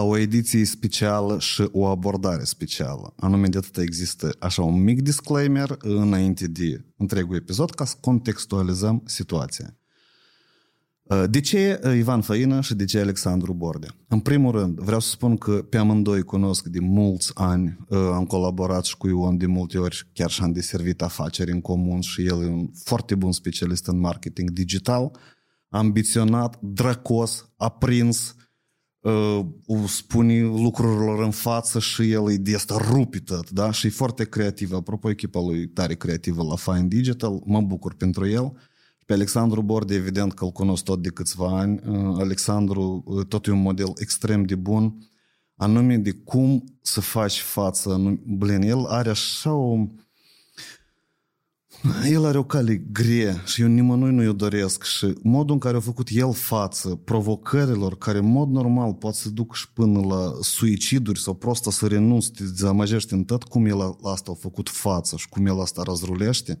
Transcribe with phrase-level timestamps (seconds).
[0.00, 3.12] la o ediție specială și o abordare specială.
[3.16, 9.02] Anume de atât există așa un mic disclaimer înainte de întregul episod ca să contextualizăm
[9.04, 9.74] situația.
[11.30, 13.94] De ce Ivan Făină și de ce Alexandru Bordea?
[14.08, 18.84] În primul rând, vreau să spun că pe amândoi cunosc de mulți ani, am colaborat
[18.84, 22.42] și cu Ion de multe ori, chiar și am deservit afaceri în comun și el
[22.42, 25.10] e un foarte bun specialist în marketing digital,
[25.68, 28.40] ambiționat, drăcos, aprins, uh,
[29.86, 33.70] spune lucrurilor în față și el e de asta rupită, da?
[33.70, 34.72] Și e foarte creativ.
[34.72, 38.52] Apropo, echipa lui tare creativă la Fine Digital, mă bucur pentru el.
[39.06, 41.80] Pe Alexandru Borde, evident că îl cunosc tot de câțiva ani.
[42.18, 45.08] Alexandru tot e un model extrem de bun,
[45.56, 48.18] anume de cum să faci față.
[48.26, 49.86] Blin, el are așa o
[52.04, 55.76] el are o cale grea și eu nimănui nu-i o doresc și modul în care
[55.76, 60.32] a făcut el față provocărilor care în mod normal pot să duc și până la
[60.40, 65.16] suiciduri sau prost să renunți, te dezamăgești în tot, cum el asta a făcut față
[65.16, 66.58] și cum el asta răzrulește,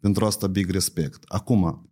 [0.00, 1.22] pentru asta big respect.
[1.26, 1.90] Acum,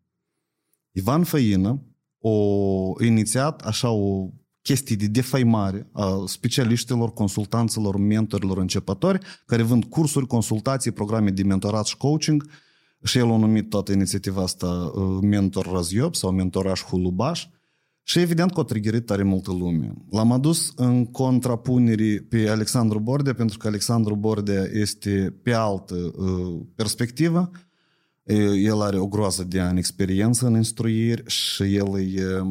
[0.91, 1.83] Ivan Făină
[2.19, 4.31] o inițiat așa o
[4.71, 11.87] chestii de defăimare a specialiștilor, consultanților, mentorilor începători care vând cursuri, consultații, programe de mentorat
[11.87, 12.51] și coaching.
[13.03, 17.47] Și el a numit toată inițiativa asta uh, Mentor Raziob sau Mentoraș Hulubaș.
[18.03, 19.93] Și evident că a triggerit tare multă lume.
[20.11, 26.61] L-am adus în contrapunere pe Alexandru Bordea pentru că Alexandru Bordea este pe altă uh,
[26.75, 27.51] perspectivă
[28.55, 32.43] el are o groază de ani experiență în instruiri și el e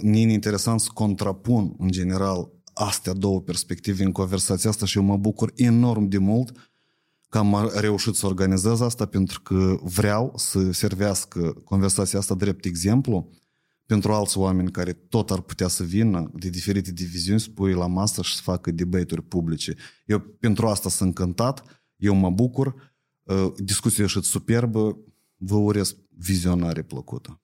[0.00, 5.16] nin interesant să contrapun în general astea două perspective în conversația asta și eu mă
[5.16, 6.70] bucur enorm de mult
[7.28, 13.30] că am reușit să organizez asta pentru că vreau să servească conversația asta drept exemplu
[13.86, 17.86] pentru alți oameni care tot ar putea să vină de diferite diviziuni, să pui la
[17.86, 19.74] masă și să facă debate-uri publice.
[20.06, 22.94] Eu pentru asta sunt încântat, eu mă bucur,
[23.56, 24.98] discuția și superbă,
[25.44, 27.40] vă urez vizionare plăcută.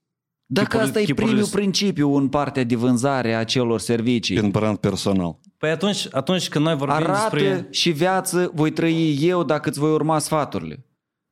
[0.51, 4.37] Dacă Chipul, asta e primul principiu în partea de vânzare a celor servicii.
[4.37, 5.39] Prin brand personal.
[5.59, 7.67] Păi atunci, atunci când noi vorbim Arată despre...
[7.71, 10.87] și viață voi trăi eu dacă îți voi urma sfaturile.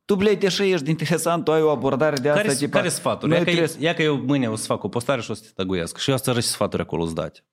[0.05, 2.41] Tu, blei, deși ești interesant, tu ai o abordare de asta.
[2.41, 3.33] Care, tipa, care sfaturi?
[3.33, 3.67] Ia, trebuie...
[3.67, 5.99] că, ia că eu mâine o să fac o postare și o să te tăguiesc.
[5.99, 7.45] Și eu să și sfaturi acolo îți dați.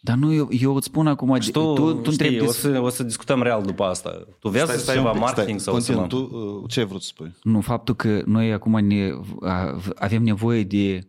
[0.00, 1.40] Dar nu, eu, eu îți spun acum...
[1.40, 4.26] Și tu, tu, tu știi, o, să, o să discutăm real după asta.
[4.38, 7.02] Tu vezi stai, stai ceva pic, marketing stai, sau continu, tu uh, ce ai vrut
[7.02, 7.34] să spui?
[7.42, 9.10] Nu, faptul că noi acum ne,
[9.94, 11.08] avem nevoie de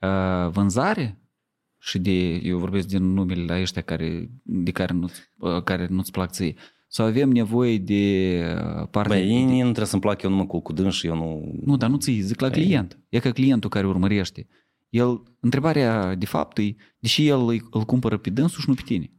[0.00, 1.22] uh, vânzare
[1.78, 5.08] și de, eu vorbesc din numele la ăștia care, de care, nu,
[5.38, 6.54] uh, care nu-ți plac ție.
[6.90, 8.42] Sau avem nevoie de
[8.90, 9.16] partea...
[9.16, 9.52] Băi, de...
[9.52, 11.58] nu trebuie să-mi plac eu numai cu, cu dâns și eu nu...
[11.64, 12.98] Nu, dar nu ți zic la client.
[13.08, 14.46] E ca clientul care urmărește.
[14.88, 18.82] El, întrebarea de fapt e, deși el îl, îl cumpără pe dânsul și nu pe
[18.84, 19.12] tine.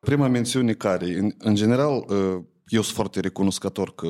[0.00, 4.08] Prima mențiune care, în, în general, uh, eu sunt foarte recunoscător că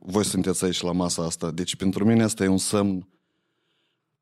[0.00, 1.50] voi sunteți aici la masa asta.
[1.50, 3.08] Deci pentru mine asta e un semn,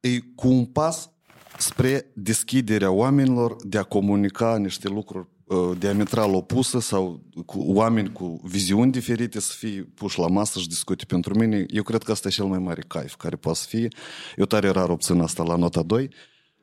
[0.01, 1.14] e cu un pas
[1.59, 8.41] spre deschiderea oamenilor de a comunica niște lucruri uh, diametral opuse sau cu oameni cu
[8.45, 11.67] viziuni diferite să fie puși la masă și discute pentru mine.
[11.69, 13.89] Eu cred că asta e cel mai mare caif care poate să fie.
[14.37, 16.11] Eu tare rar obțin asta la nota 2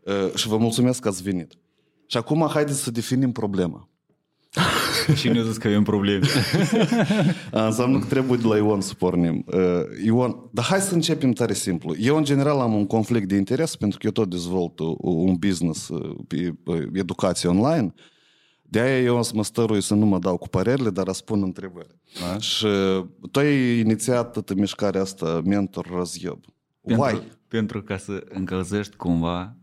[0.03, 1.53] uh, și vă mulțumesc că ați venit.
[2.05, 3.89] Și acum haideți să definim problema.
[5.15, 6.27] Cine a zis că avem probleme?
[7.51, 9.45] Înseamnă că trebuie de la Ion să pornim.
[9.47, 11.95] Uh, Ion, dar hai să începem tare simplu.
[11.99, 15.89] Eu, în general, am un conflict de interes pentru că eu tot dezvolt un business
[16.27, 16.57] pe
[16.93, 17.93] educație online.
[18.61, 21.99] De aia eu să mă stărui să nu mă dau cu părerile, dar răspund întrebări.
[22.19, 22.37] Da?
[22.39, 22.67] Și
[23.31, 26.39] tu ai inițiat toată mișcarea asta, mentor Raziob.
[26.81, 27.21] Pentru, Why?
[27.47, 29.55] pentru ca să încălzești cumva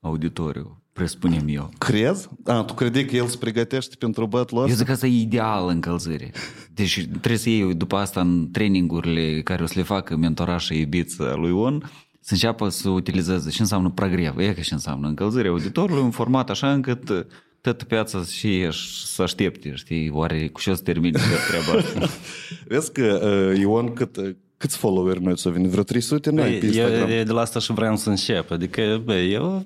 [0.00, 1.70] auditoriul presupunem eu.
[1.78, 2.28] Crezi?
[2.44, 5.68] A, tu credeai că el se pregătește pentru battle Eu zic că asta e ideal
[5.68, 6.30] încălzire.
[6.74, 11.34] Deci trebuie să iei după asta în trainingurile care o să le facă mentorașa iubiță
[11.38, 11.90] lui On,
[12.20, 14.38] să înceapă să utilizeze ce înseamnă progrev.
[14.38, 17.26] E că ce înseamnă încălzirea auditorului în format așa încât
[17.60, 18.68] tot piața și
[19.04, 22.08] să aștepte, știi, oare cu ce o să termine treaba asta.
[22.68, 23.20] Vezi că
[23.52, 25.70] uh, Ion cât, câți followeri noi ți-au venit?
[25.70, 27.10] Vreo 300 noi pe Instagram?
[27.10, 28.50] Eu, de la asta și vreau să încep.
[28.50, 29.64] Adică, bă, eu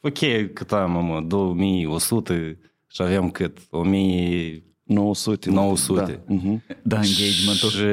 [0.00, 3.58] ok, cât am, mă, 2100 și avem cât?
[3.70, 5.50] 1900.
[5.50, 6.00] 900.
[6.00, 6.58] Da, uh-huh.
[6.82, 7.70] da engagementul.
[7.70, 7.84] Și,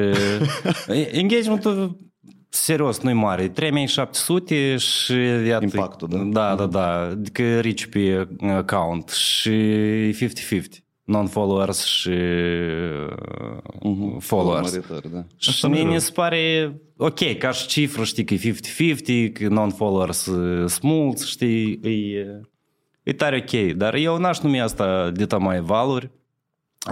[1.18, 1.98] engagementul
[2.48, 5.12] serios, nu-i mare, 3700 și
[5.46, 6.18] iată, Impactul, da?
[6.18, 9.50] Da, da, da, adică rici pe account și
[10.12, 10.87] 50-50.
[11.08, 12.08] Non-followers și
[13.82, 14.72] uh, followers.
[14.72, 15.24] Urmăritori, da.
[15.36, 18.54] Și mie mi se pare ok, ca și cifră, știi că e
[19.28, 20.22] 50-50, că non-followers
[20.66, 22.40] sunt mulți, știi, e,
[23.02, 23.72] e tare ok.
[23.76, 26.10] Dar eu n-aș numi asta de mai valori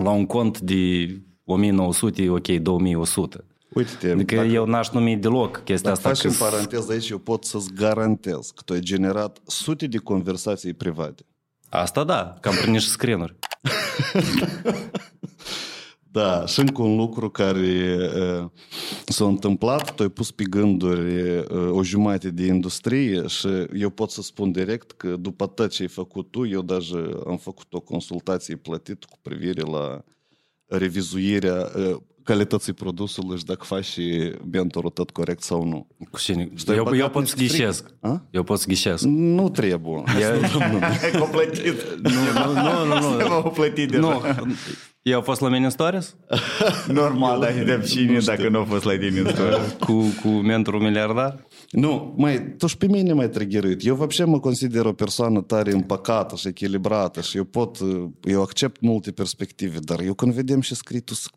[0.03, 1.09] la un cont de
[1.45, 3.45] 1900, e ok, 2100.
[3.75, 6.09] Uite-te, Adică dacă, eu n-aș numi deloc chestia dacă asta.
[6.09, 9.99] faci Că în paranteză aici, eu pot să-ți garantez că tu ai generat sute de
[9.99, 11.25] conversații private.
[11.69, 13.37] Asta da, cam prin niște screen-uri.
[16.17, 17.97] Da, și încă un lucru care
[18.41, 18.51] uh,
[19.07, 24.11] s-a întâmplat, tu ai pus pe gânduri uh, o jumătate de industrie și eu pot
[24.11, 27.81] să spun direct că după tot ce ai făcut tu, eu deja am făcut o
[27.81, 30.05] consultație plătită cu privire la
[30.67, 35.88] revizuirea uh, calității produsului și dacă faci și mentorul tot corect sau nu.
[36.12, 36.50] Cu cine?
[36.56, 37.86] Stai Eu, băgat eu pot să niște ghișesc.
[38.00, 38.26] A?
[38.32, 39.04] Eu pot să ghișesc.
[39.04, 40.04] Nu trebuie.
[40.06, 41.98] Ai completit.
[42.02, 42.10] Nu,
[42.54, 43.18] nu, nu, nu.
[43.18, 43.28] nu.
[43.28, 44.02] M-au plătit deja.
[44.02, 44.22] nu.
[45.02, 46.16] Eu am fost la mine în stories
[46.88, 49.78] Normal, dar de cine dacă nu a fost la tine în story?
[49.80, 51.48] cu, cu mentorul miliardar.
[51.72, 53.86] Nu, mai, tu și pe mine mai triggerit.
[53.86, 57.78] Eu вообще mă consider o persoană tare împăcată și echilibrată și eu pot,
[58.24, 61.32] eu accept multe perspective, dar eu când vedem și scrii tu zic,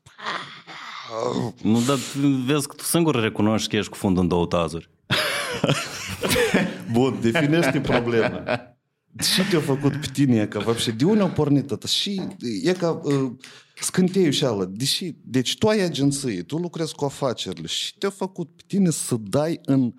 [1.62, 1.96] Nu, dar
[2.46, 4.90] vezi că tu singur recunoști că ești cu fundul în două tazuri.
[6.92, 8.42] bun, definește problema.
[9.34, 11.86] Ce te-a făcut pe tine, e ca, вообще, de unde a pornit asta?
[11.86, 12.22] Și
[12.62, 13.32] e ca uh,
[13.80, 18.50] scânteiul și ala, deși, deci tu ai agenție, tu lucrezi cu afacerile și te-a făcut
[18.56, 19.92] pe tine să dai în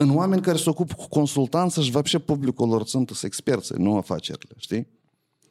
[0.00, 4.54] în oameni care se ocupă cu consultanță și вообще publicul lor sunt experți, nu afacerile,
[4.56, 4.88] știi?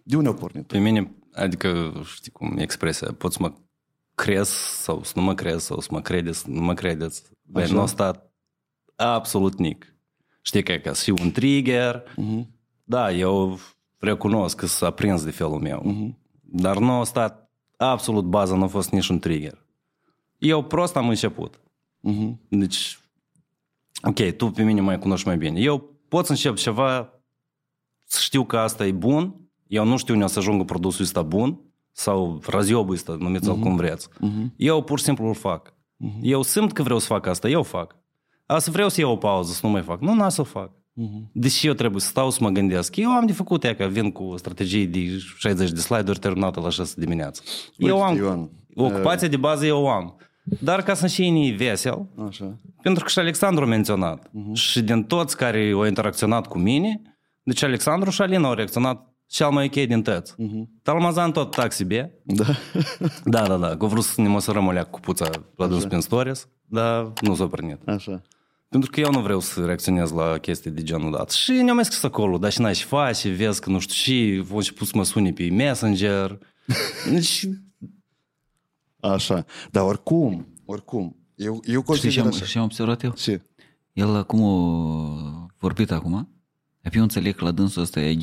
[0.03, 0.67] De unde au pornit?
[0.67, 3.53] Pe mine, adică, știi cum e expresia, pot să mă
[4.22, 4.52] crezi
[4.82, 7.22] sau să nu mă crezi sau să mă credeți, să nu mă credeți.
[7.42, 7.72] Băi, Așa.
[7.72, 8.32] nu a stat
[8.96, 9.94] absolut nic.
[10.42, 12.02] Știi că e ca să fiu un trigger.
[12.16, 12.48] Mhm.
[12.84, 13.58] Da, eu
[13.98, 15.82] recunosc că s-a prins de felul meu.
[15.84, 16.18] Mhm.
[16.40, 19.66] Dar nu a stat absolut baza, nu a fost nici un trigger.
[20.38, 21.60] Eu prost am început.
[22.00, 22.40] Mhm.
[22.48, 22.98] Deci,
[24.02, 25.60] ok, tu pe mine mai cunoști mai bine.
[25.60, 27.12] Eu pot să încep ceva,
[28.04, 29.34] să știu că asta e bun,
[29.66, 31.60] eu nu știu unde o să ajungă produsul ăsta bun,
[31.92, 34.08] sau raziobul ăsta, numiți-l cum vreți.
[34.56, 35.74] Eu pur și simplu îl fac.
[36.20, 37.96] Eu simt că vreau să fac asta, eu fac.
[38.46, 40.00] A să vreau să iau o pauză, să nu mai fac.
[40.00, 40.70] Nu, n-a să fac.
[41.32, 42.96] Deși eu trebuie să stau să mă gândesc.
[42.96, 46.60] Eu am de făcut ea că vin cu o strategie de 60 de slide-uri terminată
[46.60, 47.42] la 6 dimineața.
[47.76, 50.16] Eu Uite, am Ioan, ocupația de bază, eu o am.
[50.60, 52.58] Dar ca să și ei vesel, Așa.
[52.82, 54.30] pentru că și Alexandru a menționat.
[54.52, 57.02] Și din toți care au interacționat cu mine,
[57.42, 60.34] deci Alexandru și Alina au reacționat cel mai ok din toți.
[60.82, 61.90] Talmazan tot taxi B.
[62.22, 62.44] Da.
[63.24, 63.76] Da, da, da.
[63.76, 67.34] Că vrut să ne măsărăm o leac cu puța la dus prin stories, dar nu
[67.34, 67.88] s-a pornit.
[67.88, 68.22] Așa.
[68.68, 71.30] Pentru că eu nu vreau să reacționez la chestii de genul dat.
[71.30, 73.94] Și ne-am mai scris acolo, dar și n-ai și faci, și vezi că nu știu
[73.94, 76.38] și, au început să mă suni pe Messenger.
[77.12, 77.48] Deci,
[79.00, 79.44] Așa.
[79.70, 82.44] Dar oricum, oricum, eu, eu Știi consider ce am, așa.
[82.44, 83.10] ce am observat eu?
[83.10, 83.42] Ce?
[83.92, 86.28] El acum a vorbit acum,
[86.80, 88.14] dar eu înțeleg că la dânsul ăsta e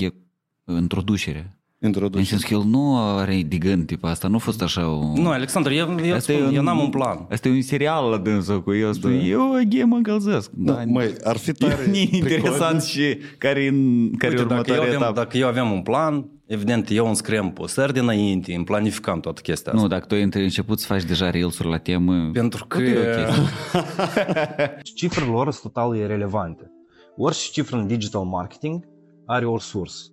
[0.78, 1.60] introducere.
[1.82, 2.24] În Introduce.
[2.24, 5.18] sens că el nu are de gând, tipa asta, nu a fost așa o...
[5.18, 7.26] nu, Alexandru, eu, eu, Asta spun, e eu n-am un plan.
[7.30, 10.52] Asta e un serial la dânsul cu el, spune, eu ghe mă încălzesc.
[10.54, 13.72] Da, măi, ar fi tare E interesant și care e
[14.18, 15.14] care Uite, dacă, eu următoarea aveam, etapă.
[15.14, 19.72] dacă eu aveam un plan, evident, eu îmi scriem postări dinainte, îmi planificam toată chestia
[19.72, 19.84] asta.
[19.84, 22.30] Nu, dacă tu ai început să faci deja reels-uri la temă...
[22.34, 22.78] Pentru că...
[22.78, 23.34] tot e ok.
[24.96, 26.72] Cifrele lor sunt total irelevante.
[27.18, 28.84] Orice cifră în digital marketing
[29.26, 30.04] are o sursă.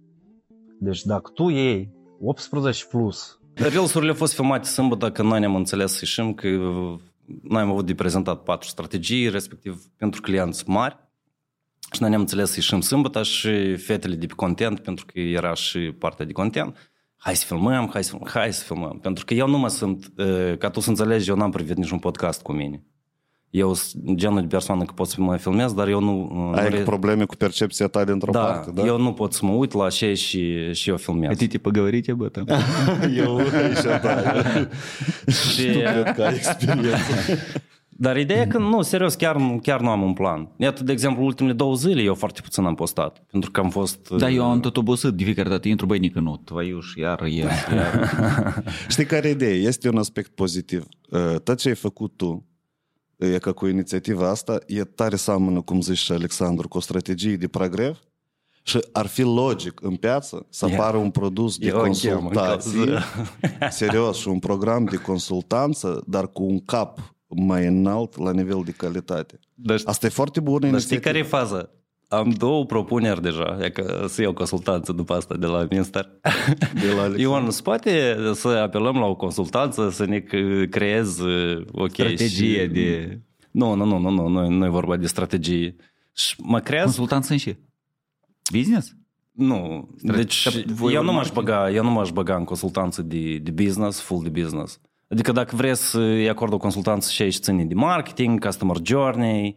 [0.81, 5.93] Deci dacă tu iei 18 plus Reels-urile au fost filmate sâmbătă când noi ne-am înțeles
[5.93, 6.49] să ieșim că
[7.43, 10.97] noi am avut de prezentat patru strategii, respectiv pentru clienți mari.
[11.93, 15.55] Și noi ne-am înțeles să ieșim sâmbătă și fetele de pe content, pentru că era
[15.55, 16.93] și partea de content.
[17.17, 18.99] Hai să filmăm, hai să filmăm, hai să filmăm.
[18.99, 21.99] Pentru că eu nu mă sunt, uh, ca tu să înțelegi, eu n-am privit niciun
[21.99, 22.85] podcast cu mine
[23.50, 26.30] Eu sunt genul de persoană că pot să mă filmez, dar eu nu...
[26.34, 28.86] nu Ai re- probleme cu percepția ta dintr-o da, parte, da?
[28.86, 31.28] eu nu pot să mă uit la ce și, și eu filmez.
[31.30, 32.46] Хотите поговорить об этом?
[33.16, 33.38] eu
[33.72, 34.34] așa, da.
[35.32, 36.98] Și- Cred că ai experiență.
[37.90, 40.50] Dar ideea e că, nu, serios, chiar, nu- chiar nu am un plan.
[40.58, 44.10] Iată, de exemplu, ultimele două zile eu foarte puțin am postat, pentru că am fost...
[44.10, 47.52] Da, eu am tot obosit de fiecare dată, intru, băi, nică nu, tvăiuș, iar, iar,
[47.76, 48.64] iar.
[48.90, 49.54] Știi care e ideea?
[49.56, 50.84] Este un aspect pozitiv.
[51.10, 52.46] Uh, Tot ce ai făcut tu,
[53.17, 57.37] e ca cu inițiativa asta, e tare seamănă, cum zici și Alexandru, cu o strategie
[57.37, 57.97] de progres
[58.63, 60.75] și ar fi logic în piață să Ia.
[60.75, 62.99] apară un produs de Eu o chem în consultații,
[63.71, 68.71] serios, și un program de consultanță, dar cu un cap mai înalt la nivel de
[68.71, 69.39] calitate.
[69.55, 71.11] Dar, Asta e foarte bună dar știi inițiativă.
[71.11, 71.71] care e faza?
[72.09, 76.05] Am două propuneri deja, e că să iau consultanță după asta de la Minster.
[76.81, 77.21] De la Alexandru.
[77.21, 82.63] Ion, se poate să apelăm la o consultanță să ne c- creez uh, ok, Strategie
[82.63, 82.67] și...
[82.69, 83.21] de...
[83.51, 85.77] Nu, nu, nu, nu, nu, nu, nu e vorba de strategie.
[86.15, 86.83] Și mă creez...
[86.85, 87.57] Consultanță în ce?
[88.53, 88.95] Business?
[89.33, 91.45] Nu, deci Dar voi eu nu, m-aș marketing?
[91.45, 94.81] băga, eu nu m-aș băga în consultanță de, de business, full de business.
[95.09, 99.57] Adică dacă vrei să îi acord o consultanță și aici ține de marketing, customer journey,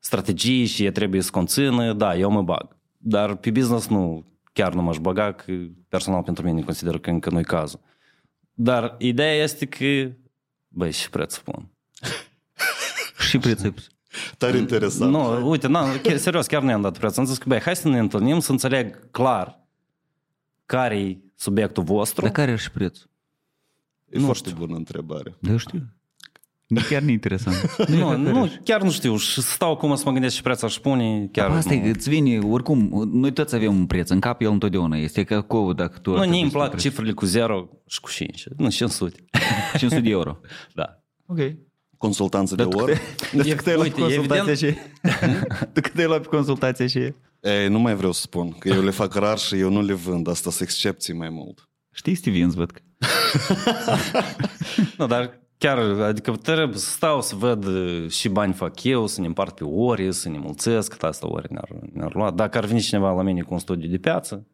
[0.00, 2.76] strategii și e trebuie să conțină, da, eu mă bag.
[2.96, 5.52] Dar pe business nu, chiar nu m-aș băga, că
[5.88, 7.80] personal pentru mine consider că încă nu-i cazul.
[8.54, 10.12] Dar ideea este că,
[10.68, 11.68] băi, și preț spun.
[13.28, 13.74] Și prețul.
[14.38, 15.10] Tare interesant.
[15.10, 17.16] Nu, uite, na, chiar, serios, chiar nu i-am dat preț.
[17.16, 19.66] Am zis că, băi, hai să ne întâlnim, să înțeleg clar
[20.66, 22.22] care e subiectul vostru.
[22.22, 23.10] Dar care e și prețul?
[24.08, 25.36] E foarte bună întrebare.
[25.38, 25.82] Da, eu știu.
[26.88, 27.76] Chiar nu e interesant.
[27.88, 29.16] Nu, nu, chiar nu știu.
[29.16, 31.28] Și stau acum să mă gândesc și preț aș spune.
[31.32, 31.80] Chiar Chiar Asta nu.
[31.86, 35.40] e, îți vine, oricum, noi toți avem un preț, în cap el întotdeauna este ca
[35.40, 36.10] cou dacă tu...
[36.10, 36.82] Nu, ar mie trebui îmi să plac preț.
[36.82, 38.44] cifrele cu 0 și cu 5.
[38.56, 39.24] Nu, 500.
[39.78, 40.38] 500 de euro.
[40.74, 40.84] Da.
[41.26, 41.38] Ok.
[41.98, 42.92] Consultanță de Dar tu oră.
[42.92, 45.64] cât- dar tu cât ai luat uite, pe consultația evident- și...
[45.72, 46.98] Tu cât ai luat pe consultația și...
[47.40, 49.92] E, nu mai vreau să spun, că eu le fac rar și eu nu le
[49.92, 50.28] vând.
[50.28, 51.68] Asta sunt excepții mai mult.
[51.94, 52.80] Știi Stevens, văd că...
[54.98, 59.20] Nu, dar chiar, adică trebuie să stau să văd uh, și bani fac eu, să
[59.20, 62.30] ne împart pe ori, să ne mulțesc, cât asta ori ne-ar, ne-ar lua.
[62.30, 64.46] Dacă ar veni cineva la mine cu un studiu de piață,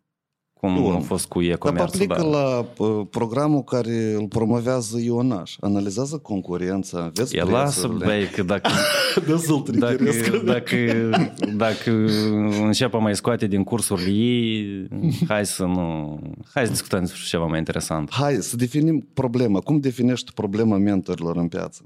[0.61, 0.95] cum Bun.
[0.95, 2.27] a fost cu Dar e-commerce, aplică da.
[2.29, 5.57] la uh, programul care îl promovează Ionaș.
[5.61, 8.07] Analizează concurența, vezi E lasă, prețurile.
[8.07, 8.71] băi, că dacă,
[9.27, 10.05] Dezult dacă,
[10.45, 10.77] dacă,
[11.57, 11.91] dacă
[12.63, 14.89] începe mai scoate din cursurile ei,
[15.29, 16.19] hai să nu...
[16.55, 18.11] Hai să discutăm despre ceva mai interesant.
[18.13, 19.61] Hai să definim problema.
[19.61, 21.83] Cum definești problema mentorilor în piață?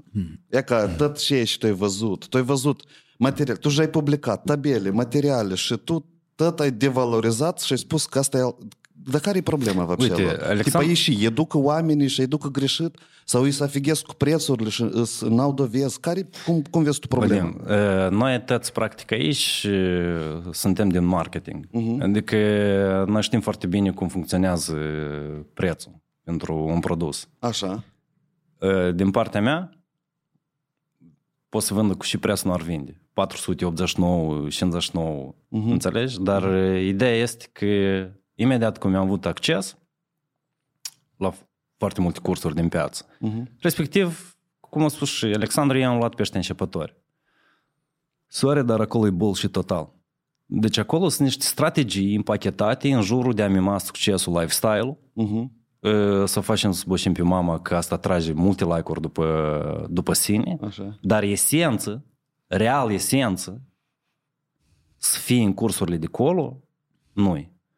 [0.49, 2.27] E ca tot ce ești tu ai văzut.
[2.27, 2.83] Tu ai văzut
[3.17, 6.05] material, tu și ai publicat tabele, materiale și tu
[6.43, 8.55] atâta ai devalorizat și ai spus că asta e...
[9.03, 10.63] Dar care e problema, vă Uite, Alexandru...
[10.63, 14.85] Tipa ei și educă oamenii și educă greșit sau îi să afighesc cu prețurile și
[15.29, 15.99] n-au dovezi.
[15.99, 17.55] Care, cum, cum vezi tu problema?
[17.67, 21.67] Ă, noi tăți, practic, aici ă, suntem din marketing.
[21.67, 22.01] Uh-huh.
[22.01, 22.35] Adică
[23.07, 24.75] noi știm foarte bine cum funcționează
[25.53, 27.27] prețul pentru un produs.
[27.39, 27.83] Așa.
[28.61, 29.69] Ă, din partea mea,
[31.49, 33.00] pot să vândă cu și preț nu ar vinde.
[33.13, 36.21] 489, 59, înțelegi?
[36.21, 37.65] Dar uh, ideea este că
[38.35, 39.77] imediat cum am avut acces
[41.17, 41.33] la
[41.77, 43.05] foarte multe cursuri din piață,
[43.59, 46.95] respectiv, cum a spus și Alexandru, i-am luat pe ăștia începători.
[48.27, 49.93] Soare, dar acolo e bullshit total.
[50.45, 55.51] Deci acolo sunt niște strategii împachetate în jurul de a mima succesul lifestyle, Mhm.
[55.79, 60.57] uh, să facem să boșim pe mama că asta trage multe like-uri după, după sine,
[60.61, 60.97] Așa.
[61.01, 62.05] dar esență,
[62.51, 63.61] real esență,
[64.97, 66.61] să fie în cursurile de colo,
[67.13, 67.31] nu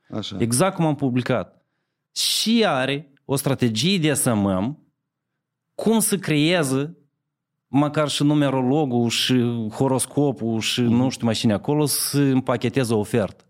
[0.09, 0.35] Așa.
[0.39, 1.65] Exact cum am publicat.
[2.11, 4.87] Și are o strategie de SMM
[5.75, 6.97] cum să creeze
[7.67, 13.43] măcar și numerologul și horoscopul și nu știu mai cine acolo să împacheteze o ofertă.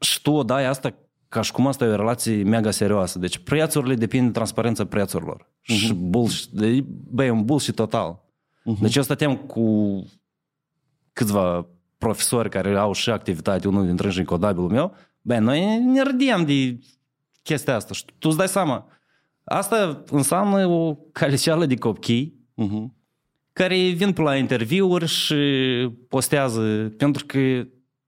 [0.00, 0.94] Și tu o dai asta
[1.28, 3.18] ca și cum asta e o relație mega serioasă.
[3.18, 5.48] Deci prețurile depind de transparența prețurilor.
[5.60, 8.29] Și bullshit, de- băi, e un bullshit total.
[8.80, 10.02] Deci eu stăteam cu
[11.12, 11.66] câțiva
[11.98, 16.44] profesori care au și activitate, unul dintre ei și codabilul meu, băi, noi ne râdeam
[16.44, 16.78] de
[17.42, 17.94] chestia asta.
[17.94, 18.86] Și tu îți dai seama,
[19.44, 22.94] asta înseamnă o caliceală de copii Mhm.
[23.52, 25.34] care vin pe la interviuri și
[26.08, 27.66] postează, pentru că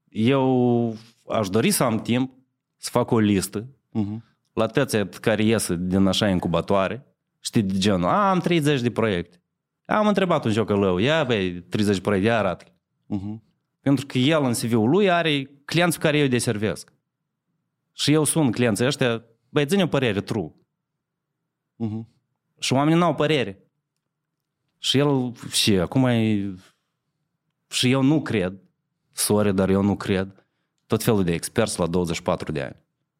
[0.09, 0.97] eu
[1.28, 2.32] aș dori să am timp
[2.76, 4.25] să fac o listă Mhm.
[4.52, 7.06] la toți care ies din așa incubatoare,
[7.40, 9.41] știi, de genul, a, am 30 de proiecte.
[9.86, 12.65] Am întrebat un jocălău, ia băi, 30 de proiecte, ia arată
[13.07, 13.43] Mhm.
[13.81, 16.93] Pentru că el în CV-ul lui are clienți pe care eu îi deservesc.
[17.93, 20.51] Și eu sun clienții ăștia, băi, ține o părere true.
[21.75, 22.07] Mhm.
[22.60, 23.62] Și oamenii n-au părere.
[24.77, 26.53] Și el, și acum e...
[27.69, 28.60] Și eu nu cred,
[29.12, 30.48] sorry, dar eu nu cred,
[30.86, 32.75] tot felul de experți la 24 de ani.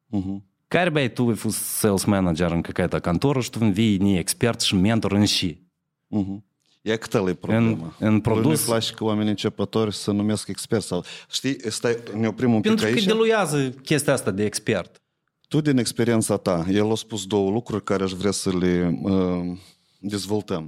[0.06, 0.46] Mhm.
[0.68, 4.60] Care, băi, tu ai fost sales manager în какая-то contoră și tu vii ni expert
[4.60, 5.66] și mentor în și.
[6.06, 6.44] Mhm.
[6.83, 7.95] E câtă e problema?
[7.99, 11.03] în Lui produs- Nu-i place că oamenii începători să numesc expert sau...
[11.31, 13.05] Știi, stai, ne oprim un pic Pentru că aici.
[13.05, 15.01] deluiază chestia asta de expert.
[15.47, 19.57] Tu, din experiența ta, el a spus două lucruri care aș vrea să le uh,
[19.99, 20.67] dezvoltăm.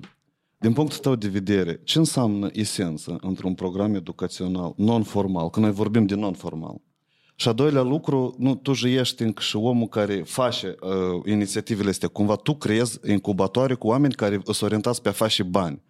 [0.58, 6.06] Din punctul tău de vedere, ce înseamnă esență într-un program educațional non-formal, când noi vorbim
[6.06, 6.76] de non-formal?
[7.36, 10.92] Și a doilea lucru, nu, tu și ești încă și omul care face uh,
[11.26, 12.08] inițiativele astea.
[12.08, 15.82] Cumva tu creezi incubatoare cu oameni care sunt orientați pe a face bani.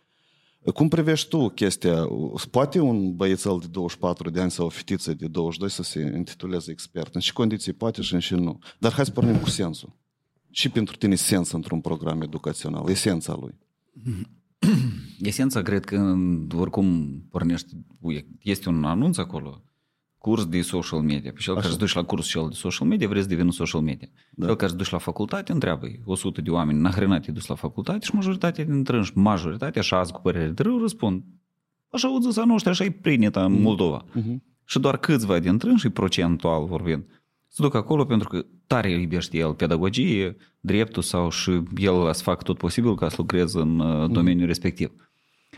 [0.74, 2.08] Cum privești tu chestia?
[2.52, 6.72] Poate un băiețel de 24 de ani sau o fetiță de 22 să se intituleze
[6.72, 7.16] expert?
[7.16, 8.60] În ce condiții poate și în ce nu?
[8.80, 9.96] Dar hai să pornim cu sensul.
[10.50, 13.58] Și pentru tine sens într-un program educațional, esența lui.
[15.20, 16.16] Esența, cred că
[16.58, 17.76] oricum pornești,
[18.42, 19.64] este un anunț acolo,
[20.26, 21.32] curs de social media.
[21.32, 21.62] Pe cel Așa.
[21.62, 24.08] care se duce la curs cel de social media, vrei să devină social media.
[24.32, 24.46] Da.
[24.46, 28.06] Cel care se duce la facultate, întreabă 100 de oameni, nahrenat te dus la facultate
[28.06, 31.24] și majoritatea dintre ei, majoritatea, așa azi cu părere de rău, răspund,
[31.90, 34.06] așa au zis a noștri, așa e prineta în Moldova.
[34.06, 34.36] Uh-huh.
[34.66, 37.04] Și doar câțiva dintre ei, și procentual vorbind,
[37.48, 42.44] se duc acolo pentru că tare iubește el pedagogie, dreptul sau și el să facă
[42.44, 44.48] tot posibil ca să lucreze în uh, domeniul mm.
[44.48, 44.92] respectiv.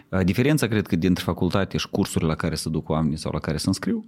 [0.10, 3.40] Uh, diferența, cred că, dintre facultate și cursurile la care se duc oamenii sau la
[3.40, 4.06] care se înscriu,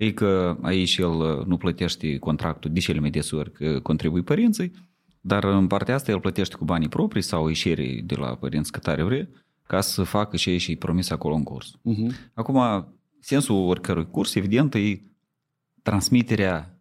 [0.00, 4.22] e că aici el uh, nu plătește contractul de cele mai des ori că contribui
[4.22, 4.72] părinții,
[5.20, 8.86] dar în partea asta el plătește cu banii proprii sau ieșirii de la părinți cât
[8.86, 9.28] are vrea,
[9.66, 11.70] ca să facă ce și promis acolo în curs.
[11.70, 12.30] Uh-huh.
[12.34, 12.86] Acum,
[13.18, 15.02] sensul oricărui curs, evident, e
[15.82, 16.80] transmiterea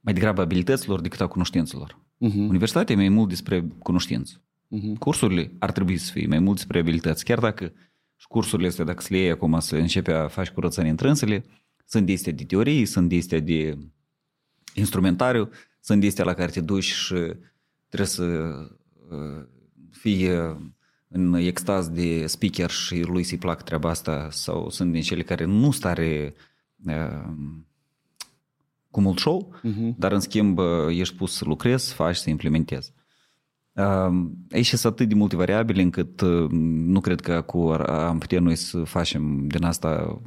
[0.00, 1.98] mai degrabă abilităților decât a cunoștințelor.
[1.98, 2.48] Uh-huh.
[2.48, 4.34] Universitatea e mai mult despre cunoștință.
[4.40, 4.98] Uh-huh.
[4.98, 7.72] Cursurile ar trebui să fie mai mult despre abilități, chiar dacă
[8.16, 11.44] și cursurile astea, dacă se le iei acum să începe a face curățenie întrânsele,
[11.84, 13.78] sunt de de teorie, sunt de de
[14.74, 15.50] instrumentariu,
[15.80, 17.14] sunt de la care te duci și
[17.88, 18.24] trebuie să
[19.10, 19.46] uh,
[19.90, 20.56] fie
[21.08, 25.44] în extaz de speaker și lui să-i plac treaba asta sau sunt din cele care
[25.44, 26.34] nu stare
[26.86, 27.32] uh,
[28.90, 29.96] cu mult show, uh-huh.
[29.96, 32.92] dar în schimb ești pus să lucrezi, să faci, să implementezi.
[34.50, 38.82] Aici sunt atât de multe variabile încât nu cred că cu am putea noi să
[38.82, 40.20] facem din asta...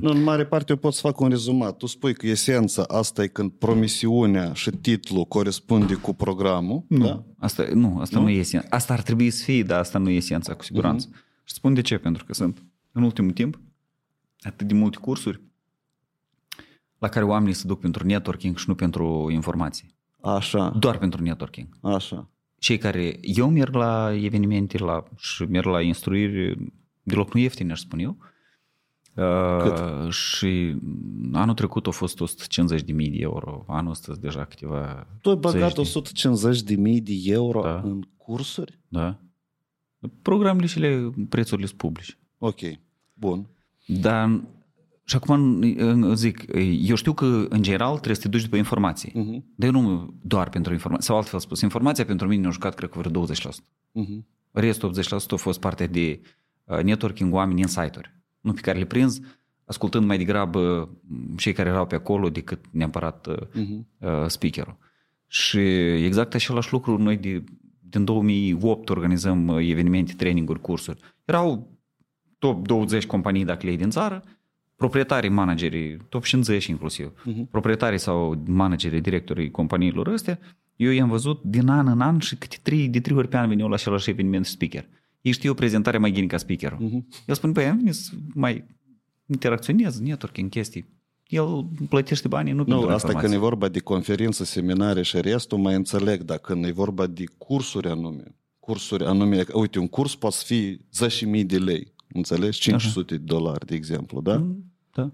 [0.00, 1.76] Nu, în mare parte eu pot să fac un rezumat.
[1.76, 6.84] Tu spui că esența asta e când promisiunea și titlul corespunde cu programul.
[6.88, 7.24] Nu, da?
[7.38, 8.24] asta, nu, asta nu?
[8.24, 8.66] nu e esența.
[8.70, 11.08] Asta ar trebui să fie, dar asta nu e esența, cu siguranță.
[11.08, 11.44] Uh-huh.
[11.44, 13.60] Și spun de ce, pentru că sunt în ultimul timp
[14.40, 15.40] atât de multe cursuri
[16.98, 19.94] la care oamenii se duc pentru networking și nu pentru informații.
[20.20, 20.76] Așa.
[20.78, 21.68] Doar pentru networking.
[21.80, 22.28] Așa.
[22.60, 26.56] Cei care eu merg la evenimente la, și merg la instruiri,
[27.02, 28.16] deloc nu ieftine, aș spun eu.
[29.62, 29.78] Cât?
[29.78, 30.76] Uh, și
[31.32, 33.64] anul trecut a fost 150 de mii de euro.
[33.68, 35.06] Anul ăsta deja câteva...
[35.20, 37.80] Tu ai băgat 150 de mii de euro da.
[37.84, 38.78] în cursuri?
[38.88, 39.18] Da.
[40.22, 42.18] Programele și le, prețurile sunt publice.
[42.38, 42.60] Ok,
[43.14, 43.46] bun.
[43.86, 44.40] Dar
[45.10, 45.62] și acum
[46.14, 46.44] zic,
[46.80, 49.10] eu știu că în general trebuie să te duci după informații.
[49.10, 49.54] Uh-huh.
[49.54, 51.04] Dar eu nu doar pentru informații.
[51.04, 53.28] Sau altfel spus, informația pentru mine a jucat, cred că, vreo 20%.
[53.28, 54.24] Uh-huh.
[54.50, 56.20] Restul 80% a fost parte de
[56.64, 58.14] uh, networking oameni în site-uri.
[58.40, 59.20] Nu pe care le prins,
[59.64, 60.90] ascultând mai degrabă
[61.36, 64.26] cei care erau pe acolo decât neapărat uh-huh.
[64.26, 64.76] speakerul.
[65.26, 65.58] Și
[66.04, 67.44] exact același lucru noi de,
[67.80, 70.98] din 2008 organizăm uh, evenimente, traininguri, cursuri.
[71.24, 71.78] Erau
[72.38, 74.24] top 20 companii dacă le din țară,
[74.80, 77.50] proprietarii, managerii, top 50 inclusiv, uh-huh.
[77.50, 80.38] proprietarii sau managerii, directorii companiilor astea,
[80.76, 83.48] eu i-am văzut din an în an și câte trei, de trei ori pe an
[83.48, 84.86] veneau la același eveniment speaker.
[85.20, 86.78] Ei știu o prezentare mai gine ca speakerul.
[86.78, 87.24] Uh-huh.
[87.26, 88.64] El spune, băi, am venit să mai
[89.26, 90.86] interacționez, networking, chestii.
[91.26, 93.20] El plătește banii, nu, nu pentru asta informații.
[93.20, 97.24] când e vorba de conferințe, seminare și restul, mai înțeleg, dar când e vorba de
[97.38, 98.24] cursuri anume,
[98.60, 100.80] cursuri anume, uite, un curs poate fi
[101.38, 102.60] 10.000 de lei, înțelegi?
[102.60, 103.06] 500 Aha.
[103.06, 104.36] de dolari, de exemplu, da?
[104.36, 104.69] Mm.
[104.92, 105.10] Da.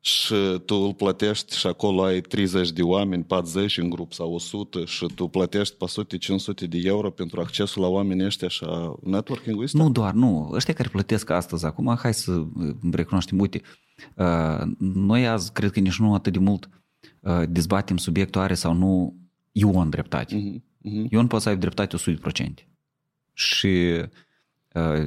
[0.00, 0.34] Și
[0.64, 5.06] tu îl plătești și acolo ai 30 de oameni, 40 în grup sau 100 și
[5.14, 5.74] tu plătești
[6.64, 8.64] 400-500 de euro pentru accesul la oamenii ăștia și
[9.02, 9.78] networking-ul ăsta?
[9.78, 10.50] Nu doar, nu.
[10.52, 12.46] Ăștia care plătesc astăzi, acum, hai să
[12.92, 13.60] recunoaștem, uite,
[14.14, 16.68] uh, noi azi cred că nici nu atât de mult
[17.20, 19.16] uh, dezbatem subiectul are sau nu
[19.52, 20.34] Ion dreptate.
[20.34, 21.08] Uh-huh, uh-huh.
[21.10, 22.68] Ion poate să aibă dreptate 100%.
[23.32, 24.02] Și
[24.74, 25.00] uh,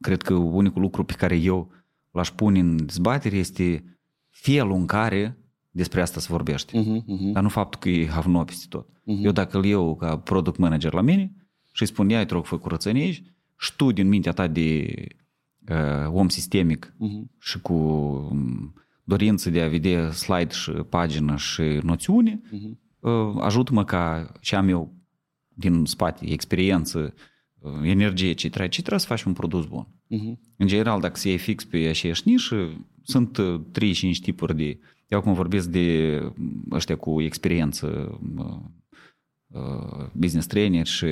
[0.00, 1.70] cred că unicul lucru pe care eu
[2.16, 3.98] l-aș pune în dezbatere este
[4.30, 5.38] felul în care
[5.70, 6.80] despre asta se vorbește.
[6.80, 7.32] Uh-huh, uh-huh.
[7.32, 8.88] Dar nu faptul că e havno peste tot.
[8.88, 9.22] Uh-huh.
[9.22, 11.34] Eu dacă îl iau ca product manager la mine
[11.72, 13.22] și îi spun, ia te rog, fă curățenie aici,
[13.58, 14.94] și tu din mintea ta de
[15.70, 17.38] uh, om sistemic uh-huh.
[17.38, 18.74] și cu um,
[19.04, 22.78] dorință de a vedea slide și pagină și noțiune, uh-huh.
[23.00, 24.94] uh, ajută-mă ca ce am eu
[25.48, 27.12] din spate, experiență, uh,
[27.82, 29.86] energie ce trebuie, ce trebuie să faci un produs bun.
[29.86, 30.38] Uh-huh.
[30.56, 33.40] În general, dacă se iei fix pe aceeași nișă, sunt 3-5
[34.02, 34.78] uh, tipuri de...
[35.08, 36.18] Eu acum vorbesc de
[36.70, 38.18] ăștia cu experiență,
[39.48, 41.06] uh, business trainer și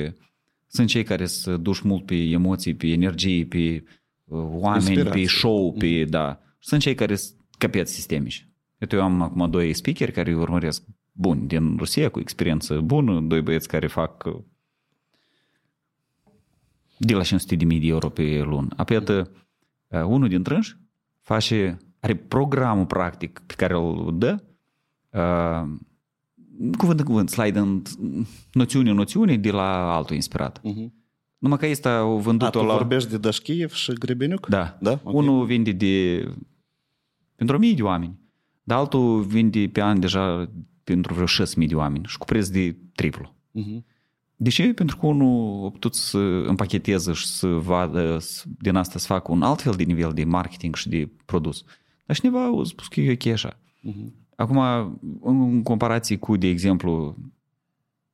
[0.67, 3.83] sunt cei care să duci mult pe emoții, pe energie, pe
[4.23, 5.21] uh, oameni, Inspirație.
[5.21, 6.09] pe show, pe, uh-huh.
[6.09, 6.39] da.
[6.59, 8.47] Sunt cei care sunt capeți sistemici.
[8.89, 13.67] Eu am acum doi speaker care urmăresc buni din Rusia cu experiență bună, doi băieți
[13.67, 14.23] care fac
[17.05, 18.67] de la 500 de mii de euro pe lună.
[18.75, 19.31] Apoi, iată,
[19.87, 20.77] uh, unul din trânși
[21.21, 24.43] face, are programul practic pe care îl dă,
[25.09, 25.73] uh,
[26.77, 27.81] cuvânt în cuvânt, slide în
[28.51, 30.59] noțiune în noțiune de la altul inspirat.
[30.63, 30.93] Mhm.
[31.37, 32.73] Numai că este o A, vândut-o tu la...
[32.73, 34.47] vorbești de Dașchiev și Grebeniuc?
[34.47, 34.77] Da.
[34.81, 34.99] Da?
[35.03, 35.13] Ok.
[35.13, 36.25] Unul vinde de
[37.35, 38.19] pentru 1000 de oameni,
[38.63, 40.49] dar altul vinde pe an deja
[40.83, 43.35] pentru vreo 6000 de oameni și cu preț de triplu.
[43.51, 43.85] Mhm.
[44.35, 44.73] De ce?
[44.73, 46.17] Pentru că unul a putut să
[46.47, 50.23] împacheteze și să vadă să- din asta să facă un alt fel de nivel de
[50.23, 51.63] marketing și de produs.
[52.05, 53.59] Dar cineva a spus că e ok așa.
[53.81, 54.13] Mhm.
[54.35, 54.57] Acum,
[55.21, 57.17] în comparație cu, de exemplu,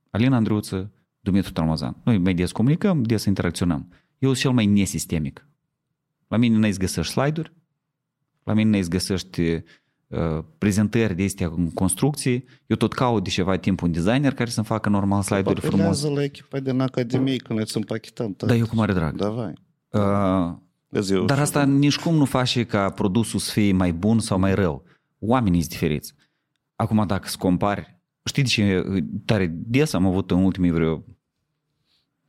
[0.10, 1.96] Alina Andruță, Dumitru Tarmozan.
[2.04, 3.88] Noi mai des comunicăm, des interacționăm.
[4.20, 5.48] Eu sunt cel mai nesistemic.
[6.28, 7.54] La mine nu-ți găsești slide-uri,
[8.44, 9.62] la mine nu-ți găsești uh,
[10.58, 12.46] prezentări de astea în construcții.
[12.66, 15.80] Eu tot caut de ceva timp un designer care să-mi facă normal slide-uri frumos.
[15.80, 18.36] Apelează la echipa din Academie când îți împachetăm.
[18.38, 19.16] Dar eu cu mare drag.
[19.16, 19.54] Davai.
[19.90, 20.54] Uh,
[20.90, 24.40] Vezi, eu Dar asta nici cum nu face ca produsul să fie mai bun sau
[24.40, 24.84] mai rău.
[25.20, 26.14] Oamenii sunt diferiți.
[26.76, 28.84] Acum dacă îți compari, știi de ce
[29.26, 31.04] tare des am avut în ultimii vreo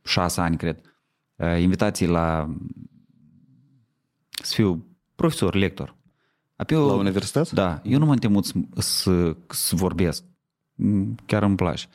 [0.03, 0.81] șase ani, cred,
[1.35, 2.55] uh, invitații la
[4.43, 6.01] să fiu profesor, lector.
[6.63, 7.49] Apoi eu, La universitate?
[7.53, 10.23] Da, eu nu m-am temut să, să, să vorbesc.
[10.75, 11.85] Mm, Chiar îmi place.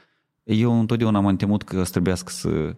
[0.42, 2.74] Eu întotdeauna m-am temut că să trebuiască să...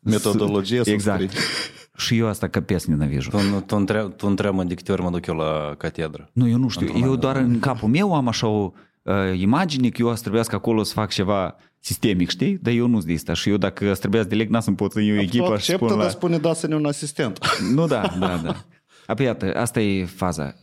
[0.00, 1.30] Metodologie să Exact.
[1.30, 1.40] scrii.
[2.04, 3.30] Și eu asta căpesc nenavijo.
[3.30, 6.30] Tu, tu, întreb, tu întreabă de câte ori mă duc eu la catedră.
[6.32, 6.86] Nu, eu nu știu.
[6.86, 8.72] Într-un Eu an, doar în capul meu am așa o
[9.02, 12.58] uh, imagine că eu să trebuiască acolo să fac ceva sistemic, știi?
[12.62, 13.32] Dar eu nu sunt de asta.
[13.32, 15.52] Și eu dacă să trebuia să deleg, n-am să pot să iau Tu echipa și
[15.52, 16.08] acceptă, spun dar la...
[16.08, 17.38] spune dați-ne un asistent.
[17.74, 18.56] Nu, da, da, da.
[19.08, 20.54] Apoi, iată, asta e faza.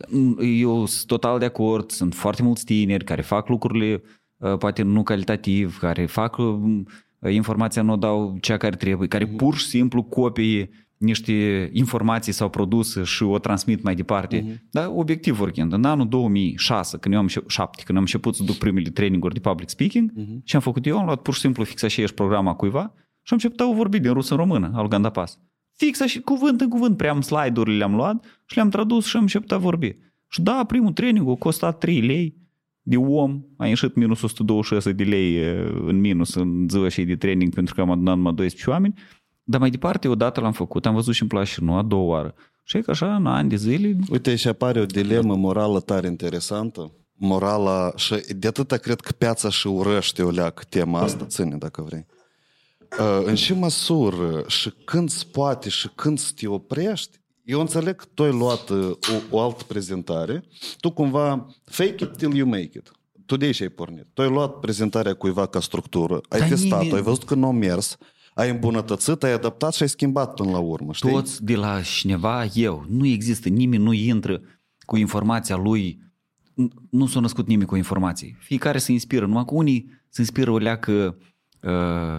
[0.58, 4.02] Eu sunt total de acord, sunt foarte mulți tineri care fac lucrurile
[4.36, 6.82] uh, poate nu calitativ, care fac uh,
[7.28, 12.48] informația, nu o dau cea care trebuie, care pur și simplu copie niște informații sau
[12.48, 14.40] produse și o transmit mai departe.
[14.40, 14.70] Uh-huh.
[14.70, 18.42] Dar obiectiv vorbind, în anul 2006, când eu am început, 7, când am început să
[18.42, 20.44] duc primele traininguri de public speaking, uh-huh.
[20.44, 20.98] ce am făcut eu?
[20.98, 23.98] Am luat pur și simplu fix așa programa cuiva și am început a o vorbi
[23.98, 25.38] din rusă în română, al Gandapas.
[25.76, 29.22] Fix așa, cuvânt în cuvânt, prea am slide-urile le-am luat și le-am tradus și am
[29.22, 29.96] început a vorbi.
[30.28, 32.34] Și da, primul training a costat 3 lei
[32.82, 37.16] de om, a ieșit minus 126 de lei e, în minus în ziua și de
[37.16, 38.94] training pentru că am adunat numai 12 oameni,
[39.42, 42.02] dar mai departe odată l-am făcut, am văzut și în place și nu a doua
[42.02, 42.34] oară.
[42.62, 46.06] Și e că așa, în ani de zile, Uite, și apare o dilemă morală tare
[46.06, 46.92] interesantă.
[47.12, 51.82] Morala, și de atâta cred că piața și urăște o leacă tema asta, ține dacă
[51.82, 52.06] vrei.
[53.00, 57.96] Uh, În ce măsură și când se poate și când să te oprești, eu înțeleg
[57.96, 58.78] că tu ai luat uh,
[59.30, 60.44] o, o altă prezentare,
[60.80, 62.90] tu cumva fake it till you make it.
[63.26, 64.06] Tu de aici ai pornit.
[64.14, 67.46] Tu ai luat prezentarea cuiva ca structură, ai Dar testat-o, nimeni- ai văzut că nu
[67.46, 67.96] a mers,
[68.34, 71.10] ai îmbunătățit, ai adaptat și ai schimbat până la urmă, știi?
[71.10, 74.40] toți de la cineva, eu, nu există, nimeni nu intră
[74.78, 76.04] cu informația lui,
[76.62, 78.36] N- nu s-a născut nimeni cu informații.
[78.40, 81.24] Fiecare se inspiră, numai că unii se inspiră o leacă uh,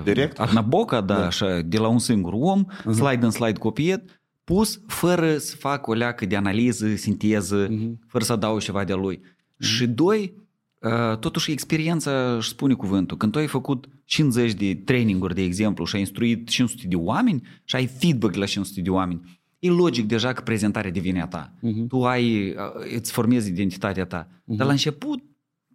[0.03, 0.39] Direct?
[0.39, 2.91] Arnaboca, da, da, așa, de la un singur om, uh-huh.
[2.91, 7.91] slide în slide copiet, pus fără să facă o leacă de analiză, sinteză, uh-huh.
[8.07, 9.19] fără să adaug ceva de-a lui.
[9.19, 9.59] Uh-huh.
[9.59, 10.33] Și doi,
[10.81, 13.17] uh, totuși experiența își spune cuvântul.
[13.17, 17.41] Când tu ai făcut 50 de traininguri, de exemplu, și ai instruit 500 de oameni
[17.63, 21.53] și ai feedback la 500 de oameni, e logic deja că prezentarea devine a ta.
[21.57, 21.87] Uh-huh.
[21.87, 24.27] Tu ai, uh, îți formezi identitatea ta.
[24.27, 24.55] Uh-huh.
[24.55, 25.23] Dar la început,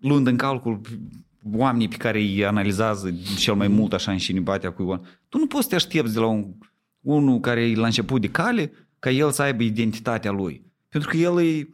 [0.00, 0.80] luând în calcul
[1.52, 5.62] oamenii pe care îi analizează cel mai mult așa în șinibatea cuiva, tu nu poți
[5.62, 6.46] să te aștepți de la un,
[7.00, 10.70] unul care e la început de cale ca el să aibă identitatea lui.
[10.88, 11.68] Pentru că el e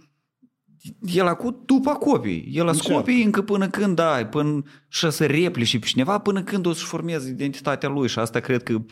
[1.00, 2.48] el acum după copii.
[2.52, 6.66] El a copii încă până când, da, până și să replici pe cineva, până când
[6.66, 8.82] o să-și formeze identitatea lui și asta cred că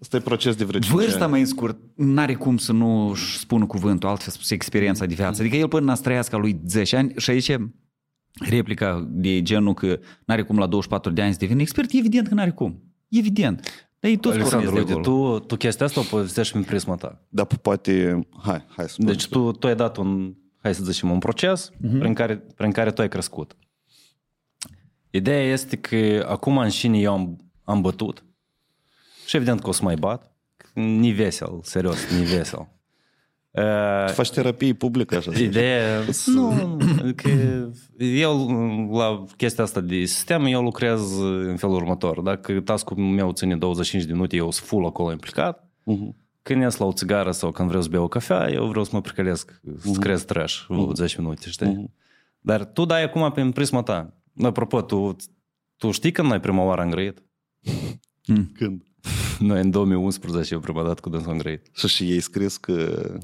[0.00, 1.30] Asta e proces de vreo cinci Vârsta ani.
[1.30, 5.40] mai scurt, n-are cum să nu își spună cuvântul, altfel spus experiența de viață.
[5.40, 7.56] Adică el până să trăiască lui 10 ani și aici
[8.38, 12.34] replica de genul că n-are cum la 24 de ani să devină expert, evident că
[12.34, 12.82] n-are cum.
[13.08, 13.88] Evident.
[14.00, 15.38] Dar ei toți Alexandru, pornesc de uite, acolo.
[15.38, 17.24] tu, tu chestia asta o povestești prin prisma ta.
[17.28, 18.26] Dar poate...
[18.42, 21.98] Hai, hai să Deci tu, tu ai dat un, hai să zicem, un proces uh-huh.
[21.98, 23.56] prin, care, prin care tu ai crescut.
[25.10, 28.24] Ideea este că acum în șine eu am, am bătut
[29.26, 30.32] și evident că o să mai bat.
[30.74, 32.68] Ni vesel, serios, ni vesel.
[33.50, 35.32] Uh, faci terapie publică așa.
[35.38, 36.76] Ideea, nu,
[37.16, 37.28] că
[37.98, 38.48] eu
[38.92, 42.20] la chestia asta de sistem, eu lucrez în felul următor.
[42.20, 45.68] Dacă task-ul meu ține 25 de minute, eu sunt full acolo implicat.
[45.84, 46.16] Mhm.
[46.42, 48.90] Când ies la o țigară sau când vreau să beau o cafea, eu vreau să
[48.92, 51.90] mă precălesc, să crez trash uh 10 minute, știi?
[52.40, 54.22] Dar tu dai acum prin prisma ta.
[54.42, 55.16] Apropo, tu,
[55.76, 57.22] tu știi când ai prima oară îngrăit?
[58.54, 58.82] Când?
[59.38, 61.66] Noi în 2011 eu prima dată cu dânsul am grăit.
[61.72, 62.72] Și și ei scris că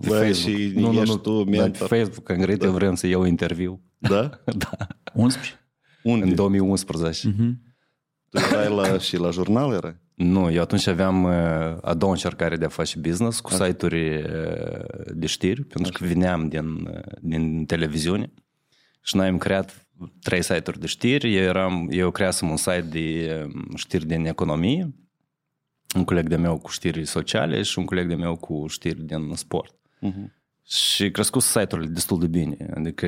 [0.00, 0.56] Pe băi, Facebook.
[0.56, 1.88] și nu, nu, ești nu, tu dar pe mentor.
[1.88, 3.80] Facebook am grăit, eu vrem să iau interviu.
[3.98, 4.30] Da?
[4.64, 4.86] da.
[5.14, 5.60] 11?
[6.02, 6.24] Unde?
[6.24, 7.32] În 2011.
[8.30, 10.00] Tu erai la, și la jurnal era?
[10.14, 11.32] Nu, eu atunci aveam uh,
[11.82, 14.24] a doua încercare de a face business cu site-uri uh,
[15.14, 18.32] de știri, pentru că veneam din, uh, din televiziune
[19.02, 19.88] și noi am creat
[20.22, 21.34] trei site-uri de știri.
[21.34, 24.94] Eu, eram, eu creasem un site de uh, știri din economie,
[25.96, 29.32] un coleg de meu cu știri sociale și un coleg de meu cu știri din
[29.34, 29.74] sport.
[29.74, 30.34] Uh-huh.
[30.68, 32.56] Și crescut site-urile destul de bine.
[32.74, 33.06] Adică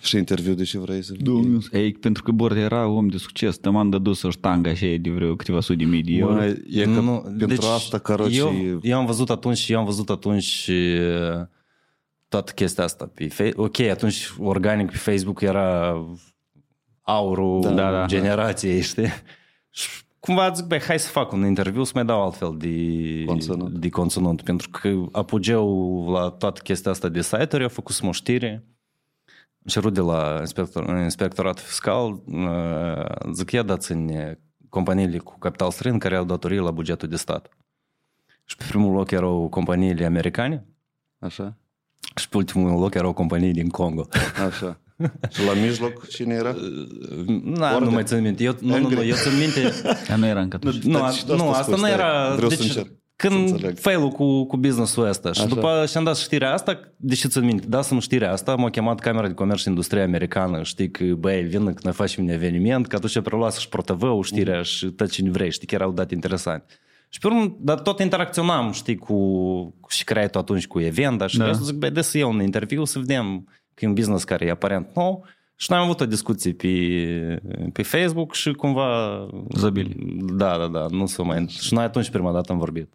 [0.00, 3.56] Și interviu de ce vrei să Domnul, ei, pentru că Bord era om de succes,
[3.56, 6.34] te m-am dădus o ștangă așa de vreo câteva sute de mii de euro.
[6.34, 10.10] Mă, e că pentru deci asta, caroci, eu, eu am văzut atunci, eu am văzut
[10.10, 11.46] atunci uh,
[12.28, 13.66] toată chestia asta pe Facebook.
[13.66, 15.96] Ok, atunci organic pe Facebook era
[17.02, 18.06] aurul Da, da, da.
[18.06, 19.08] generației, știi?
[19.70, 19.88] Și
[20.20, 23.72] cumva zic, băi, hai să fac un interviu să mai dau altfel de Conținut.
[23.78, 28.64] de conținut pentru că apogeul la toată chestia asta de site-uri a făcut o știre
[29.62, 35.98] am cerut de la inspector, inspectoratul fiscal, uh, zic, ia dați-mi companiile cu capital străin
[35.98, 37.48] care au datorii la bugetul de stat.
[38.44, 40.66] Și pe primul loc erau companiile americane
[41.18, 41.56] Așa?
[42.16, 44.08] și pe ultimul loc erau companii din Congo.
[44.46, 44.80] Așa.
[45.34, 46.54] și la mijloc cine era?
[47.44, 48.42] Na, nu mai țin minte.
[48.44, 49.72] Eu, nu, nu, nu, eu țin minte...
[50.08, 50.82] Dar nu era încă atunci.
[50.82, 52.34] Nu, Dar și tu nu asta asta spui, nu stai, era...
[52.34, 53.78] vreau să deci, încerc să când înțeleg.
[53.78, 55.48] failul cu, cu business-ul ăsta și Așa.
[55.54, 59.26] după ce am dat știrea asta, deși țin minte, dasem știrea asta, m-a chemat Camera
[59.26, 62.96] de Comerț și Industrie Americană, știi că, băi, vină că noi facem un eveniment, că
[62.96, 64.64] atunci preluasă și ProTV-ul, știrea Mhm.
[64.64, 66.74] și tot cine vrei, știi că erau date interesante.
[67.08, 69.14] Și pe urmă, dar tot interacționam, știi, cu,
[69.80, 71.44] cu și creai atunci cu event, și Da.
[71.44, 71.52] da.
[71.52, 73.48] zic, băi, de să iau un interviu, să vedem
[73.80, 75.24] că e un business care e aparent nou.
[75.56, 79.26] Și noi am avut o discuție pe, pe Facebook și cumva...
[79.56, 79.96] Zabili.
[80.36, 81.46] Da, da, da, nu să mai...
[81.48, 82.92] Și noi atunci prima dată am vorbit.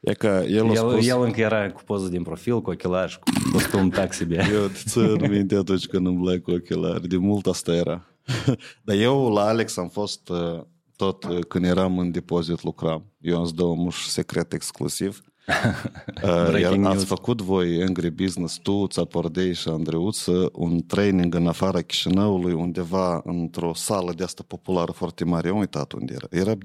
[0.00, 1.08] E că el a El, spus...
[1.08, 4.44] el încă era cu poză din profil, cu ochelari și cu costum taxi bia.
[4.52, 7.08] Eu țin minte atunci când îmblai cu ochelari.
[7.08, 8.06] De mult asta era.
[8.84, 10.62] Dar eu la Alex am fost uh,
[10.96, 13.04] tot uh, când eram în depozit lucram.
[13.20, 15.20] Eu îți dau un secret exclusiv.
[15.46, 16.96] Uh, Breaking iar news.
[16.96, 23.20] ați făcut voi Angry Business, tu, Țapordei și Andreuță, un training în afara Chișinăului, undeva
[23.24, 25.48] într-o sală de asta populară foarte mare.
[25.48, 26.26] Am uitat unde era.
[26.30, 26.58] Era 2006-2007.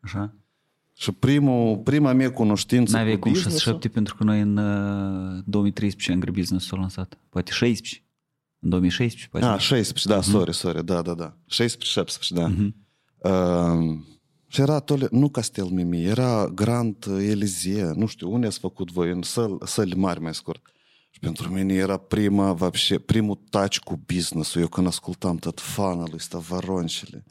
[0.00, 0.34] Așa?
[0.94, 5.42] Și primul, prima mea cunoștință N-aveai cu cum business-ul- 6-7 pentru că noi în uh,
[5.44, 7.18] 2013 Angry Business s-a lansat.
[7.28, 8.02] Poate 16.
[8.60, 9.46] În 2016, poate.
[9.46, 11.36] Ah, 16, da, sorry, sorry, da, da, da.
[11.46, 12.50] 16, 17, da.
[13.30, 13.96] Uh,
[14.47, 19.11] și era tot, nu Castel Mimi, era Grand Elizie, nu știu, unde ați făcut voi,
[19.11, 20.61] în săl, săli mari, mai scurt.
[21.09, 24.61] Și pentru mine era prima, вообще, primul touch cu business-ul.
[24.61, 27.23] Eu când ascultam tot funnel-ul ăsta, varoncile.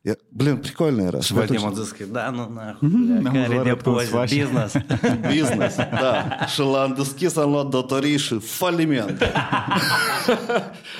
[0.00, 1.20] E, blin, прикольно era.
[1.20, 3.98] Și Și Vadim atunci- a zis că da, nu, na, N-am care văzut de cum
[3.98, 4.42] se face.
[4.42, 4.74] business.
[5.20, 6.46] Business, da.
[6.46, 9.18] Și l-am deschis, am luat datorii și faliment.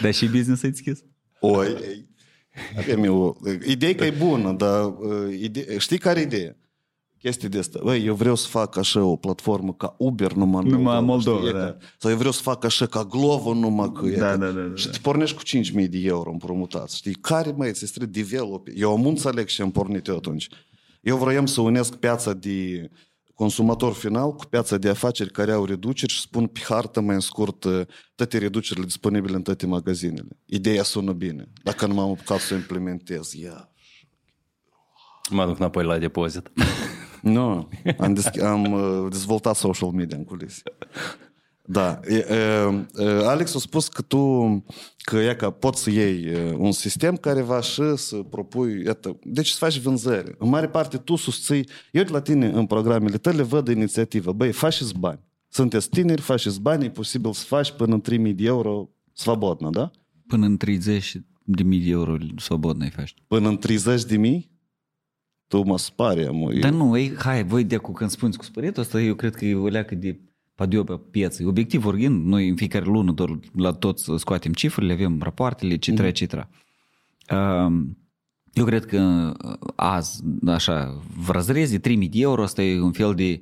[0.03, 0.99] Dar și business ai deschis?
[1.41, 2.09] Oi, ei,
[2.78, 3.38] avem eu,
[3.68, 6.56] ideea că e bună, dar uh, ide- știi care e ideea?
[7.20, 7.80] Chestia de asta.
[7.84, 11.38] Băi, eu vreau să fac așa o platformă ca Uber numai în Numai în Moldova,
[11.38, 11.50] știi?
[11.50, 11.58] E da.
[11.60, 14.06] ca- Sau eu vreau să fac așa ca Glovo numai că...
[14.06, 14.92] e Da, ca- da, da, da, Și da.
[14.92, 15.42] te pornești cu
[15.84, 16.96] 5.000 de euro împrumutați.
[16.96, 17.14] Știi?
[17.14, 18.68] Care, mai ți trebuie develop?
[18.76, 20.48] Eu am înțeleg și am pornit eu atunci.
[21.02, 22.90] Eu vroiam să unesc piața de
[23.36, 27.22] consumator final cu piața de afaceri care au reduceri și spun pe hartă mai în
[27.22, 27.82] scurt uh,
[28.16, 30.38] toate reducerile disponibile în toate magazinele.
[30.46, 31.48] Ideea sună bine.
[31.64, 33.70] Dacă nu m-am apucat să o implementez, ia.
[35.30, 36.52] Mă duc înapoi la depozit.
[37.22, 40.62] Nu, am, desch- am uh, dezvoltat social media în culise.
[41.66, 42.00] Da.
[43.26, 44.44] Alex a spus că tu,
[45.04, 49.50] că e că poți să iei un sistem care va și să propui, iată, deci
[49.50, 50.36] să faci vânzări.
[50.38, 54.52] În mare parte tu susții, eu de la tine în programele tale văd inițiativă, băi,
[54.52, 55.20] faci bani.
[55.48, 59.92] Sunteți tineri, faci bani, e posibil să faci până în 3000 de euro svobodnă, da?
[60.28, 63.14] Până în 30 de mii de euro svobodnă îi faci.
[63.28, 64.52] Până în 30 de mii?
[65.48, 66.54] Tu mă spari, mă.
[66.54, 69.46] Dar nu, ei, hai, voi de cu când spuneți cu spăretul ăsta, eu cred că
[69.46, 70.20] e o leacă de
[70.56, 71.48] pe piață.
[71.48, 76.48] Obiectiv vorbind, noi în fiecare lună doar la toți scoatem cifrele, avem rapoartele, etc., etc.
[77.32, 77.98] Um,
[78.54, 83.14] Eu cred că uh, azi, așa, v răzrezi 3000 de euro, asta e un fel
[83.14, 83.40] de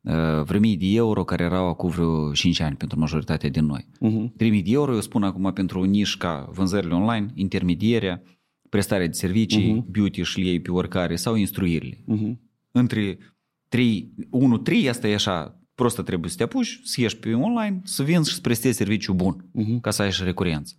[0.00, 3.86] uh, vreo mii de euro care erau acum vreo 5 ani pentru majoritatea din noi.
[3.94, 4.32] Uh-huh.
[4.36, 8.22] 3000 de euro, eu spun acum pentru niș ca vânzările online, intermedierea,
[8.68, 9.90] prestarea de servicii, uh-huh.
[9.90, 11.96] beauty și ei pe oricare sau instruirile.
[11.96, 12.36] Uh-huh.
[12.70, 13.18] Între
[13.68, 14.14] 3,
[14.84, 18.29] 1-3, asta e așa, prostă trebuie să te apuci, să ieși pe online, să vinzi
[18.29, 19.81] și să prestezi serviciu bun, uh-huh.
[19.81, 20.75] ca să ai și recurență.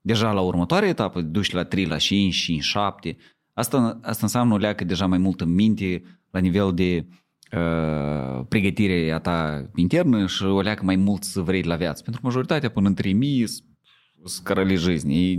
[0.00, 3.16] Deja la următoarea etapă, duci la 3, la 5, 5, 7,
[3.52, 7.06] asta, asta înseamnă o leacă deja mai mult în minte, la nivel de
[7.52, 12.02] uh, pregătire a ta internă și o leacă mai mult să vrei la viață.
[12.02, 15.16] Pentru că majoritatea până în 3000 sunt cărălii жизни.
[15.16, 15.36] Ei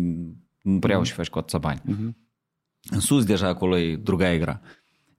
[0.61, 1.81] nu prea au și faci cu atâția bani.
[2.89, 4.61] În sus deja acolo e druga grea.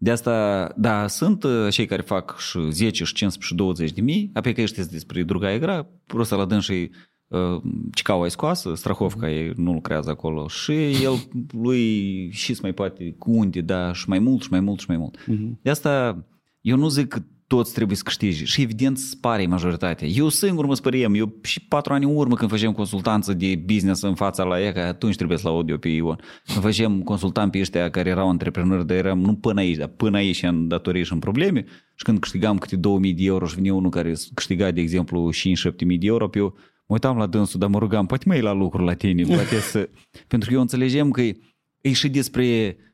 [0.04, 4.02] de asta, da, sunt uh, cei care fac și 10, și 15, și 20 de
[4.02, 6.90] mii, apoi că știți despre druga grea, prost la dâns și
[7.28, 7.62] uh,
[7.94, 11.14] cicaua e scoasă, strahovca e, nu lucrează acolo și el
[11.52, 14.98] lui și mai poate cu unde, da, și mai mult, și mai mult, și mai
[14.98, 15.26] mult.
[15.62, 16.26] De asta
[16.62, 20.08] eu nu zic că toți trebuie să câștige și evident spare majoritatea.
[20.08, 24.02] Eu singur mă spăriem, eu și patru ani în urmă când făceam consultanță de business
[24.02, 26.20] în fața la ea, că atunci trebuie să la audio pe Ion.
[26.46, 30.18] Când făceam consultant pe ăștia care erau antreprenori, dar eram nu până aici, dar până
[30.18, 33.56] aici și în datorii și în probleme și când câștigam câte 2000 de euro și
[33.56, 36.54] venea unul care câștiga, de exemplu, 5-7 mii de euro, pe eu
[36.86, 39.90] mă uitam la dânsul, dar mă rugam, poate mai la lucru la tine, poate să...
[40.28, 41.38] Pentru că eu înțelegem că e,
[41.82, 42.92] e și despre uh,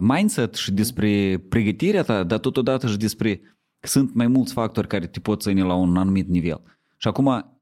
[0.00, 3.40] mindset și despre pregătirea ta, dar totodată și despre
[3.80, 6.62] că sunt mai mulți factori care te pot ține la un anumit nivel.
[6.96, 7.58] Și acum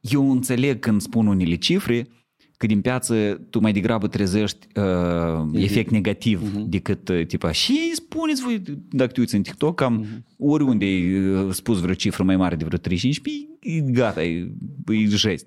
[0.00, 2.08] eu înțeleg când spun unele cifre
[2.56, 6.64] că din piață tu mai degrabă trezești uh, efect negativ uh-huh.
[6.66, 10.36] decât uh, tipa și spuneți voi dacă te uiți în TikTok cam uh-huh.
[10.38, 13.28] oriunde ai uh, spus vreo cifră mai mare de vreo 35
[13.60, 14.52] e gata, e,
[14.86, 15.46] e gest.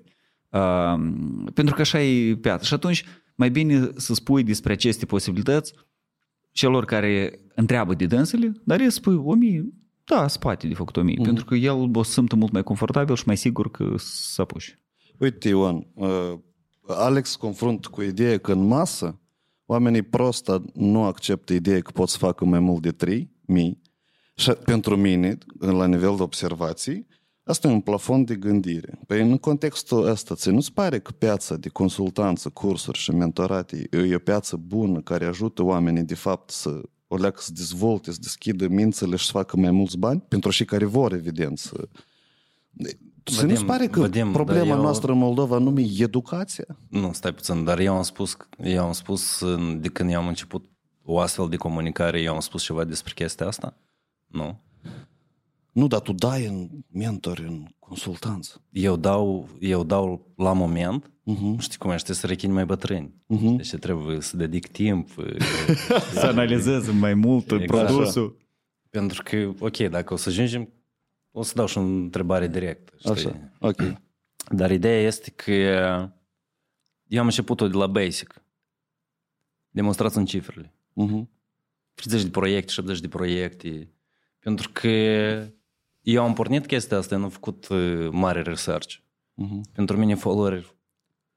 [0.50, 0.94] Uh,
[1.54, 2.64] pentru că așa e piața.
[2.64, 3.04] Și atunci
[3.36, 5.72] mai bine să spui despre aceste posibilități
[6.52, 9.72] celor care întreabă de dânsele, dar el spui, omii,
[10.04, 11.24] da, spate de făcut omii, mm.
[11.24, 14.78] pentru că el o să simtă mult mai confortabil și mai sigur că să apuși.
[15.18, 16.38] Uite, Ion, uh,
[16.86, 19.20] Alex confrunt cu ideea că în masă
[19.66, 23.82] oamenii prost nu acceptă ideea că pot să facă mai mult de 3 mii
[24.34, 27.06] și pentru mine, la nivel de observații,
[27.48, 28.98] Asta e un plafon de gândire.
[29.06, 34.14] Păi în contextul ăsta, ți nu-ți pare că piața de consultanță, cursuri și mentorate e
[34.14, 38.68] o piață bună care ajută oamenii de fapt să o leacă să dezvolte, să deschidă
[38.68, 40.20] mințele și să facă mai mulți bani?
[40.28, 41.88] Pentru cei care vor, evident, să...
[43.24, 44.80] Ți nu-ți pare că vedem, problema eu...
[44.80, 46.78] noastră în Moldova nu e educația?
[46.88, 49.44] Nu, stai puțin, dar eu am spus, eu am spus
[49.78, 50.64] de când eu am început
[51.02, 53.76] o astfel de comunicare, eu am spus ceva despre chestia asta?
[54.26, 54.60] Nu.
[55.76, 58.64] Nu, dar tu dai în mentori, în consultanță.
[58.70, 61.58] Eu dau, eu dau la moment, uh-huh.
[61.58, 63.14] știi cum ești, să rechini mai bătrâni.
[63.34, 63.56] Uh-huh.
[63.56, 65.08] Deci trebuie să dedic timp.
[66.12, 67.66] să analizez mai mult exact.
[67.66, 68.36] produsul.
[68.36, 68.46] Așa.
[68.90, 70.72] Pentru că, ok, dacă o să ajungem,
[71.30, 72.92] o să dau și o întrebare directă.
[72.98, 73.10] Știi?
[73.10, 73.82] Așa, ok.
[74.58, 75.52] Dar ideea este că
[77.06, 78.42] eu am început-o de la basic.
[79.68, 80.74] Demonstrați în cifrele.
[81.04, 81.24] Uh-huh.
[81.94, 83.90] 30 de proiecte, 70 de proiecte.
[84.38, 84.88] Pentru că
[86.12, 88.94] eu am pornit chestia asta, eu am făcut uh, mare research.
[88.94, 89.72] Uh-huh.
[89.72, 90.74] Pentru mine follower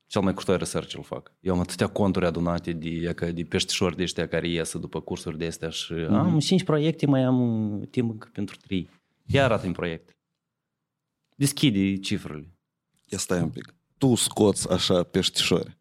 [0.05, 1.33] cel mai curtor research îl fac.
[1.39, 5.45] Eu am atâtea conturi adunate de, de peștișori de ăștia care ies după cursuri de
[5.45, 6.07] astea și uh-huh.
[6.07, 8.89] am 5 proiecte, mai am timp pentru 3.
[9.25, 10.17] Ia arată în proiect.
[11.35, 12.53] Deschide cifrele.
[13.05, 13.75] Ia stai un pic.
[13.97, 15.78] Tu scoți așa peștișori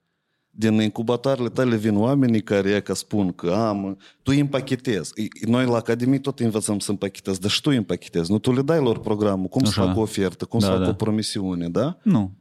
[0.59, 5.13] din incubatoarele tale vin oamenii care e că spun că am, tu îi împachetezi.
[5.47, 8.31] Noi la Academie tot învățăm să împachetezi, dar și tu îi împachetezi.
[8.31, 9.73] Nu tu le dai lor programul, cum așa.
[9.73, 10.89] să fac o ofertă, cum da, să fac da.
[10.89, 11.99] o promisiune, da?
[12.03, 12.33] Nu.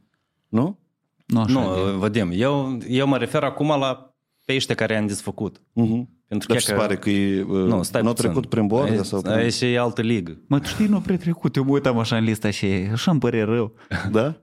[0.48, 0.78] Nu?
[1.26, 5.58] Nu, așa nu Vadim, eu, eu mă refer acum la pește care am desfăcut.
[5.58, 6.16] Uh-huh.
[6.28, 9.04] Pentru Dar că pare că e, nu, stai nu trecut prin bord?
[9.04, 9.32] Sau prin...
[9.32, 10.38] Aici e altă ligă.
[10.46, 11.56] Mă, tu știi, nu prea trecut.
[11.56, 13.72] Eu mă uitam așa în lista și așa îmi părea rău.
[14.10, 14.34] Da?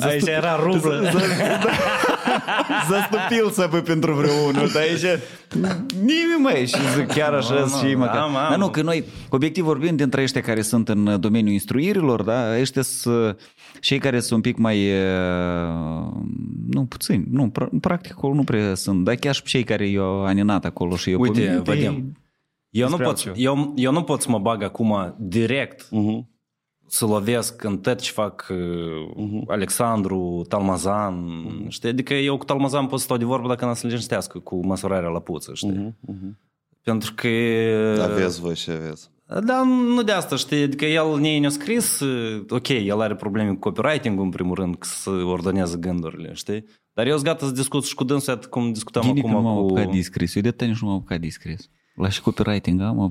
[0.00, 1.02] Aici era rublă.
[2.88, 5.20] Zastupil să pe pentru vreunul, dar aici
[6.02, 8.30] nimeni mai și zic chiar așa no, și măcar.
[8.32, 12.60] Da, dar nu, că noi, obiectiv vorbim dintre ăștia care sunt în domeniul instruirilor, da,
[12.60, 13.38] ăștia sunt
[13.80, 14.90] cei care sunt un pic mai,
[16.66, 20.64] nu, puțin, nu, practic acolo nu prea sunt, dar chiar și cei care i-au aninat
[20.64, 22.14] acolo și eu Uite, vedem.
[22.70, 26.38] Eu nu, pot, eu, eu nu pot să mă bag acum direct uh-huh
[26.92, 29.46] să lovesc în tot ce fac uh-huh.
[29.46, 31.68] Alexandru, Talmazan, uh-huh.
[31.68, 31.88] știi?
[31.88, 35.08] Adică eu cu Talmazan pot să stau de vorbă dacă n-am să liniștească cu măsurarea
[35.08, 35.70] la puță, știi?
[35.70, 36.14] Uh-huh.
[36.14, 36.30] Uh-huh.
[36.82, 37.28] Pentru că...
[38.02, 39.10] Aveți voi și aveți.
[39.44, 42.00] Da, nu de asta, știi, adică el ne-a scris,
[42.48, 46.64] ok, el are probleme cu copywriting în primul rând, să ordonează gândurile, știi?
[46.92, 49.38] Dar eu sunt gata să discut și cu dânsul, cum discutăm Gine acum cu...
[49.38, 51.70] m-am apucat de scris, eu de tăi nici nu m-am apucat de scris.
[52.00, 53.10] La și copywriting, am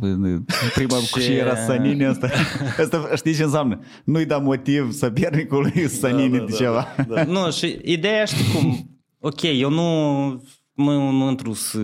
[0.73, 2.29] prima cu și era Sanini asta.
[2.77, 3.09] asta.
[3.15, 3.79] Știi ce înseamnă?
[4.03, 6.87] Nu-i da motiv să piernicului Sanini da, da, de ceva.
[7.07, 7.23] Da, da.
[7.23, 8.89] nu, și ideea știi cum,
[9.29, 9.87] ok, eu nu
[10.83, 11.79] nu, nu intru să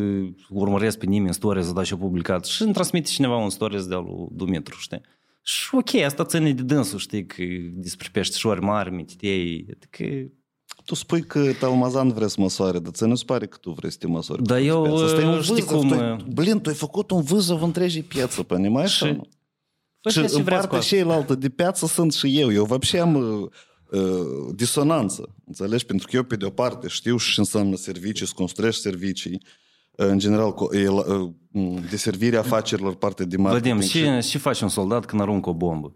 [0.49, 3.49] urmăresc pe nimeni în stories, să dau și eu publicat și îmi transmite cineva un
[3.49, 5.01] stories de-al lui Dumitru, știi?
[5.41, 7.43] Și ok, asta ține de dânsul, știi, că
[7.73, 10.31] despre peștișori mari, mititei, adică
[10.84, 13.90] Tu spui că Talmazan vrea să măsoare, dar ți nu se pare că tu vrei
[13.90, 14.42] să te măsori?
[14.42, 15.04] Dar pe eu, piață?
[15.04, 18.02] Asta e un știi vâzăv, cum, tu- uh, Blin, tu ai făcut un vâzăv întregii
[18.02, 18.90] piață, понимаешь?
[18.92, 19.28] Și- sau nu?
[20.00, 20.96] Păi și și ce în vreți cu partea asta?
[20.96, 22.52] cealaltă de piață sunt și eu.
[22.52, 23.48] Eu вообще am uh,
[24.00, 25.86] uh, disonanță, înțelegi?
[25.86, 29.42] Pentru că eu, pe de-o parte, știu și ce înseamnă servicii, să construiești servicii,
[29.90, 31.04] uh, în general, co- e la-
[31.52, 33.74] uh, de servirea afacerilor, parte de marketing.
[33.82, 35.94] Vadim, și, și faci un soldat când aruncă o bombă?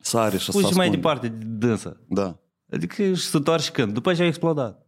[0.00, 0.96] Sare și Pui să și mai ascunde.
[1.08, 2.00] departe de dânsă.
[2.08, 2.38] Da.
[2.72, 3.92] Adică și se întoarce când?
[3.92, 4.86] După ce a explodat.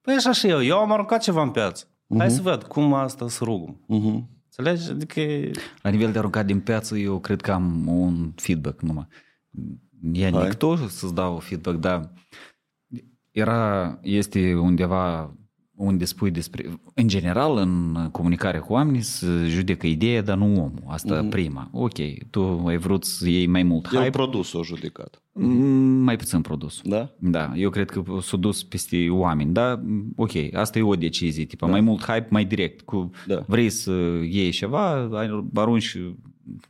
[0.00, 0.62] Păi așa și eu.
[0.62, 1.86] Eu am aruncat ceva în piață.
[2.18, 3.84] Hai să văd cum asta să rugăm.
[3.86, 4.28] Mhm.
[4.44, 4.90] Înțelegi?
[4.90, 5.20] Adică...
[5.82, 9.06] La nivel de aruncat din piață, eu cred că am un feedback numai.
[10.12, 10.42] Ia Hai.
[10.42, 12.12] никто să-ți dau feedback, dar
[13.30, 15.34] era, este undeva
[15.77, 20.83] unde spui despre, în general, în comunicare cu oamenii, să judecă ideea, dar nu omul.
[20.87, 21.29] Asta mm-hmm.
[21.29, 21.69] prima.
[21.71, 21.93] Ok,
[22.29, 25.21] tu ai vrut să iei mai mult El hype, produsul a judecat.
[25.33, 26.81] mm, mai puțin produs.
[26.83, 27.09] Da?
[27.19, 29.81] Da, eu cred că s-a dus peste oameni, da,
[30.15, 31.71] ok, asta e o decizie, tipa, da.
[31.71, 33.43] mai mult hype, mai direct, cu Da.
[33.47, 33.91] vrei să
[34.29, 35.97] iei ceva, ai- arunci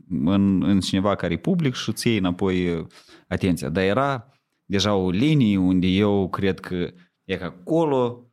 [0.10, 2.86] în, în cineva care e public și îți iei înapoi uh,
[3.28, 3.70] atenția.
[3.70, 4.32] Dar era
[4.66, 6.90] deja o linie unde eu cred că
[7.24, 8.27] e că acolo,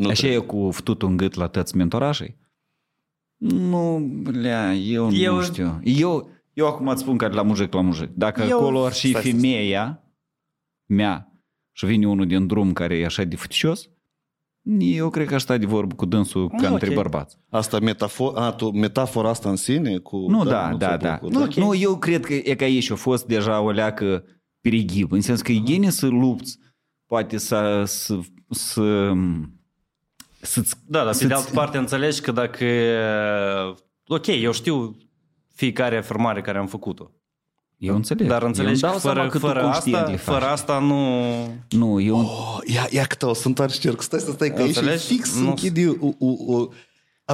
[0.00, 0.38] Nu așa trebuie.
[0.42, 2.36] e cu ftutul în gât la tăți mentorașii.
[3.36, 3.98] Nu,
[4.32, 5.80] lea, eu, eu Eu- nu știu.
[5.82, 8.08] Eu, eu acum îți spun care la mujic la mujic.
[8.14, 10.02] Dacă Eu- eu, acolo ar și Stai, stai, femeia
[10.86, 11.32] mea
[11.72, 13.88] și vine unul din drum care e așa de futicios,
[14.78, 16.72] eu cred că aș sta de vorbă cu dânsul ca ok.
[16.72, 17.36] între bărbați.
[17.48, 19.98] Asta metafor, a, tu, metafora asta în sine?
[19.98, 21.16] Cu, Nu, da, nu da, ți-a da.
[21.16, 21.54] plăcut, Nu, Ok.
[21.54, 24.24] nu, eu cred că e că aici a fost deja o leacă
[24.60, 26.58] perigib, în sens că e bine să lupți,
[27.06, 28.18] poate să, să,
[28.50, 29.12] să
[30.40, 32.64] să-ți Da, dar pe să-ți- de altă parte înțelegi că dacă...
[34.06, 34.96] Ok, eu știu
[35.54, 37.10] fiecare afirmare care am făcut-o.
[37.76, 38.26] Eu înțeleg.
[38.28, 40.34] Dar înțelegi eu că îmi dau fără, seama că tu fără, conștient asta, le faci.
[40.34, 41.22] fără asta nu...
[41.70, 42.16] Nu, eu...
[42.18, 44.00] Oh, ia, ia că o să întoarci cerc.
[44.02, 45.06] Stai, stai, stai, că aici e Înțelegi?
[45.06, 46.68] fix Nu- închide o, o, o...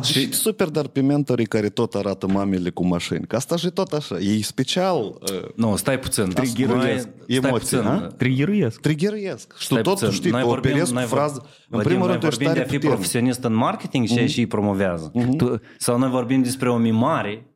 [0.03, 3.27] Și super, dar pe mentorii care tot arată mamele cu mașini.
[3.27, 4.19] Că asta e tot așa.
[4.19, 4.97] E special.
[5.33, 6.31] Uh, Nu, stai puțin.
[6.31, 7.91] Triggeruiesc Noi- emoții, stai ha?
[7.95, 8.17] puțin.
[8.17, 8.81] Triggeruiesc.
[8.81, 9.53] triggeruiesc.
[9.59, 10.09] Și tu Stai tot, puțin.
[10.09, 11.41] tu știi, Noi tu vorbim- operezi cu noi vor- frază.
[11.45, 12.97] În Vadim, primul noi rând, tu ești vorbim de tare a fi puternic.
[12.97, 15.13] profesionist în marketing și și îi promovează.
[15.37, 17.47] Tu, Sau noi vorbim despre o mimare.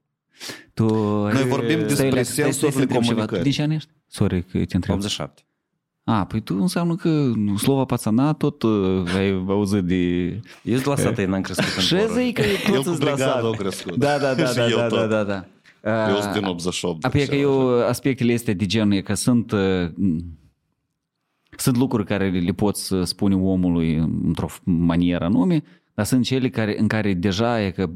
[0.75, 0.85] tu...
[1.33, 3.01] Noi vorbim despre Stai, stai, stai, sensurile să întreb ceva.
[3.07, 3.37] comunicării.
[3.37, 3.91] Tu din ce an ești?
[4.07, 4.95] Sorry că te întreb.
[4.97, 5.43] 87.
[6.13, 10.27] A, păi tu înseamnă că slova pațana tot uh, ai auzit de...
[10.63, 12.15] Eu sunt la sata, n-am crescut în Și porul.
[12.23, 13.49] zic că El tot cu îți dau brigada seama.
[13.49, 13.97] a crescut.
[13.97, 14.99] Da, da, da, Și da, eu da, tot.
[14.99, 15.45] da, da, da.
[16.09, 17.05] Eu Uh, sunt din 88.
[17.05, 19.91] Apoi e că deci, eu, aspectele astea de genul e că sunt, uh,
[21.57, 23.95] sunt lucruri care le poți să spune omului
[24.25, 25.63] într-o manieră anume,
[25.95, 27.91] dar sunt cele care, în care deja e că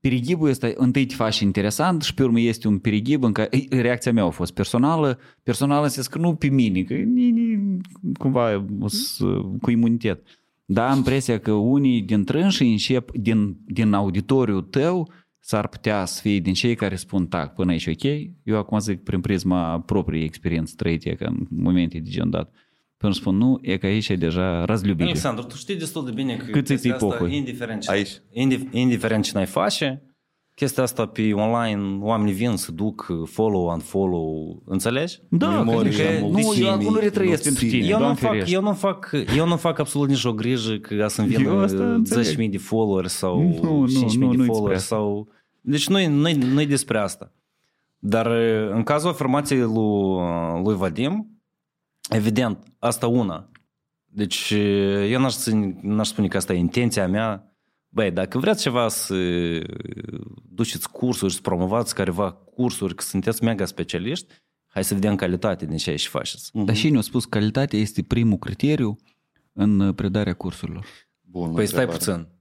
[0.00, 3.80] perighibul ăsta întâi te faci interesant și pe urmă este un perighib în care e,
[3.80, 7.76] reacția mea a fost personală, personală în sens că nu pe mine, că ni, ni,
[8.18, 10.22] cumva o să- cu imunitet.
[10.64, 16.20] Dar am impresia că unii dintre înși încep din, din auditoriul tău s-ar putea să
[16.20, 18.02] fie din cei care spun tac, până aici ok.
[18.42, 22.52] Eu acum zic prin prisma propriei experiențe trăite, că în momente de gen dat.
[23.00, 25.08] Pentru că spun nu, e că aici e deja răzlubire.
[25.08, 27.36] Alexandru, tu știi destul de bine că Cât chestia asta, pocui?
[27.36, 28.10] indiferent ce, aici.
[28.70, 30.02] Indiferent ce n-ai face,
[30.54, 35.18] chestia asta pe online, oamenii vin să duc follow, unfollow, înțelegi?
[35.28, 38.72] Da, Memorii, că, nu, eu acum nu retrăiesc pentru tine, eu nu, fac, eu, nu
[38.72, 41.66] fac, eu nu fac absolut nicio grijă că să-mi vină
[42.36, 45.28] 10.000 de followers sau nu, nu, 5.000 de followers sau...
[45.60, 47.32] Deci nu nu despre asta.
[47.98, 51.39] Dar uh, în cazul afirmației lui, uh, lui Vadim,
[52.10, 53.48] evident, asta una.
[54.04, 54.50] Deci
[55.08, 57.54] eu n-aș, ține- n-aș spune că asta e intenția mea.
[57.88, 59.14] Băi, dacă vreți ceva să
[60.48, 64.34] duceți cursuri, să promovați careva cursuri, că sunteți mega specialiști,
[64.66, 66.50] hai să vedem calitate din ce și faceți.
[66.52, 68.96] Dar și ne-a spus calitatea este primul criteriu
[69.52, 70.86] în uh, predarea cursurilor.
[71.20, 72.20] Bună Păi stai întrebare.
[72.20, 72.38] puțin.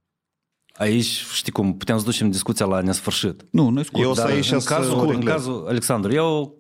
[0.74, 3.46] Aici, știi cum, putem să ducem discuția la nesfârșit.
[3.52, 4.04] Nu, noi scurt.
[4.04, 5.34] Eu o să Dar aici în să cazul, scurt, în Leo.
[5.34, 6.59] cazul, Alexandru, eu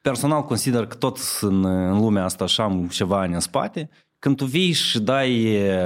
[0.00, 3.88] personal consider că tot în, în lumea asta așa am ceva ani în spate.
[4.18, 5.78] Când tu vii și dai, e,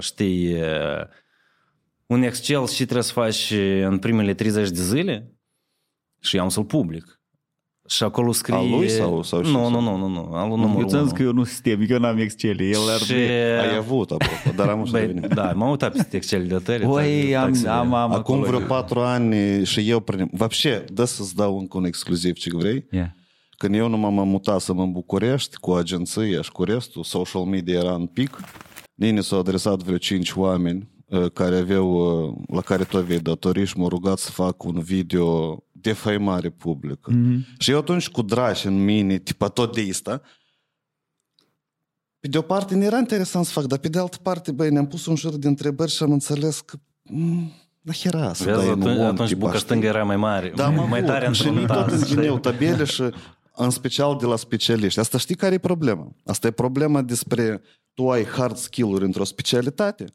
[0.00, 0.66] știi, e,
[2.06, 3.52] un Excel și trebuie să faci
[3.84, 5.32] în primele 30 de zile
[6.20, 7.20] și eu am să-l public.
[7.88, 8.56] Și acolo scrie...
[8.56, 11.00] Al lui sau- sau și- Nu, nu, nu, nu, nu, al lui numărul Eu ți-am
[11.02, 11.16] zis unu.
[11.18, 12.60] că eu nu sistem, că eu n-am Excel.
[12.60, 13.12] El ar Și...
[13.12, 15.28] Ai avut, apropo, dar am să Băi, revenim.
[15.34, 16.84] da, m-am uitat peste Excel de tăi.
[16.84, 18.42] Oi, am, am, am Acum acolo.
[18.56, 20.28] vreo patru ani și eu prin...
[20.32, 22.86] Вообще, dă să-ți dau încă un exclusiv ce vrei.
[22.90, 23.06] Yeah.
[23.57, 27.93] Când eu nu m-am mutat în București cu agenția și cu restul, social media era
[27.93, 28.37] în pic,
[28.93, 31.91] Nini s-au adresat vreo cinci oameni uh, care aveau,
[32.27, 36.49] uh, la care tu aveai datorii și m-au rugat să fac un video de faimare
[36.49, 37.11] publică.
[37.11, 37.57] Mm-hmm.
[37.57, 40.21] Și eu atunci cu dragi în mine, tipa tot de asta,
[42.19, 44.69] Pe de o parte ne era interesant să fac, dar pe de altă parte, băi,
[44.69, 46.77] ne-am pus un jur de întrebări și am înțeles că...
[47.03, 47.51] Mm,
[47.81, 49.65] la hera să Vezi, dai atunci, un om, atunci tipa, buca știi?
[49.65, 51.09] stângă era mai mare, Da, mă, mai văd.
[51.09, 52.01] tare și noi tot înfruntat.
[52.01, 53.03] îngineu tabele și
[53.57, 54.99] în special de la specialiști.
[54.99, 56.11] Asta știi care e problema?
[56.25, 57.61] Asta e problema despre
[57.93, 60.05] tu ai hard skill-uri într-o specialitate,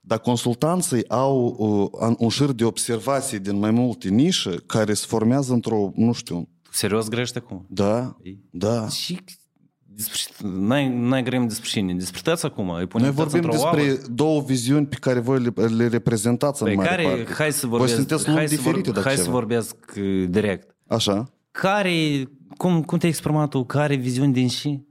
[0.00, 1.56] dar consultanții au
[2.00, 6.48] uh, un șir de observații din mai multe nișe care se formează într-o, nu știu,
[6.72, 7.66] Serios grești acum?
[7.68, 8.16] da,
[8.50, 8.88] da.
[8.88, 9.18] Și
[9.84, 11.94] despre, n-ai, n-ai grem despre cine?
[11.94, 12.70] Despre tăți acum?
[12.70, 14.06] Îi pune Noi tăți vorbim într-o despre oală?
[14.14, 17.32] două viziuni pe care voi le, le reprezentați în Păi mare care, parte.
[17.32, 19.34] hai să voi vorbesc, sunteți lumi hai să, diferite, vor, dacă hai să ceva.
[19.34, 20.76] vorbesc uh, direct.
[20.86, 21.32] Așa.
[21.50, 22.22] Care,
[22.60, 23.64] cum, cum te-ai exprimat tu?
[23.64, 24.84] Care viziuni din și?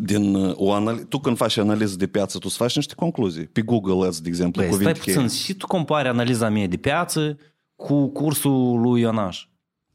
[0.00, 3.46] Din, uh, o anal- tu când faci analiză de piață, tu îți faci niște concluzii.
[3.46, 5.28] Pe Google Ads, de exemplu, Păi, stai cuvinte puțin, cheie.
[5.28, 7.38] și tu compari analiza mea de piață
[7.76, 9.48] cu cursul lui Ionaș.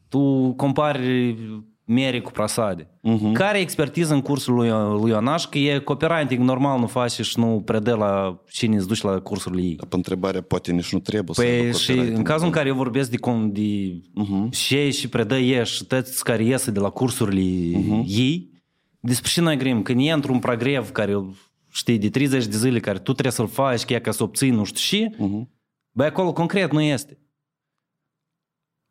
[0.08, 1.38] Tu compari
[1.86, 2.88] mere cu prasade.
[3.02, 3.32] Mhm.
[3.32, 4.70] Care e expertiză în cursul lui,
[5.02, 5.46] lui Ionaș?
[5.46, 9.62] Că e copywriting normal nu faci și nu predă la cine îți duci la cursurile
[9.62, 9.76] ei.
[9.76, 12.18] Pe întrebarea poate nici nu trebuie să Păi aibă și copywriting.
[12.18, 14.52] în cazul în care eu vorbesc de, cum, de Mhm.
[14.52, 18.04] și ei și predă ei și toți care iese de la cursurile Mhm.
[18.08, 18.52] ei,
[19.00, 19.82] despre ce noi grem?
[19.82, 21.26] Când e într-un progrev care
[21.72, 24.64] știi, de 30 de zile care tu trebuie să-l faci, chiar ca să obții nu
[24.64, 25.50] știu și, Mhm.
[25.92, 27.18] băi, acolo concret nu este.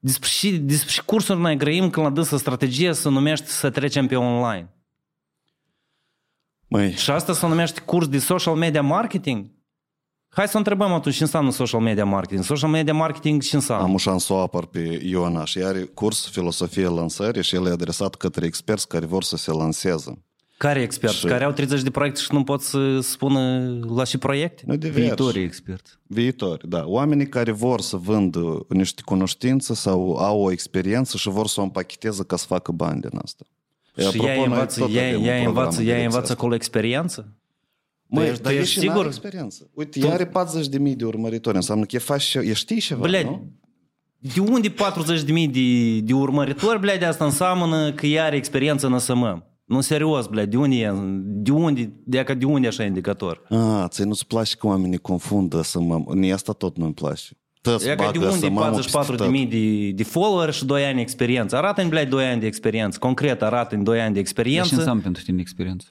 [0.04, 4.06] Despre ce, despre ce cursuri noi grăim când la dânsă strategie se numește să trecem
[4.06, 4.74] pe online.
[6.68, 9.50] Măi, Și asta se numește curs de social media marketing?
[10.28, 12.44] Hai să întrebăm atunci ce înseamnă social media marketing.
[12.44, 13.84] Social media marketing ce înseamnă?
[13.84, 17.66] am o șansă să o apăr pe Ioana și are curs filosofie lansării și el
[17.66, 20.24] e adresat către experți care vor să se lanseze.
[20.62, 21.16] Care experți?
[21.16, 24.62] Și- Care au 30 de proiecte și nu pot să spună la și proiecte?
[24.66, 25.00] Noi diversi.
[25.00, 25.92] Viitorii experți.
[26.06, 26.82] Viitori, da.
[26.86, 31.62] Oamenii care vor să vândă niște cunoștințe sau au o experiență și vor să o
[31.62, 33.44] împacheteze ca să facă bani din asta.
[33.94, 36.04] E, Și ea noi învață, tot ea, avem un ea program învață, în ea direcția
[36.04, 36.32] învață asta.
[36.32, 37.32] acolo experiență?
[38.06, 39.06] Măi, ești- dar tu e ești și n-are sigur?
[39.06, 39.70] experiență.
[39.74, 43.00] Uite, ea are 40 de mii de urmăritori, înseamnă că e faci, e știi ceva,
[43.00, 43.50] Bled, nu?
[44.18, 48.86] de unde 40 de mii de, de urmăritori, bled, asta înseamnă că ea are experiență
[48.86, 49.44] în SMM.
[49.72, 50.92] Nu serios, bled, de unde e?
[51.22, 53.42] De unde, de, de unde e așa indicator?
[53.48, 56.02] A, ți nu-ți place că oamenii confundă să mă...
[56.14, 57.36] Mie asta tot nu-mi place.
[57.60, 60.52] Tăți E ca de bagă unde să mamă 44 de peste mii de, de follower
[60.52, 61.56] și 2 ani experiență?
[61.56, 62.98] Arată-mi, bled, 2 ani de experiență.
[62.98, 64.68] Concret, arată-mi 2 ani de Dar experiență.
[64.68, 65.86] ce înseamnă pentru tine experiență?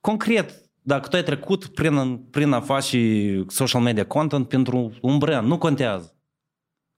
[0.00, 2.98] concret, dacă tu ai trecut prin, prin a face
[3.48, 6.14] social media content pentru un brand, nu contează.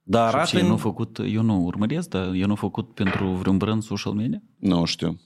[0.02, 3.26] Dar Și arată ce, eu nu făcut, eu nu urmăresc, dar eu nu făcut pentru
[3.30, 4.42] vreun brand social media?
[4.58, 5.20] Nu știu.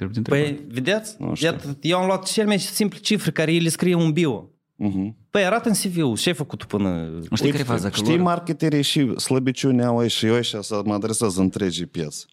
[0.00, 0.58] Trebuie de întrebat.
[0.58, 1.16] Păi, vedeți?
[1.18, 1.48] Nu știu.
[1.48, 4.50] Iată, eu am luat cel mai simple cifre care îi le scrie un bio.
[4.88, 5.14] Uh-huh.
[5.30, 7.20] Păi arată în CV-ul ce ai făcut tu până...
[7.34, 7.88] Știi care e faza?
[7.88, 12.24] Că Știi, lor- marketerii și slăbiciunea au și eu și să mă adresez întregii piețe.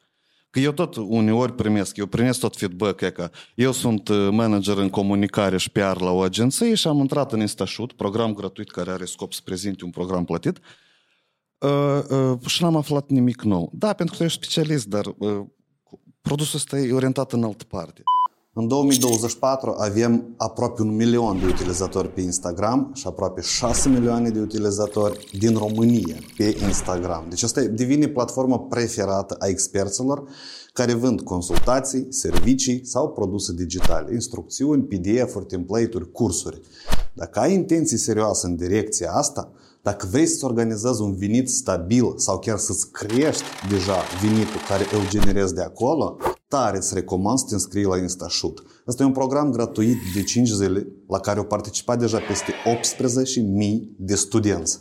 [0.49, 4.77] Că eu tot uneori primesc, eu primesc tot feedback, e că eu sunt uh, manager
[4.77, 8.91] în comunicare și PR la o agenție și am intrat în InstaShoot, program gratuit care
[8.91, 10.59] are scop să prezinte un program plătit
[11.57, 13.71] uh, uh, și n-am aflat nimic nou.
[13.73, 15.45] Da, pentru că eu sunt specialist, dar uh,
[16.27, 18.03] produsul ăsta e orientat în altă parte.
[18.53, 24.39] În 2024 avem aproape un milion de utilizatori pe Instagram și aproape 6 milioane de
[24.39, 27.25] utilizatori din România pe Instagram.
[27.29, 30.23] Deci asta devine platforma preferată a experților
[30.73, 36.61] care vând consultații, servicii sau produse digitale, instrucțiuni, PDF-uri, template-uri, cursuri.
[37.13, 39.51] Dacă ai intenții serioase în direcția asta,
[39.89, 45.09] dacă vrei să-ți organizezi un venit stabil sau chiar să-ți crești deja venitul care îl
[45.09, 46.17] generezi de acolo,
[46.47, 48.63] tare îți recomand să te înscrii la InstaShoot.
[48.85, 53.81] Asta e un program gratuit de 5 zile la care au participat deja peste 18.000
[53.97, 54.79] de studenți.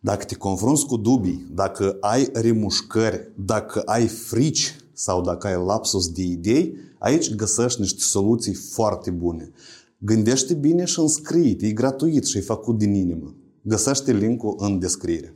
[0.00, 6.08] Dacă te confrunți cu dubii, dacă ai remușcări, dacă ai frici sau dacă ai lapsus
[6.08, 9.50] de idei, aici găsești niște soluții foarte bune.
[9.98, 13.34] Gândește bine și înscrie-te, e gratuit și e făcut din inimă.
[13.68, 15.34] Găsește linkul în descriere.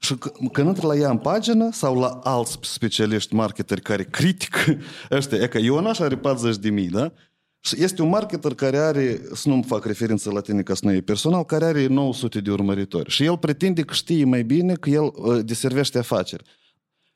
[0.00, 4.58] Și c- când intri la ea în pagină sau la alți specialiști marketeri care critică
[5.10, 7.12] ăștia, e că Ionaș are 40 de mii, da?
[7.60, 10.92] Și este un marketer care are, să nu fac referință la tine ca să nu
[10.92, 13.10] e personal, care are 900 de urmăritori.
[13.10, 16.44] Și el pretinde că știe mai bine că el uh, deservește afaceri.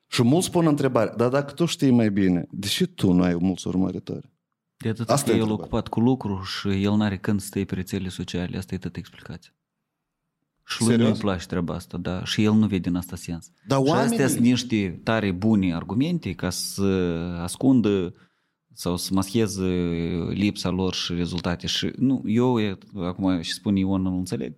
[0.07, 3.35] Și mulți pun întrebare, dar dacă tu știi mai bine, de ce tu nu ai
[3.41, 4.31] mulți urmăritori?
[4.77, 5.67] De atât Asta că e el întrebarea.
[5.67, 8.57] ocupat cu lucru și el n-are când să stai pe rețele sociale.
[8.57, 9.53] Asta e tot explicația.
[10.71, 11.09] Și lui Serios?
[11.09, 12.25] nu-i place treaba asta, da.
[12.25, 13.51] Și el nu vede în asta sens.
[13.67, 14.11] Dar Și oamenii...
[14.11, 16.85] astea sunt niște tare bune argumente ca să
[17.41, 18.15] ascundă
[18.73, 19.65] sau să mascheze
[20.29, 21.67] lipsa lor și rezultate.
[21.67, 24.57] Și nu, eu, e, acum și spun Ion, nu înțeleg,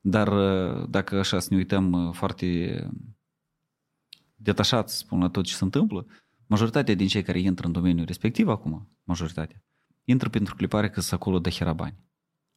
[0.00, 2.90] dar uh, dacă așa să ne uităm uh, foarte
[4.34, 6.06] detașat, să spun, la tot ce se întâmplă,
[6.46, 9.64] majoritatea din cei care intră în domeniul respectiv acum, majoritatea,
[10.04, 12.04] intră pentru clipare că sunt acolo de hera bani.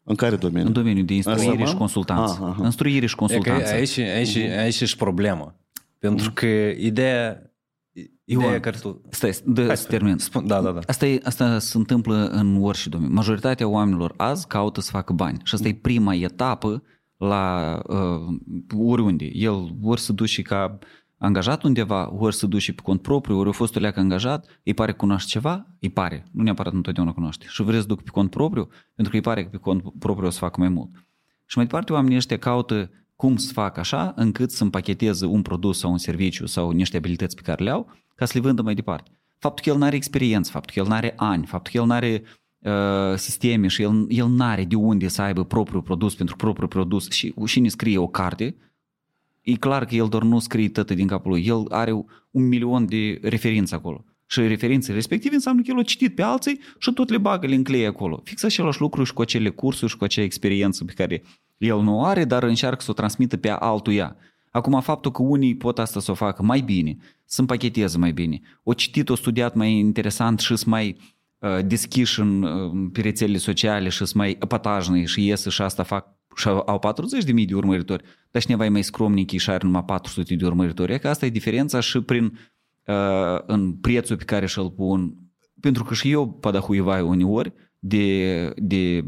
[0.10, 0.68] În care domeniu?
[0.68, 2.38] În domeniul de instruire Asta, și consultanță.
[2.42, 2.64] Aha, aha.
[2.64, 3.74] Instruire și E că consultanță.
[3.74, 5.56] aici, aici, aici e problema.
[6.00, 6.46] Pentru că
[6.78, 7.54] ideea,
[8.24, 9.02] Ioan, ideea care tu...
[9.10, 10.18] Stai, de, Hai să termin.
[10.18, 10.80] Spun, da, da, da.
[10.88, 13.14] Asta, e, asta se întâmplă în orice domeniu.
[13.14, 16.84] Majoritatea oamenilor azi caută să facă bani și asta e prima etapă
[17.18, 18.38] la uh,
[18.78, 19.30] oriunde.
[19.34, 20.78] El ori să duce ca
[21.20, 24.74] angajat undeva, ori să duce pe cont propriu, ori a fost o leacă angajat, îi
[24.74, 27.46] pare că cunoaște ceva, îi pare, nu neapărat întotdeauna cunoaște.
[27.50, 30.28] Și vreți să duc pe cont propriu, pentru că îi pare că pe cont propriu
[30.28, 30.90] o să facă mai mult.
[31.46, 35.80] Și mai departe oamenii ăștia caută cum să facă așa încât să împacheteze un produs
[35.80, 38.76] sau un serviciu sau niște abilități pe care le au ca să le vândă mai
[38.76, 39.12] departe.
[39.38, 41.86] Faptul că el nu are experiență, faptul că el nu are ani, faptul că el
[41.86, 42.24] nu are
[42.60, 46.68] uh, sisteme și el, el nu are de unde să aibă propriul produs pentru propriul
[46.68, 48.56] produs și cine scrie o carte,
[49.50, 51.46] e clar că el doar nu scrie tot din capul lui.
[51.46, 51.92] El are
[52.32, 54.04] un milion de referințe acolo.
[54.26, 57.56] Și referințele respective înseamnă că el a citit pe alții și tot le bagă, le
[57.56, 58.22] încleie acolo.
[58.24, 61.24] Fix același lucru și cu acele cursuri și cu acea experiență pe care
[61.58, 64.16] el nu o are, dar încearcă să o transmită pe altuia.
[64.52, 68.42] Acum, faptul că unii pot asta să o facă mai bine, să împacheteze mai bine,
[68.64, 70.98] o citit, o studiat mai interesant și să mai
[71.40, 75.84] uh, deschiși în, uh, pe rețelele sociale și să mai pătajnă și iese și asta
[75.84, 79.50] fac și au au 40 de mii de urmăritori, dar cineva e mai scromnic și
[79.50, 80.94] are numai 400 de urmăritori.
[80.94, 82.40] E că asta e diferența și prin
[82.86, 85.16] uh, în prețul pe care și-l pun,
[85.60, 89.04] pentru că și eu padahuivai uneori de, de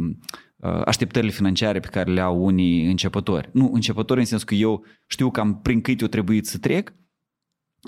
[0.55, 3.49] uh, așteptările financiare pe care le au unii începători.
[3.53, 6.93] Nu, începători în sensul că eu știu cam prin cât eu trebuit să trec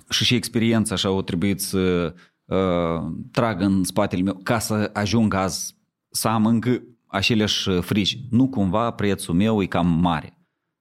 [0.10, 2.14] și și experiența așa o trebuit să
[2.46, 5.76] uh, trag în spatele meu ca să ajung azi
[6.10, 8.18] să am încă aceleași frici.
[8.30, 10.38] Nu cumva prețul meu e cam mare.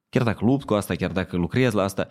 [0.09, 2.07] Chiar dacă lupt cu asta, chiar dacă lucrez la asta.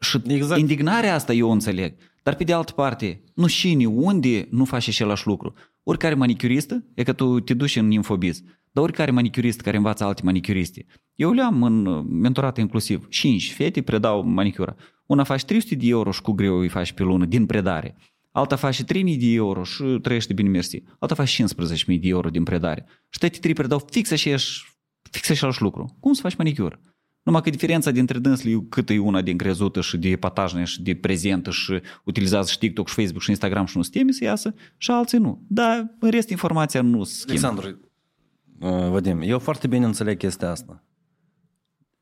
[0.00, 0.36] Și Exact.
[0.36, 0.60] exact.
[0.60, 1.94] indignarea asta eu o înțeleg.
[2.22, 5.54] Dar pe de altă parte, nu știi unde nu faci același lucru.
[5.82, 10.22] Oricare manicuristă, e că tu te duci în infobiz, dar oricare manicurist care învață alte
[10.24, 10.86] manicuriste.
[11.14, 13.06] Eu le-am în uh, mentorat inclusiv.
[13.08, 14.74] 5 fete predau manicura.
[15.06, 17.96] Una face 300 de euro și cu greu îi faci pe lună din predare.
[18.36, 20.82] Alta face 3000 de euro și trăiește bine mersi.
[20.98, 21.46] Alta face 15.000
[21.86, 22.86] de euro din predare.
[23.08, 24.78] Și toate trei predau fix aceeași,
[25.10, 25.96] fix același lucru.
[26.00, 26.80] Cum să faci manicură?
[27.22, 30.82] Numai că diferența dintre dânsele e cât e una din crezută și de patajnă și
[30.82, 34.24] de prezentă și utilizează și TikTok și Facebook și Instagram și nu se teme să
[34.24, 35.44] iasă și alții nu.
[35.48, 37.46] Dar în rest informația nu se schimbă.
[37.46, 37.90] Alexandru,
[38.60, 40.84] uh, Vadim, eu foarte bine înțeleg chestia asta.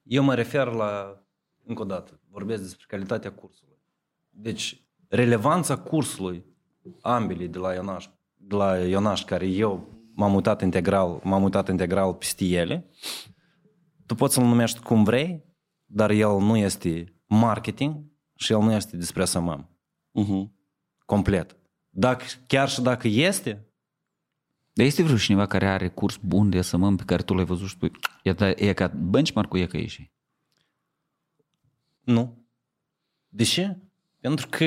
[0.02, 1.22] Eu mă refer la,
[1.64, 3.78] încă o dată, vorbesc despre calitatea cursului.
[4.30, 4.83] Deci,
[5.14, 6.44] relevanța cursului,
[7.00, 12.14] ambele de la Ionaș, de la Ionaș, care eu m-am mutat integral, m-am mutat integral
[12.14, 12.90] peste ele,
[14.06, 15.44] tu poți să-l numești cum vrei,
[15.84, 18.04] dar el nu este marketing
[18.34, 19.68] și el nu este despre SMM.
[20.20, 20.52] Uh-huh.
[21.06, 21.56] Complet.
[21.88, 23.68] Dacă, chiar și dacă este,
[24.72, 27.68] Dar este vreo cineva care are curs bun de SMM pe care tu l-ai văzut
[27.68, 27.90] și spui,
[28.22, 30.12] e, da, e ca benchmark-ul e ca ieși.
[32.00, 32.48] Nu.
[33.28, 33.78] De ce?
[34.24, 34.64] Pentru că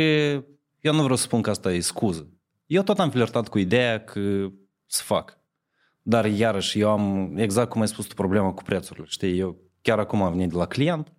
[0.79, 2.29] eu nu vreau să spun că asta e scuză.
[2.65, 4.47] Eu tot am flirtat cu ideea că
[4.85, 5.39] să fac.
[6.01, 9.05] Dar iarăși eu am, exact cum ai spus tu, problema cu prețurile.
[9.07, 11.13] Știi, eu chiar acum am venit de la client,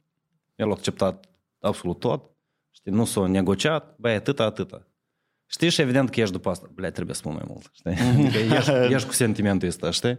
[0.57, 1.29] el a acceptat
[1.61, 2.31] absolut tot,
[2.71, 4.87] știi, nu s-a negociat, băi, atâta, atâta.
[5.47, 8.07] Știi, și evident că ești după asta, băi, trebuie să spun mai mult, știi?
[8.13, 10.19] Adică ești, ești cu sentimentul ăsta, știi?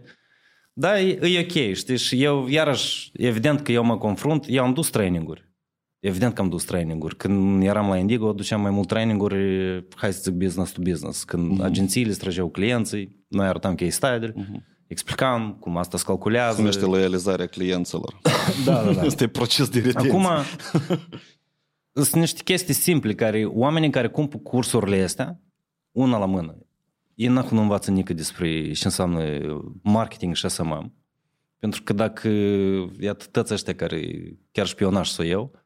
[0.72, 4.72] Da, e, e ok, știi, și eu, iarăși, evident că eu mă confrunt, eu am
[4.72, 5.49] dus traininguri.
[6.00, 7.16] Evident că am dus traininguri.
[7.16, 9.36] Când eram la Indigo, duceam mai mult traininguri,
[9.94, 11.24] hai să zic business to business.
[11.24, 11.64] Când uh-huh.
[11.64, 14.60] agențiile străgeau clienții, noi arătam case study uh-huh.
[14.86, 16.54] explicam cum asta se calculează.
[16.54, 18.18] Se numește loializarea clienților.
[18.64, 19.00] Da, da, da.
[19.00, 20.10] Asta e proces de retenție.
[20.10, 20.26] Acum,
[22.08, 25.40] sunt niște chestii simple care oamenii care cumpă cursurile astea,
[25.92, 26.58] una la mână,
[27.14, 29.22] ei n nu învață nică despre ce înseamnă
[29.82, 30.94] marketing și SMM.
[31.58, 32.28] Pentru că dacă,
[33.00, 34.00] iată, toți ăștia care
[34.52, 35.59] chiar șpionaj să o iau,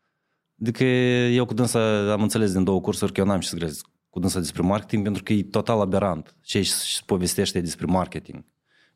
[0.67, 3.81] adică eu cu dânsa am înțeles din două cursuri că eu n-am ce să grez
[4.11, 8.45] cu dânsa despre marketing pentru că e total aberant ce își povestește despre marketing.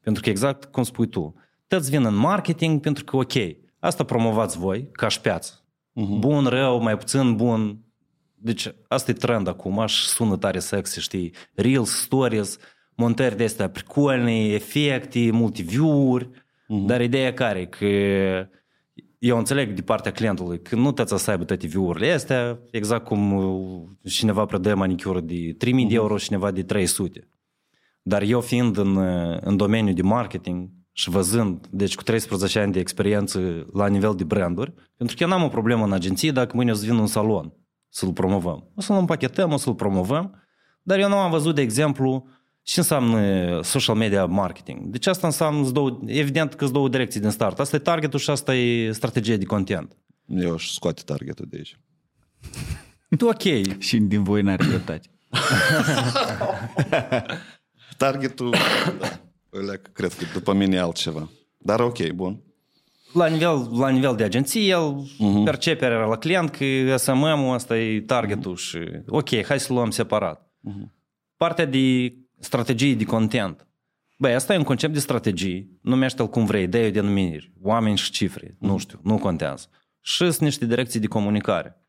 [0.01, 1.35] Pentru că exact cum spui tu,
[1.67, 3.33] toți vin în marketing pentru că ok,
[3.79, 5.53] asta promovați voi ca și piață.
[5.63, 6.19] Uh-huh.
[6.19, 7.79] Bun, rău, mai puțin bun.
[8.35, 11.33] Deci asta e trend acum și sună tare sexy, știi?
[11.55, 12.59] Reels, stories,
[12.95, 16.29] montări de astea pricolne, efecte, multe view-uri.
[16.29, 16.87] Uh-huh.
[16.87, 17.67] Dar ideea care?
[17.67, 17.87] Că
[19.19, 23.99] eu înțeleg de partea clientului că nu trebuie să aibă toate view-urile astea, exact cum
[24.05, 25.89] cineva predă manicură de 3000 uh-huh.
[25.89, 27.31] de euro, cineva de 300.
[28.03, 28.97] Dar eu fiind în,
[29.41, 34.25] în domeniul de marketing și văzând, deci cu 13 ani de experiență la nivel de
[34.25, 37.07] branduri, pentru că eu n-am o problemă în agenție dacă mâine o să vin în
[37.07, 37.53] salon
[37.89, 38.71] să-l promovăm.
[38.75, 40.43] O să-l împachetăm, o să-l promovăm,
[40.83, 42.27] dar eu nu am văzut, de exemplu,
[42.69, 44.87] Ce înseamnă social media marketing?
[44.87, 47.59] Deci asta înseamnă, îți două, evident că sunt două direcții din start.
[47.59, 49.97] Asta e targetul și asta e strategia de content.
[50.27, 51.79] Eu aș scoate targetul de aici.
[53.19, 53.43] Tu ok.
[53.89, 55.09] Și din voi n-are dreptate.
[57.97, 58.55] Targetul,
[58.99, 59.21] da,
[59.53, 61.31] ăla, cred că după mine e altceva.
[61.59, 62.41] Dar ok, bun.
[63.13, 65.45] La nivel, la nivel de agenție, el uh-huh.
[65.45, 68.61] perceperea la client că SMM-ul ăsta e targetul uh-huh.
[68.61, 70.41] și ok, hai să luăm separat.
[70.41, 70.89] Uh-huh.
[71.37, 73.67] Partea de strategie de content.
[74.19, 78.11] Băi, asta e un concept de strategie, numește-l cum vrei, dă-i o denumire, oameni și
[78.11, 78.59] cifre, uh-huh.
[78.59, 79.67] nu știu, nu contează.
[80.01, 81.83] Și sunt niște direcții de comunicare.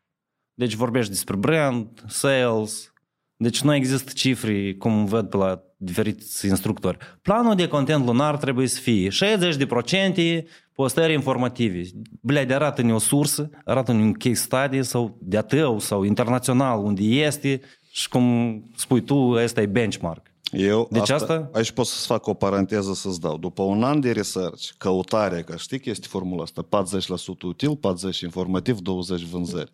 [0.54, 2.92] Deci vorbești despre brand, sales,
[3.36, 6.98] deci nu există cifre, cum văd pe la diferiți instructori.
[7.22, 10.42] Planul de content lunar trebuie să fie 60%
[10.72, 11.82] postări informative.
[12.20, 17.60] Blea, arată-ne o sursă, arată-ne un case study sau de tău sau internațional unde este
[17.90, 20.29] și cum spui tu, ăsta e benchmark.
[20.52, 23.38] Eu Deci asta, asta- Aici pot să fac o paranteză să-ți dau.
[23.38, 28.24] După un an de research, căutare, că știi că este formula asta, 40% util, 40%
[28.24, 29.70] informativ, 20% vânzări.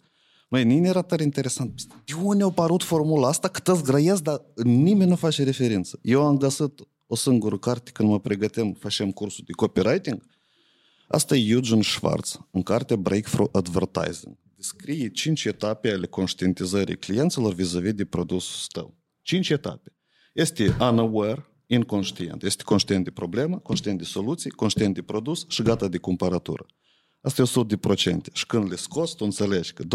[0.48, 1.82] Măi, nimeni era tare interesant.
[2.04, 3.48] De unde a apărut formula asta?
[3.48, 5.98] Cât îți grăiesc, dar nimeni nu face referință.
[6.02, 10.22] Eu am găsit o singură carte când mă pregăteam, facem cursul de copywriting.
[11.08, 14.36] Asta e Eugene Schwartz, în cartea Breakthrough Advertising.
[14.56, 18.94] Descrie cinci etape ale conștientizării clienților vis-a-vis de produsul tău.
[19.22, 19.95] Cinci etape.
[20.36, 22.42] Este unaware, inconștient.
[22.42, 26.66] Este conștient de problemă, conștient de soluții, conștient de produs și gata de cumpărătură.
[27.20, 28.30] Asta e 100 de procente.
[28.32, 29.86] Și când le scoți, tu înțelegi că 20%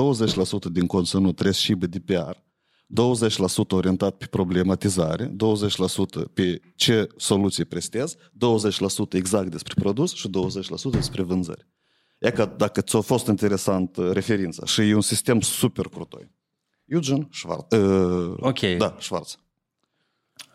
[0.71, 7.65] din conținut trebuie să șibă de PR, 20% orientat pe problematizare, 20% pe ce soluții
[7.65, 8.19] prestezi, 20%
[9.13, 10.31] exact despre produs și 20%
[10.91, 11.67] despre vânzări.
[12.19, 16.31] E că dacă ți-a fost interesant uh, referința și e un sistem super crutoi.
[16.85, 17.77] Eugene Schwartz.
[17.77, 18.59] Uh, Ok.
[18.77, 19.37] Da, Schwartz.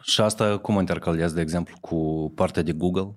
[0.07, 3.14] Și asta cum intercalează, de exemplu, cu partea de Google?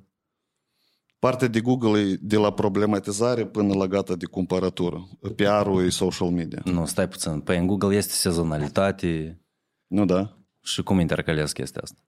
[1.20, 5.08] Partea de Google e de la problematizare până la gata de cumpărătură.
[5.36, 6.62] PR-ul e social media.
[6.66, 7.40] Nu, stai puțin.
[7.40, 9.42] Păi în Google este sezonalitate
[9.88, 10.38] Nu da?
[10.62, 12.00] și cum intercalează chestia asta?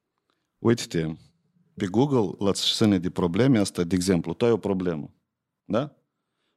[0.58, 1.08] Uite-te,
[1.76, 5.14] pe Google, la scenă de probleme asta, de exemplu, tu ai o problemă,
[5.64, 5.96] da?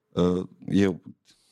[0.08, 1.00] Uh, Eu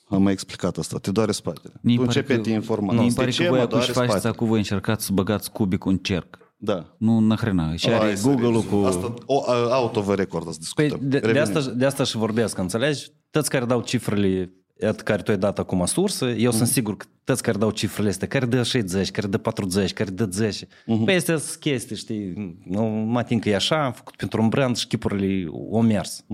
[0.09, 1.73] am mai explicat asta, te doare spatele.
[1.81, 2.93] Mi tu pare începi că- a te informa.
[2.93, 4.33] Nu, îmi De pare ce că voi mă acum doare și faceți spatele?
[4.33, 6.42] acum voi încercați să băgați cubic în cerc.
[6.65, 6.95] Da.
[6.97, 7.75] Nu, nahrena.
[7.75, 8.65] Și are Ai, Google-ul serios.
[8.81, 8.85] cu...
[8.87, 11.09] Asta, o, a- auto vă record, să Păi discutăm.
[11.09, 11.57] de, de, Revenim.
[11.57, 13.11] asta, de asta și vorbesc, înțelegi?
[13.29, 17.05] Toți care dau cifrele et care tu ai dat acum sursă, eu sunt sigur că
[17.23, 20.67] toți care dau cifrele astea, care dă 60, care dă 40, care dă 10,
[21.05, 24.49] păi astea sunt chestii, știi, nu mă ating că e așa, am făcut pentru un
[24.49, 26.25] brand și chipurile au mers.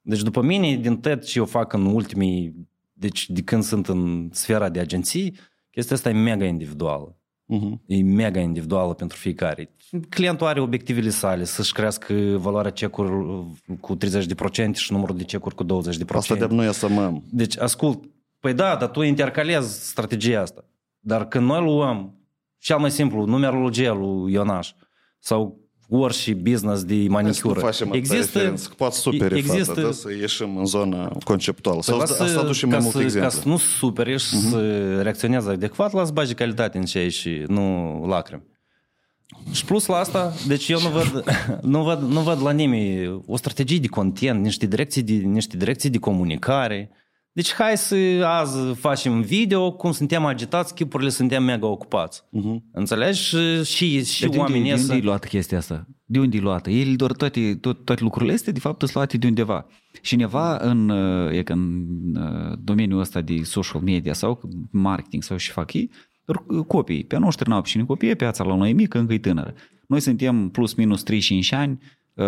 [0.00, 4.28] Deci după mine, din tot ce eu fac în ultimii, deci de când sunt în
[4.32, 5.36] sfera de agenții,
[5.70, 7.17] chestia asta e mega individuală.
[7.50, 7.80] Mhm.
[7.86, 9.70] E mega individuală pentru fiecare.
[10.08, 13.10] Clientul are obiectivele sale, să-și crească valoarea cecuri
[13.80, 15.66] cu 30% și numărul de cecuri cu 20%.
[16.14, 17.20] Asta de noi să mă...
[17.30, 18.04] Deci, ascult,
[18.40, 20.64] păi da, dar tu intercalezi strategia asta.
[20.98, 22.14] Dar când noi luăm,
[22.58, 24.72] cel mai simplu, numerologia lui Ionaș
[25.18, 27.60] sau orice business de Hai să nu manicură.
[27.60, 31.80] facem există, referență, că poate super există, există, să ieșim în zona conceptuală.
[31.86, 33.28] Păi Să, lasă- să aducem mai ca multe să, exemple.
[33.28, 34.50] Ca să nu superi și uh-huh.
[34.50, 38.42] să reacționeze adecvat, lasă bagi calitate în ce și nu lacrimi.
[39.52, 41.24] Și plus la asta, deci eu nu văd,
[41.72, 45.90] nu văd, nu văd la nimeni o strategie de content, niște direcții de, niște direcții
[45.90, 46.90] de comunicare.
[47.38, 52.22] Deci hai să azi facem video, cum suntem agitați, chipurile suntem mega ocupați.
[52.22, 52.56] Uh-huh.
[52.72, 53.20] Înțelegi?
[53.20, 54.94] Și, și, și Dar de unde, oamenii de unde ăsta...
[54.94, 55.86] e luată chestia asta?
[56.04, 56.70] De unde e luată?
[56.70, 59.66] El doar toate, tot, toate lucrurile astea, de fapt, sunt luate de undeva.
[60.02, 65.22] Și neva în, uh, e că în uh, domeniul ăsta de social media sau marketing
[65.22, 65.90] sau și fac ei,
[66.32, 67.04] r- copii.
[67.04, 69.54] Pe a noștri n-au cine copie, piața la noi e mică, încă e tânără.
[69.86, 71.78] Noi suntem plus minus 35 ani
[72.14, 72.24] uh,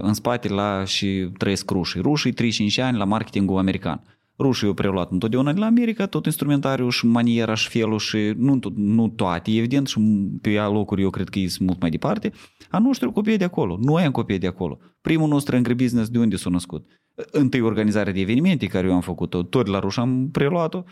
[0.00, 2.00] în spate la și trăiesc rușii.
[2.00, 4.02] Rușii 35 ani la marketingul american.
[4.38, 8.58] Rușii au preluat întotdeauna de la America tot instrumentariul și maniera și felul și nu,
[8.58, 10.00] to- nu toate, evident, și
[10.40, 12.32] pe ea locuri eu cred că e mult mai departe.
[12.70, 14.78] A noștri copii de acolo, noi am copii de acolo.
[15.00, 16.86] Primul nostru Angry Business de unde s-a născut?
[17.30, 20.82] Întâi organizarea de evenimente care eu am făcut-o, tot la Ruș am preluat-o.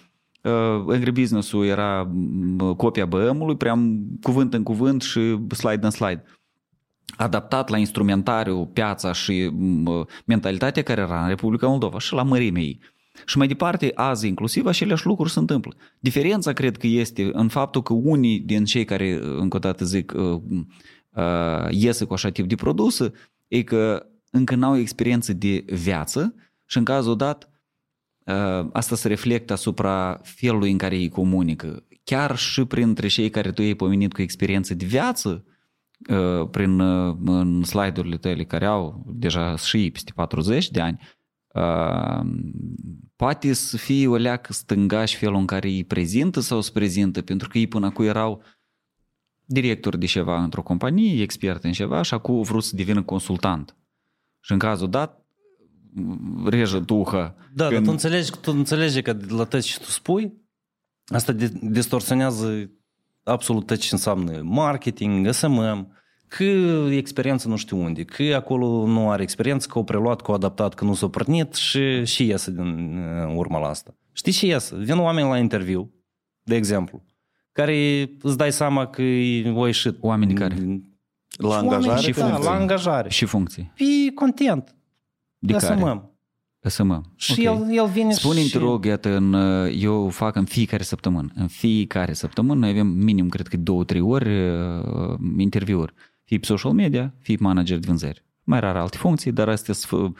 [0.42, 0.52] Uh,
[0.94, 3.78] Angry Business-ul era m, copia BM-ului, prea
[4.22, 6.24] cuvânt în cuvânt și slide în slide
[7.16, 12.62] adaptat la instrumentariu, piața și m, mentalitatea care era în Republica Moldova și la mărimea
[12.62, 12.80] ei.
[13.26, 15.74] Și mai departe, azi inclusiv, aceleași lucruri se întâmplă.
[15.98, 20.12] Diferența cred că este în faptul că unii din cei care, încă o dată zic,
[20.16, 20.40] uh,
[21.10, 23.12] uh, iese cu așa tip de produse,
[23.48, 26.34] e că încă n-au experiență de viață
[26.66, 27.50] și în cazul dat
[28.24, 31.86] uh, asta se reflectă asupra felului în care ei comunică.
[32.04, 35.44] Chiar și printre cei care tu ei pomenit cu experiență de viață,
[36.10, 41.00] uh, prin uh, în slide-urile tale care au deja și peste 40 de ani,
[41.54, 42.20] uh,
[43.16, 47.48] poate să fie o leacă stângaș felul în care îi prezintă sau se prezintă, pentru
[47.48, 48.42] că ei până acum erau
[49.44, 53.76] director de ceva într-o companie, expert în ceva și acum vrut să devină consultant.
[54.40, 55.26] Și în cazul dat,
[56.44, 57.34] rejă duhă.
[57.54, 57.76] Da, când...
[57.76, 60.32] dar tu înțelegi, tu înțelegi că la tot ce tu spui,
[61.06, 61.32] asta
[61.62, 62.70] distorsionează
[63.22, 65.92] absolut tot ce înseamnă marketing, SMM,
[66.36, 66.44] că
[66.90, 70.74] experiență nu știu unde, că acolo nu are experiență, că o preluat, că o adaptat,
[70.74, 72.98] că nu s-a prătnit și, și iese din
[73.34, 73.94] urma la asta.
[74.12, 74.76] Știi ce iese?
[74.76, 75.90] Vin oameni la interviu,
[76.42, 77.02] de exemplu,
[77.52, 79.02] care îți dai seama că
[79.54, 79.96] o ieșit.
[80.00, 80.82] Oameni care?
[81.36, 82.00] La angajare?
[82.00, 83.08] Și da, la angajare.
[83.08, 83.72] Și funcții.
[83.76, 84.76] E content.
[85.38, 85.80] De SMM.
[85.80, 86.10] care?
[86.60, 87.12] SMM.
[87.16, 87.38] Și Ok.
[87.38, 88.52] el, el vine Spune-mi, și...
[88.52, 89.32] te rog, iată, în,
[89.78, 91.28] eu fac în fiecare săptămână.
[91.34, 95.94] În fiecare săptămână noi avem minim, cred că două, trei ori uh, interviuri.
[96.32, 98.24] Fie pe social media, fie manager de vânzări.
[98.44, 100.16] Mai rar alte funcții, dar astea sunt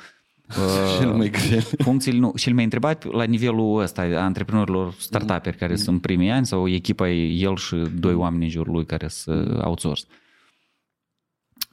[0.48, 1.60] uh, Cel mai greu.
[1.60, 6.46] funcțiile, nu, cel mai întrebat la nivelul ăsta a antreprenorilor startup care sunt primii ani
[6.46, 10.04] sau echipa e el și doi oameni în jurul lui care sunt outsource.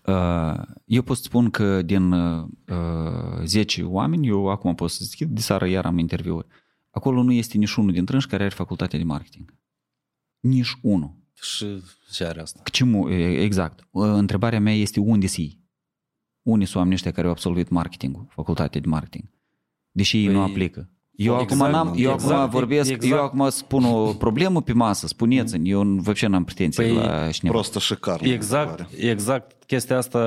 [0.05, 2.47] Uh, Eu pot să spun că din uh,
[3.43, 6.47] 10 oameni, eu acum pot să zic, de seară iar am interviuri.
[6.89, 9.53] Acolo nu este nici unul dintre ei care are facultatea de marketing.
[10.39, 11.15] Nici unul.
[11.41, 11.65] Și
[12.12, 12.60] ce are asta?
[12.70, 13.86] Ce mu- e, exact.
[13.90, 15.62] Uh, Întrebarea mea este unde sunt ei?
[16.42, 19.24] Unde sunt oamenii ăștia care au absolvit marketingul, facultatea de marketing?
[19.90, 20.88] Deși ei Păi, nu aplică.
[21.16, 23.12] Eu exact, acum, n-am, eu exact, acum vorbesc, exact.
[23.12, 27.54] eu acum spun o problemă pe masă, spuneți-mi, eu вообще n-am pretenții Păi, la cineva.
[27.56, 28.28] Prostă și carne.
[28.32, 30.20] Exact, exact chestia asta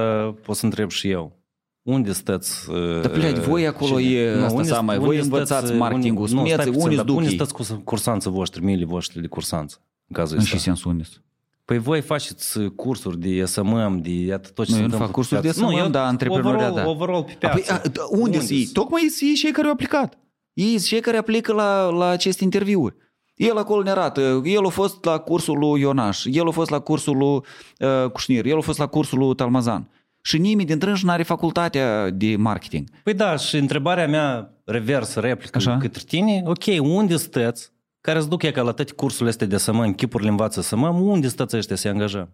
[0.44, 1.40] pot să întreb și eu.
[1.82, 2.68] Unde stăți?
[3.02, 7.30] Dar, blядь, voi acolo e asta seama, voi învățați marketingul, spuneți, unde dar duc unde
[7.30, 7.36] ei?
[7.36, 9.78] stați cu cursanții voștri, milii voștri de cursanți?
[10.08, 10.56] În cazul În ăsta.
[10.56, 11.24] ce sens unde sunt?
[11.65, 14.99] Păi voi faceți cursuri de SMM, de iată tot ce Nu, se eu nu întâmplă
[14.99, 15.59] fac pe cursuri de piață.
[15.59, 16.89] SMM, eu- dar antreprenoria, overall, da.
[16.89, 17.73] Overall pe A, piață.
[17.73, 18.67] Păi, a, da, unde sunt ei?
[18.73, 20.19] Tocmai sunt ei cei care au aplicat.
[20.53, 22.95] Ei sunt cei care aplică la, la aceste interviuri.
[23.35, 26.79] El acolo ne arată, el a fost la cursul lui Ionaș, el a fost la
[26.79, 27.41] cursul lui
[27.89, 29.89] uh, Cușnir, el a fost la cursul lui Talmazan.
[30.25, 32.89] Și nimeni dintre ei nu are facultatea de marketing.
[33.05, 35.77] Păi da, și întrebarea mea revers, replică Așa.
[35.77, 37.72] către tine, ok, unde stăți
[38.03, 41.29] care îți duc e ca la toate cursurile astea de SMM, chipurile învață SMM, unde
[41.29, 42.33] stăți ăștia să-i angajăm?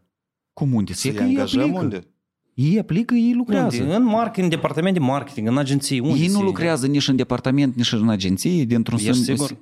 [0.53, 0.93] Cum unde?
[0.93, 1.79] Să-i că ei angajăm aplică.
[1.79, 2.07] unde?
[2.55, 3.83] Ei aplică, ei lucrează.
[3.83, 3.95] Unde?
[3.95, 5.99] În marketing, în departament de marketing, în agenții.
[6.01, 9.59] Unde ei nu să-i- lucrează nici în departament, nici în agenții, dintr-un Ești sens- sigur?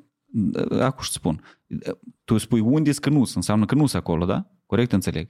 [0.81, 1.43] Acum să spun.
[2.25, 4.47] Tu spui unde că nu sunt, înseamnă că nu sunt acolo, da?
[4.67, 5.29] Corect înțeleg.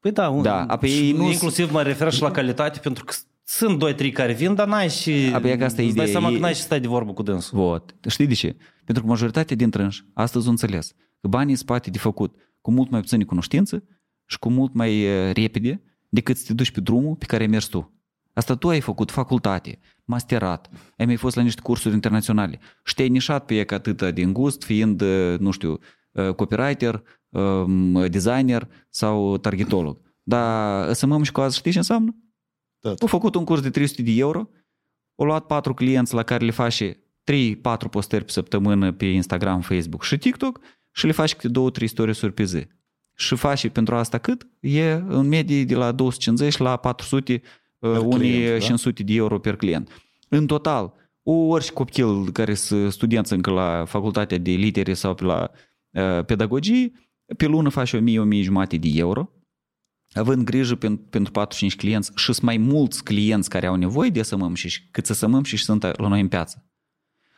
[0.00, 3.04] Păi da, un, Da, apoi și ei nu- inclusiv mă refer și la calitate, pentru
[3.04, 3.14] că
[3.50, 5.30] sunt doi, trei care vin, dar n-ai și...
[5.34, 6.06] Abia că asta e ideea.
[6.06, 7.58] seama că n-ai și stai de vorbă cu dânsul.
[7.58, 7.94] Vot.
[8.08, 8.56] Știi de ce?
[8.84, 12.70] Pentru că majoritatea din trânși, astăzi o înțeles, că banii în spate de făcut cu
[12.70, 13.84] mult mai puține cunoștință
[14.26, 17.66] și cu mult mai repede decât să te duci pe drumul pe care ai mers
[17.66, 17.92] tu.
[18.32, 23.08] Asta tu ai făcut facultate, masterat, ai mai fost la niște cursuri internaționale și te-ai
[23.08, 25.02] nișat pe ea atâta din gust, fiind,
[25.38, 25.78] nu știu,
[26.36, 27.02] copywriter,
[28.08, 30.00] designer sau targetolog.
[30.22, 32.16] Dar să mă mișcă azi știi ce înseamnă?
[32.80, 32.94] Da.
[33.00, 34.48] Au făcut un curs de 300 de euro,
[35.14, 36.96] au luat patru clienți la care le face
[37.32, 40.60] 3-4 postări pe săptămână pe Instagram, Facebook și TikTok
[40.92, 42.66] și le faci câte 2-3 stories pe zi.
[43.14, 44.46] Și faci pentru asta cât?
[44.60, 47.42] E în medie de la 250 la 400,
[47.78, 48.58] uh, unii client, da?
[48.58, 49.90] 500 de euro per client.
[50.28, 55.24] În total, o orice copil care sunt studenți încă la facultatea de litere sau pe
[55.24, 55.50] la
[55.90, 56.92] uh, pedagogie,
[57.36, 58.00] pe lună faci 1000-1000
[58.42, 59.30] jumate de euro,
[60.18, 64.22] având grijă pen- pentru 4-5 clienți și sunt mai mulți clienți care au nevoie de
[64.22, 66.62] SMM și cât să SMM și sunt la noi în piață.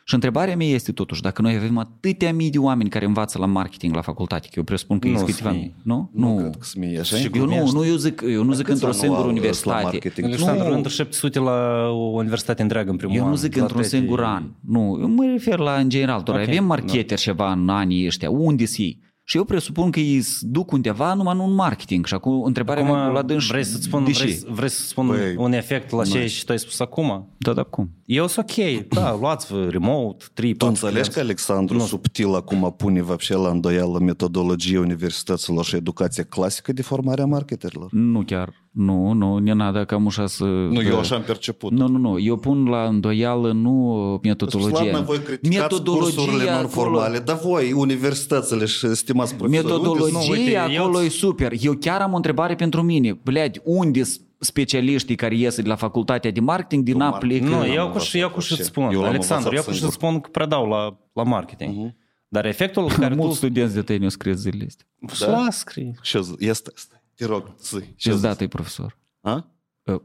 [0.05, 3.45] Și întrebarea mea este totuși, dacă noi avem atâtea mii de oameni care învață la
[3.45, 6.09] marketing la facultate, că eu presupun că Nu sunt câteva sunt mii, nu?
[6.13, 7.15] Nu, cred că sunt mii, așa?
[7.15, 9.31] Și Eu nu, nu, eu zic, eu nu zic câți într-o ani singură au la
[9.31, 9.83] universitate.
[9.83, 10.27] marketing?
[10.27, 10.75] Alexandru, Nu.
[10.75, 13.29] între 700 la o universitate întreagă în primul Eu an.
[13.29, 14.43] nu zic la într-un toate- singur an.
[14.61, 16.21] Nu, eu mă refer la în general.
[16.23, 18.29] Doar Ok, avem marketeri ceva în anii ăștia.
[18.29, 18.99] Unde sunt ei?
[19.28, 22.06] Și eu presupun că ei se duc undeva numai nu în marketing.
[22.06, 24.22] Și acum întrebarea mea Acum, la dâns, vrei să-ți spun, de ce?
[24.22, 27.34] vrei, vrei să spun Păi, un efect la ce și tu ai spus acum?
[27.38, 27.90] Da, da, cum?
[28.04, 31.84] Eu sunt ok, da, luați-vă remote, 3 Tu înțelegi că Alexandru Nu.
[31.84, 37.88] subtil acum pune вообще la îndoială metodologia universităților și educația clasică de formare a marketerilor?
[37.92, 38.64] Nu chiar.
[38.76, 40.44] Nu, nu, ne nada cam așa să...
[40.44, 41.72] Nu, eu așa am perceput.
[41.72, 42.18] Nu, nu, nu.
[42.18, 44.84] Eu pun la îndoială nu metodologia.
[44.84, 49.79] Lasă, voi criticați cursurile non-formale, dar voi, universitățile și stimați rămas profesorul.
[49.89, 51.53] Metodologia acolo e super.
[51.59, 53.13] Eu chiar am o întrebare pentru mine.
[53.23, 54.01] Bled, unde
[54.39, 57.45] specialiștii care ies de la facultatea de marketing din aplică?
[57.45, 60.67] Nu, eu cu și eu cu și spun, Alexandru, eu cu și spun că predau
[60.67, 61.89] la, la marketing.
[61.89, 61.95] Uh-huh.
[62.27, 63.35] Dar efectul care Mulți tu...
[63.35, 64.85] studenți de tăi nu scrie zilele astea.
[64.99, 65.47] Da?
[65.49, 65.93] Să scrie.
[66.01, 67.03] Și este, este.
[67.15, 67.83] Te rog, zi.
[67.95, 68.97] Și dată profesor.
[69.21, 69.51] A?
[69.83, 69.99] Uh,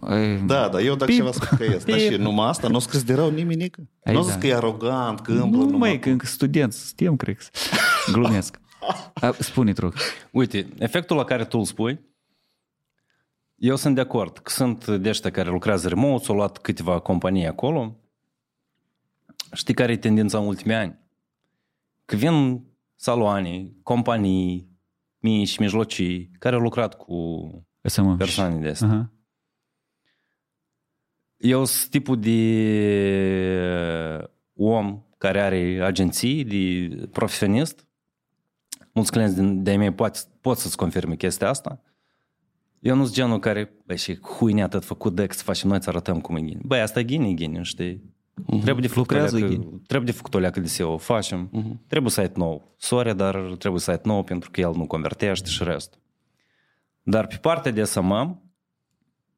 [0.00, 1.14] uh, e- Da, da, eu dacă Pip.
[1.16, 1.86] ceva scăiesc.
[1.86, 3.88] Dar și numai asta, nu o scris de rău nimenică.
[4.04, 4.28] Ai Nu o da.
[4.30, 7.36] zis că e arogant, că îmblă Nu numai mai, cu- că încă studenți, suntem, cred
[7.36, 7.44] că.
[8.12, 8.60] Glumesc.
[9.14, 9.94] A, spune, te rog.
[10.30, 12.00] Uite, efectul la care tu îl spui,
[13.56, 17.46] eu sunt de acord că sunt de ăștia care lucrează remote, s-au luat câteva companii
[17.46, 17.96] acolo.
[19.52, 20.98] Știi care e tendința în ultimii ani?
[22.04, 22.64] Că vin
[22.96, 24.68] saloane, companii
[25.18, 27.16] mici, mijlocii, care au lucrat cu
[27.82, 28.16] Să mă...
[28.16, 28.88] persoane de astea.
[28.88, 29.12] Aha.
[31.38, 32.38] Eu sunt tipul de
[34.56, 37.86] om care are agenții, de profesionist.
[38.92, 41.82] Mulți clienți din- de-ai mei pot, pot să-ți confirme chestia asta.
[42.80, 45.88] Eu nu sunt genul care, băi, și huine atât făcut de să facem noi, să
[45.88, 46.60] arătăm cum e ghini.
[46.64, 48.02] Băi, asta e ghini, ghini, știi?
[48.46, 49.80] Trebuie de făcut o Lucrează leacă, ghini.
[49.86, 51.50] trebuie de făcut o leacă de SEO, facem.
[51.86, 52.74] Trebuie site nou.
[52.76, 56.00] Sorry, dar trebuie site nou pentru că el nu convertește și restul.
[57.02, 58.42] Dar pe partea de SMM,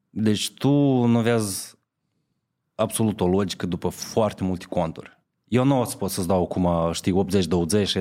[0.09, 0.69] deci tu
[1.05, 1.70] nu vezi
[2.81, 5.19] absolut o logică după foarte multe conturi.
[5.47, 7.93] Eu nu o să pot să-ți dau acum, știi, 80-20, 60-40.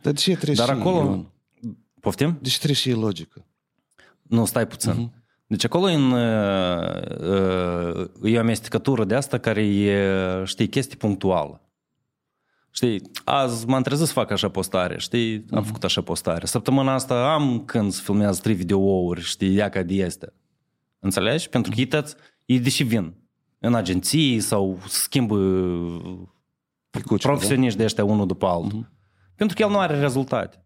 [0.00, 0.96] Dar de ce trebuie Dar și acolo...
[0.96, 1.30] Ion?
[2.00, 2.38] Poftim?
[2.40, 3.44] De ce trebuie și e logică?
[4.22, 4.92] Nu, stai puțin.
[4.92, 5.24] Uh-huh.
[5.46, 6.90] Deci acolo e în, uh,
[8.00, 11.60] uh, e o amestecătură de asta care e, știi, chestii punctuală.
[12.70, 16.46] Știi, azi m-am trezit să fac așa postare, știi, am făcut așa postare.
[16.46, 20.32] Săptămâna asta am când să filmează trei videouri, știi, ia ca de este.
[20.98, 21.48] Înțelegi?
[21.48, 21.88] Pentru că ei
[22.44, 23.14] ei deși vin
[23.66, 25.36] în agenții sau schimbă
[26.90, 28.92] Picuci, profesioniști de ăștia unul după altul.
[29.34, 30.64] Pentru că el nu are rezultate.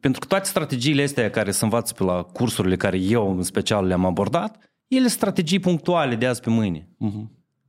[0.00, 3.86] Pentru că toate strategiile astea care se învață pe la cursurile care eu în special
[3.86, 6.88] le-am abordat, ele sunt strategii punctuale de azi pe mâine.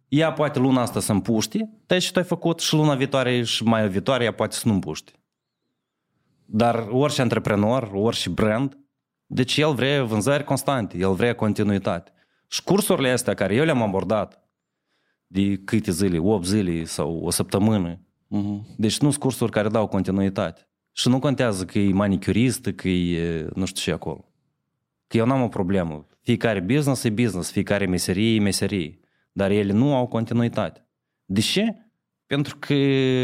[0.07, 3.63] Ea poate luna asta să împuște, te și tu ai făcut și luna viitoare și
[3.63, 5.11] mai viitoare ea poate să nu împuște.
[6.45, 8.77] Dar orice antreprenor, orice brand,
[9.25, 12.11] deci el vrea vânzări constante, el vrea continuitate.
[12.49, 14.49] Și cursurile astea care eu le-am abordat,
[15.27, 17.99] de câte zile, 8 zile sau o săptămână,
[18.77, 20.67] deci nu sunt cursuri care dau continuitate.
[20.91, 24.25] Și nu contează că e manicurist, că e nu știu ce acolo.
[25.07, 26.07] Că eu n-am o problemă.
[26.21, 28.99] Fiecare business e business, fiecare meserie e meserie.
[29.31, 30.87] Dar ele nu au continuitate.
[31.25, 31.75] De ce?
[32.25, 32.73] Pentru că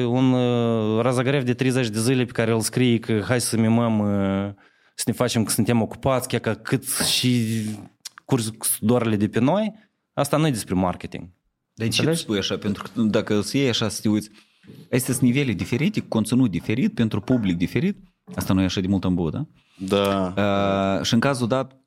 [0.08, 4.00] un uh, razagarev de 30 de zile pe care îl scrie că hai să mimăm,
[4.00, 4.54] uh,
[4.96, 7.46] să ne facem că suntem ocupați, chiar că cât și
[8.26, 9.74] curs doarele de pe noi,
[10.14, 11.30] asta nu e despre marketing.
[11.74, 12.58] De ce tu spui așa?
[12.58, 14.30] Pentru că dacă să iei așa să te uiți,
[14.92, 17.98] astea sunt nivele diferite, cu conținut diferit, pentru public diferit.
[18.36, 19.46] Asta nu e așa de mult în băut, da?
[19.78, 20.34] Da.
[20.98, 21.80] Uh, și în cazul dat,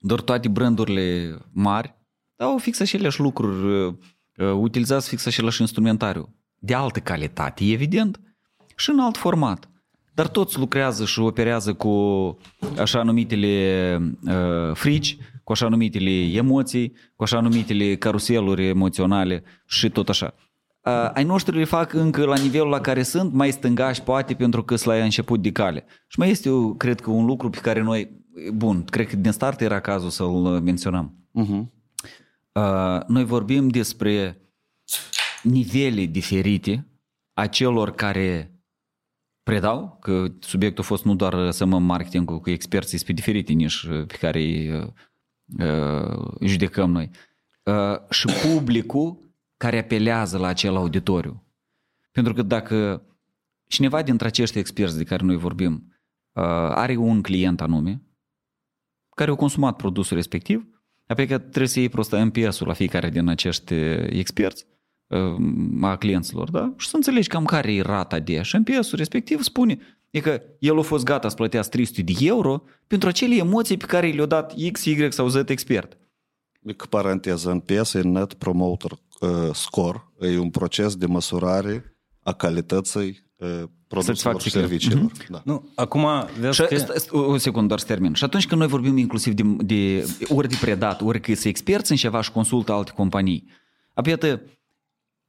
[0.00, 1.94] doar toate brandurile mari
[2.36, 3.94] au fix aceleași lucruri, uh,
[4.36, 6.36] uh, utilizează fix același instrumentariu.
[6.58, 8.20] De altă calitate, evident,
[8.76, 9.70] și în alt format.
[10.14, 11.90] Dar toți lucrează și operează cu
[12.78, 15.16] așa numitele uh, frici,
[15.52, 20.34] cu așa numitele emoții, cu așa numitele caruseluri emoționale și tot așa.
[20.84, 24.64] Uh, ai noștri le fac încă la nivelul la care sunt, mai stângași poate pentru
[24.64, 25.84] că sunt la început de cale.
[26.08, 28.24] Și mai este, eu cred că un lucru pe care noi,
[28.54, 31.14] bun, cred că din start era cazul să-l menționăm.
[31.40, 31.64] Uh-huh.
[32.52, 34.42] Uh, noi vorbim despre
[35.42, 36.86] nivele diferite
[37.32, 38.60] a celor care
[39.42, 43.88] predau, că subiectul a fost nu doar să mă marketing cu experții pe diferite niși
[43.88, 44.92] pe care îi
[45.58, 47.10] uh, uh, judecăm noi.
[47.62, 49.18] Uh, și publicul
[49.56, 51.46] care apelează la acel auditoriu.
[52.10, 53.06] Pentru că dacă
[53.66, 55.72] cineva dintre acești experți de care noi vorbim
[56.32, 56.42] uh,
[56.74, 58.02] are un client anume
[59.14, 60.66] care a consumat produsul respectiv,
[61.06, 64.66] apoi că trebuie să iei prostă MPS-ul la fiecare din acești experți
[65.06, 66.74] uh, a clienților, da?
[66.76, 69.78] Și să înțelegi cam care e rata de și MPS-ul respectiv spune
[70.12, 73.86] e că el a fost gata să plătească 300 de euro pentru acele emoții pe
[73.86, 75.96] care le-a dat X, Y sau Z expert.
[76.60, 78.90] Mică paranteză, NPS e Net Promoter
[79.20, 84.60] uh, Score, e un proces de măsurare a calității uh, produselor și Satisfacție.
[84.60, 85.12] serviciilor.
[85.28, 85.42] Da.
[85.44, 86.06] Nu, acum
[86.40, 86.74] vezi Și, că...
[86.74, 88.12] st- st- o secundă, doar să termin.
[88.14, 91.90] Și atunci când noi vorbim inclusiv de, de ori de predat, ori că să experți
[91.90, 93.46] în ceva și consultă alte companii,
[93.94, 94.42] apoi iată,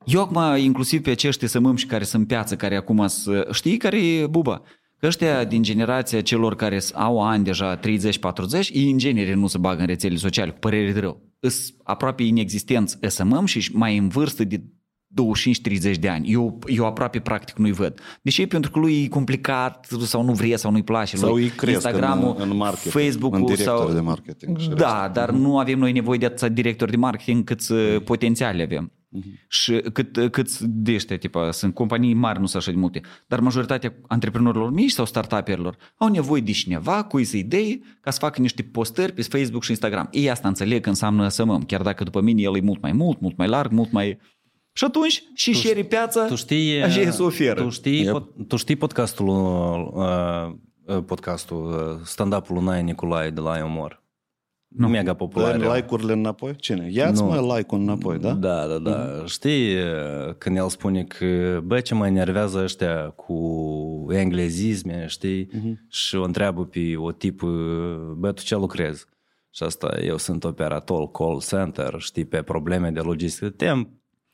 [0.06, 4.06] eu acum, inclusiv pe acești sămâmși care sunt în piață, care acum să, știi care
[4.06, 4.62] e buba?
[5.00, 7.82] Că ăștia din generația celor care au ani deja 30-40,
[8.72, 11.22] ei în genere nu se bagă în rețele sociale, cu părere de rău.
[11.40, 14.64] Îs aproape inexistenți SMM și mai în vârstă de
[15.94, 16.32] 25-30 de ani.
[16.32, 18.00] Eu, eu aproape practic nu-i văd.
[18.22, 18.48] De ce?
[18.48, 21.18] Pentru că lui e complicat sau nu vrea sau nu-i place.
[21.18, 23.94] Sau lui îi cresc Instagramul, în, în marketing, Facebook-ul în director sau...
[23.94, 24.58] de marketing.
[24.58, 28.64] și Da, dar nu avem noi nevoie de atâția directori de marketing cât uh, potențiale
[28.64, 28.92] avem.
[29.48, 33.40] Și cât, cât de ăștia, tipa, sunt companii mari, nu sunt așa de multe, dar
[33.40, 38.62] majoritatea antreprenorilor mici sau startup-erilor au nevoie de cineva cu idei ca să facă niște
[38.64, 40.08] postări pe Facebook și Instagram.
[40.12, 43.20] Ei asta înțeleg că înseamnă SMM, chiar dacă după mine el e mult mai mult,
[43.22, 44.20] mult mai larg, mult mai...
[44.76, 47.62] Și atunci și Tu- share piața, Tu știi, așa e să oferă.
[47.62, 48.12] Tu știi, Yep.
[48.12, 49.28] pod, tu știi podcastul,
[49.94, 54.03] uh, uh, podcastul uh, stand-up-ul lui Nae Nicolae de la Iomor?
[54.76, 54.88] Nu.
[54.88, 55.58] Mega popular.
[55.58, 56.56] Dă like-urile înapoi?
[56.56, 56.88] Cine?
[56.92, 57.28] Ia-ți Nu.
[57.28, 58.32] mai like-ul înapoi, da?
[58.34, 59.24] Da, da, da.
[59.26, 63.38] Știi uh, când el spune că, bă, ce mă enervează ăștia cu
[64.12, 65.50] englezisme, știi?
[65.90, 67.50] Și o întreabă pe o tip, uh,
[68.18, 69.06] bă, tu ce lucrezi?
[69.50, 73.50] Și asta, eu sunt operator call center, știi, pe probleme de logistică.
[73.50, 73.90] Tem,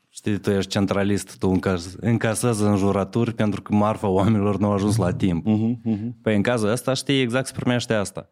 [0.09, 4.95] știi, tu ești centralist, tu încas- încasezi înjuraturi pentru că marfa oamenilor nu a ajuns
[4.97, 5.45] la timp.
[5.45, 6.17] Mhm, mhm.
[6.21, 8.29] Păi în cazul ăsta, știi, exact se primește asta.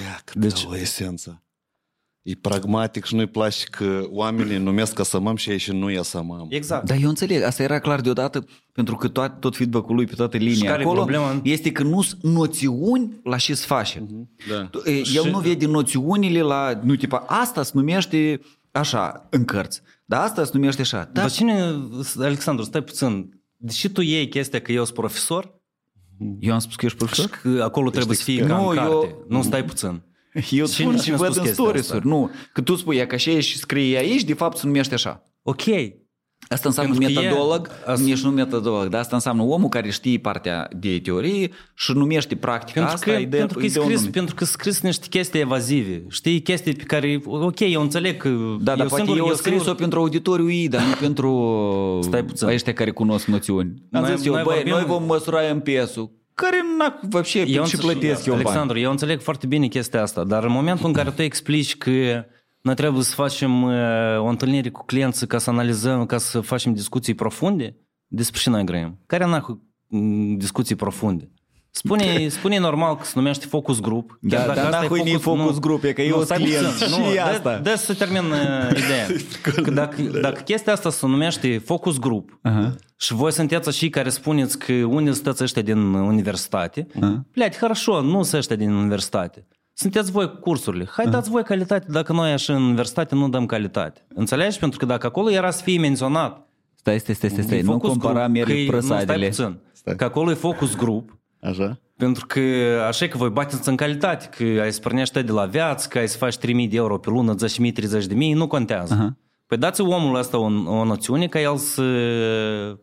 [0.00, 0.64] Ia, că Deci- deci...
[0.70, 1.42] o esență.
[2.22, 5.90] E pragmatic și nu-i place că oamenii numesc ca să măm și ei și nu
[5.90, 6.46] e să măm.
[6.50, 6.86] Exact.
[6.86, 10.38] Dar eu înțeleg, asta era clar deodată, pentru că tot, tot feedback-ul lui pe toată
[10.38, 11.40] Și linia care e acolo problema?
[11.44, 14.06] este că nu sunt noțiuni la ce să face.
[14.50, 14.64] Da.
[14.64, 19.82] Tu- e, El nu vede noțiunile la, nu tipa, asta se numește așa în cărți,
[20.04, 20.96] dar asta se numește așa.
[20.98, 21.02] Da.
[21.04, 21.74] Dar Dar cine,
[22.18, 25.60] Alexandru, stai puțin, deși tu iei chestia că eu sunt profesor,
[26.40, 27.40] eu am spus că ești și profesor?
[27.42, 28.58] că acolo trebuie să fie expert.
[28.58, 28.92] ca în Nu, carte.
[28.92, 29.88] eu- Nu, stai puțin.
[30.34, 32.00] Eu Cine- spun și cine a văd spus în chestia stories asta?
[32.08, 34.94] Nu, că tu spui e că așa e și scrie aici, de fapt se numește
[34.94, 35.22] așa.
[35.42, 35.62] Ok.
[36.51, 39.89] Asta înseamnă Pentru că e- metodolog, as- nici nu metodolog, dar asta înseamnă omul care
[39.89, 43.67] știe partea de teorie și numește practica Pentru asta, că, îi dă- pentru, că e
[43.67, 44.11] îi dă un scris, nume.
[44.11, 46.03] pentru că scris niște chestii evazive.
[46.09, 48.29] Știi, chestii pe care, ok, eu înțeleg că...
[48.59, 52.47] Da, dar poate eu scris-o pentru auditoriu ei, dar nu pentru Stai puțin.
[52.47, 53.73] ăștia care cunosc noțiuni.
[53.91, 57.45] Am Noi- zis eu, noi băi, vorbim- noi vom măsura MPS-ul, care n-a, вообще, Eu
[57.65, 58.45] și înțeleg- plătesc eu bani.
[58.45, 61.89] Alexandru, eu înțeleg foarte bine chestia asta, dar în momentul în care tu explici că
[62.61, 63.73] noi trebuie să facem uh,
[64.17, 67.75] o întâlnire cu clienții ca să analizăm, ca să facem discuții profunde,
[68.07, 68.99] despre ce noi grăim?
[69.05, 71.31] Care n discuții profunde?
[71.71, 74.17] Spune, spune normal că se numește focus group.
[74.21, 76.37] Da, chiar dacă dar asta e nahui nu e focus group, e că eu stai
[76.37, 76.73] sunt client.
[76.73, 77.55] puțin, Și nu, asta.
[77.57, 79.07] Dă, dă să termin uh, ideea.
[79.63, 82.75] Că dacă, dacă chestia asta se numește focus group Aha.
[82.97, 86.87] și voi sunteți și care spuneți că unii sunteți ăștia din universitate,
[87.33, 89.47] блядь, хорошо, nu sunt ăștia din universitate.
[89.82, 90.88] Sunteți voi cu cursurile.
[90.90, 94.00] Hai dați voi calitate dacă noi așa în universitate nu dăm calitate.
[94.14, 94.58] Înțelegi?
[94.58, 97.58] Pentru că dacă acolo era să fie menționat Stai, stai, stai, stai, stai.
[97.58, 99.26] e nu focus compara group, că merele e- cu nu, stai prăsadele.
[99.28, 99.58] puțin.
[99.72, 99.96] Stai.
[99.96, 101.78] Că acolo e focus group Așa?
[101.96, 102.40] pentru că
[102.88, 105.98] așa e că voi bateți în calitate, că ai să pornești de la viață, că
[105.98, 108.94] ai să faci 3.000 de euro pe lună, 10.000, 30.000, nu contează.
[108.94, 109.16] Aha.
[109.52, 111.82] Păi dați omul ăsta o, o noțiune ca el să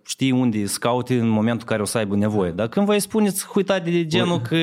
[0.05, 2.51] știe unde să caute în momentul în care o să aibă nevoie.
[2.51, 4.55] Dar când voi spuneți huita de genul că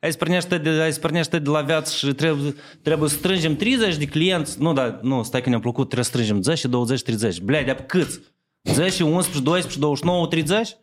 [0.00, 3.56] ai să pornești de, ai să pornești de la viață și trebuie, trebuie să strângem
[3.56, 7.02] 30 de clienți, nu, dar nu, stai că ne-a plăcut, trebuie să strângem 10, 20,
[7.02, 7.40] 30.
[7.40, 8.20] Blea, de câți?
[8.62, 10.76] 10, 11, 12, 29, 30?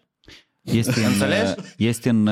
[0.62, 1.54] Este în, Înțelegi?
[1.78, 2.24] este în...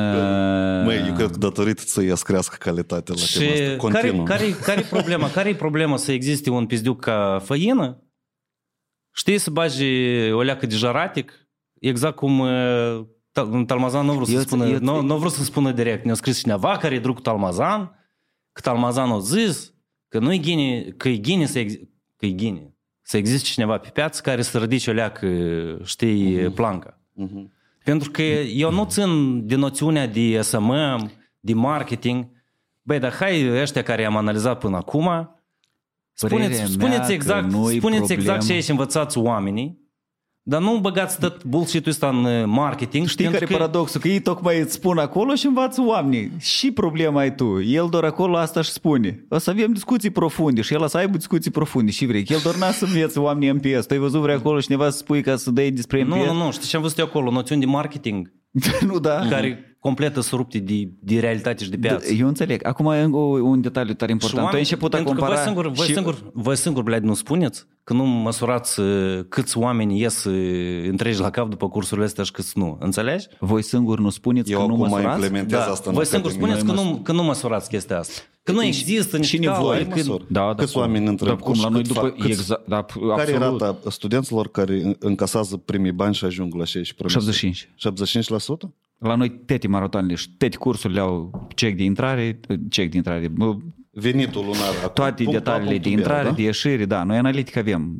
[0.83, 3.63] Măi, eu cred că datorită să ea crească calitatea la Și tema asta.
[3.63, 4.25] care, Continuă.
[4.25, 5.31] care, care e problema?
[5.31, 7.99] Care e problema să existe un pizduc ca făină?
[9.18, 9.84] Știi să bagi
[10.32, 11.47] o leacă de jaratic?
[11.80, 15.30] Exact cum uh, Tal- în Talmazan nu vreau să Eu- spună, eu- nu, nu vreau
[15.30, 16.05] să spună direct.
[16.05, 17.91] Ne-a scris cineva care e drug cu Talmazan,
[18.51, 19.74] că Talmazan a zis
[20.07, 21.74] că nu e gine, că e gine să, ex,
[22.18, 25.28] că e gine, să existe cineva pe piață care să ridice o leacă,
[25.84, 26.99] știi, planca.
[27.13, 27.53] Mhm.
[27.84, 32.28] Pentru că eu nu țin de noțiunea de SMM, de marketing.
[32.82, 35.34] Băi, dar hai ăștia care am analizat până acum, Părerea
[36.16, 38.43] spuneți, mea spuneți că exact, nu-i spuneți exact problemă.
[38.43, 39.83] ce aici învățați oamenii,
[40.47, 43.08] dar nu băgați tot bullshit-ul ăsta în uh, marketing.
[43.08, 44.01] Știi pentru care e paradoxul?
[44.01, 46.32] Că ei tocmai îți spun acolo și învață oamenii.
[46.39, 47.62] Și problema ai tu.
[47.62, 49.25] El doar acolo asta și spune.
[49.29, 51.92] O să avem discuții profunde și el o să aibă discuții profunde.
[51.92, 52.24] Și vrei.
[52.24, 53.86] Că el doar n-a să învețe oamenii MPS.
[53.86, 56.16] Tu ai văzut vrei acolo cineva să spui ca să dai despre MPS?
[56.16, 57.32] Nu, nu, nu, știi ce am văzut eu acolo?
[57.32, 58.32] Noțiuni de marketing
[58.87, 59.28] nu, da.
[59.29, 62.07] care completă surupte de, de realitate și de da, piață.
[62.09, 62.67] Da, eu înțeleg.
[62.67, 63.05] Acum e
[63.41, 64.43] un detaliu tare important.
[64.43, 65.33] Oameni, tu ai început păi a compara...
[65.33, 65.93] Voi singur, voi, și...
[65.93, 71.29] singur, voi singur, nu spuneți că nu măsurați uh, câți oameni ies uh, întregi la
[71.29, 72.78] cap după cursurile astea și câți nu.
[72.79, 73.28] Înțelegi?
[73.39, 75.43] Voi singur nu spuneți eu că nu măsurați?
[75.47, 75.63] da.
[75.63, 78.21] asta voi singur spuneți că nu, că nu măsurați chestia asta.
[78.43, 80.05] Că nu deci, există nici cine voi, când...
[80.28, 83.16] da, da, câți oameni între da, cum la noi după, câți, exact, da, absolut.
[83.16, 87.70] Care e rata studenților care încasează primii bani și ajung la 16 75.
[88.70, 88.84] 75%?
[89.07, 93.55] La noi tete maratoanele și tete cursurile au check de intrare, check de intrare, bă,
[93.91, 94.75] Venitul lunar.
[94.77, 96.36] acum, toate punct A, detaliile de punctul B, intrare, da?
[96.36, 97.95] de ieșire, da, noi analitic avem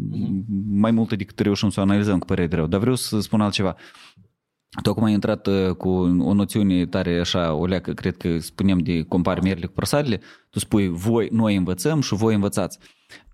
[0.70, 3.42] mai multe decât reușim să o analizăm cu părere de rău, dar vreau să spun
[3.42, 3.76] altceva.
[4.84, 8.78] Tu acum ai intrat uh, cu o noțiune tare așa, o leacă, cred că spunem
[8.78, 10.20] de compar merele cu prăsadele,
[10.50, 12.80] tu spui voi, noi învățăm și voi învățați.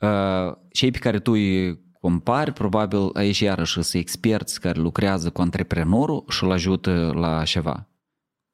[0.01, 5.41] Uh, cei pe care tu îi compari, probabil aici iarăși sunt experți care lucrează cu
[5.41, 7.89] antreprenorul și îl ajută la ceva.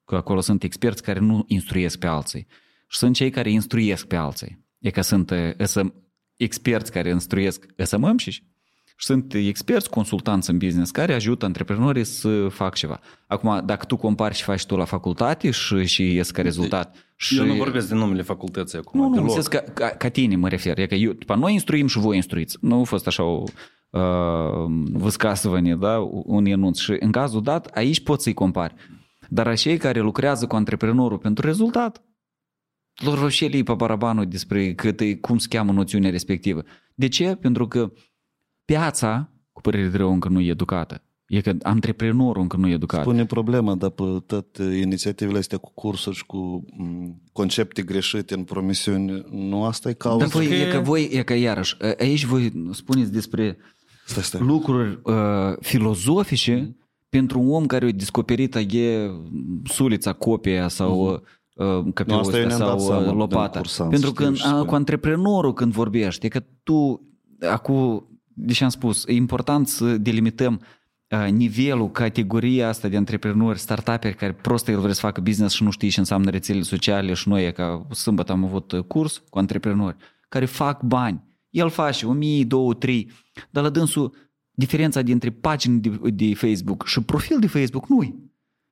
[0.06, 2.48] Că acolo sunt experți care nu instruiesc pe alții.
[2.88, 4.66] Și sunt cei care instruiesc pe alții.
[4.80, 5.92] E că sunt uh,
[6.36, 8.44] experți care instruiesc SM înșiși
[9.00, 13.00] și sunt experți, consultanți în business care ajută antreprenorii să fac ceva.
[13.28, 16.96] Acum, dacă tu compari și faci tu la facultate și, și ies ca rezultat...
[17.16, 17.38] Și...
[17.38, 19.00] Eu nu vorbesc de numele facultății acum.
[19.00, 20.78] Nu, nu, ca, ca, ca tine mă refer.
[20.78, 22.58] E că eu, după, noi instruim și voi instruiți.
[22.62, 23.44] Nu a fost așa o
[23.90, 24.02] uh,
[24.92, 25.98] văscasăvănie, da?
[26.10, 26.80] un enunț.
[26.80, 28.74] Și în cazul dat, aici poți să-i compari.
[29.30, 32.04] Dar cei care lucrează cu antreprenorul pentru rezultat,
[32.96, 36.64] lor și ei pe barabanul despre cât, cum se cheamă noțiunea respectivă.
[36.96, 37.36] De ce?
[37.36, 37.92] Pentru că
[38.68, 41.02] piața, cu părere de rău, încă nu e educată.
[41.28, 43.02] E că antreprenorul încă nu e educat.
[43.02, 46.66] Spune problema, dar pe tot inițiativele astea cu cursuri și cu
[47.32, 50.18] concepte greșite în promisiuni, nu asta e cauza?
[50.18, 50.54] Dar voi, că...
[50.54, 53.58] e că voi, e că iarăși, aici voi spuneți despre
[54.06, 54.42] stai, stai.
[54.42, 55.14] lucruri uh,
[55.60, 56.78] filozofice mm.
[57.10, 59.10] pentru un om care a descoperit e
[59.64, 61.22] sulița, copia sau mm
[61.58, 63.62] uh, căpeul ăsta sau lopata.
[63.90, 64.32] Pentru că
[64.66, 67.02] cu antreprenorul când vorbești, e că tu
[67.50, 68.08] acum
[68.40, 70.62] deci am spus, e important să delimităm
[71.10, 75.64] uh, nivelul, categoria asta de antreprenori, startuperi care prost el vrea să facă business și
[75.64, 79.40] nu știe ce înseamnă rețelele sociale și noi, ca sâmbătă am avut uh, curs cu
[79.40, 79.96] antreprenori
[80.30, 81.24] care fac bani.
[81.50, 83.12] El face 1000, 2, 3,
[83.50, 84.16] dar la dânsul
[84.52, 88.28] diferența dintre pagini de, de Facebook și profil de Facebook nu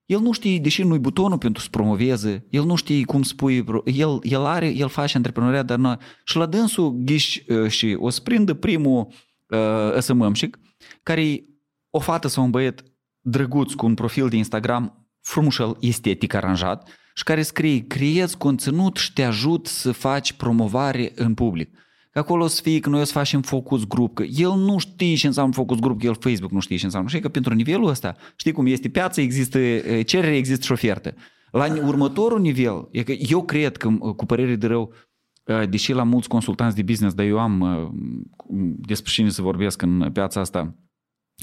[0.06, 4.20] el nu știe, deși nu-i butonul pentru să promoveze, el nu știe cum spui, el,
[4.22, 5.98] el are, el face antreprenoriat, dar nu.
[6.24, 9.08] Și la dânsul ghiși uh, și o să prindă primul
[9.50, 10.60] uh, SMM-șic,
[11.04, 11.44] care
[11.90, 12.84] o fată sau un băiet
[13.20, 19.14] drăguț cu un profil de Instagram frumușel, estetic aranjat și care scrie, creezi conținut și
[19.14, 21.78] te ajut să faci promovare în public.
[22.12, 24.78] Că acolo o să fie că noi o să facem focus grup, că el nu
[24.78, 27.10] știe ce înseamnă focus grup, că el Facebook nu știe ce înseamnă.
[27.10, 29.60] Și că pentru nivelul ăsta, știi cum este piața, există
[30.06, 31.14] cerere, există și ofertă.
[31.52, 35.15] La următorul nivel, e că eu cred că, cu părere de rău, Uh,
[35.70, 37.90] deși la mulți consultanți de business, dar eu am uh,
[38.78, 40.76] despre cine să vorbesc în piața asta,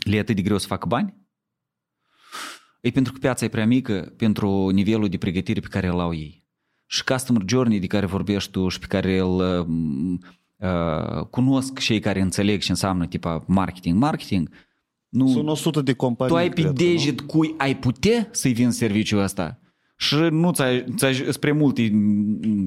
[0.05, 1.15] le e atât de greu să facă bani?
[2.81, 6.15] E pentru că piața e prea mică pentru nivelul de pregătire pe care îl au
[6.15, 6.45] ei.
[6.87, 10.19] Și customer journey de care vorbești tu și pe care îl uh,
[10.69, 13.99] uh cunosc cei care înțeleg ce înseamnă tipa marketing.
[13.99, 14.51] Marketing
[15.09, 16.35] nu, Sunt 100 de companii.
[16.35, 19.62] Tu ai pe deget cui ai putea să-i vinzi serviciul ăsta
[19.98, 21.90] și nu ți-ai, ți spre multe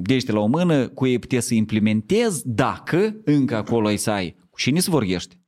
[0.02, 4.36] dește la o mână, cu ei puteți să implementezi dacă încă acolo ai să ai
[4.50, 5.38] cu cine să vorbești.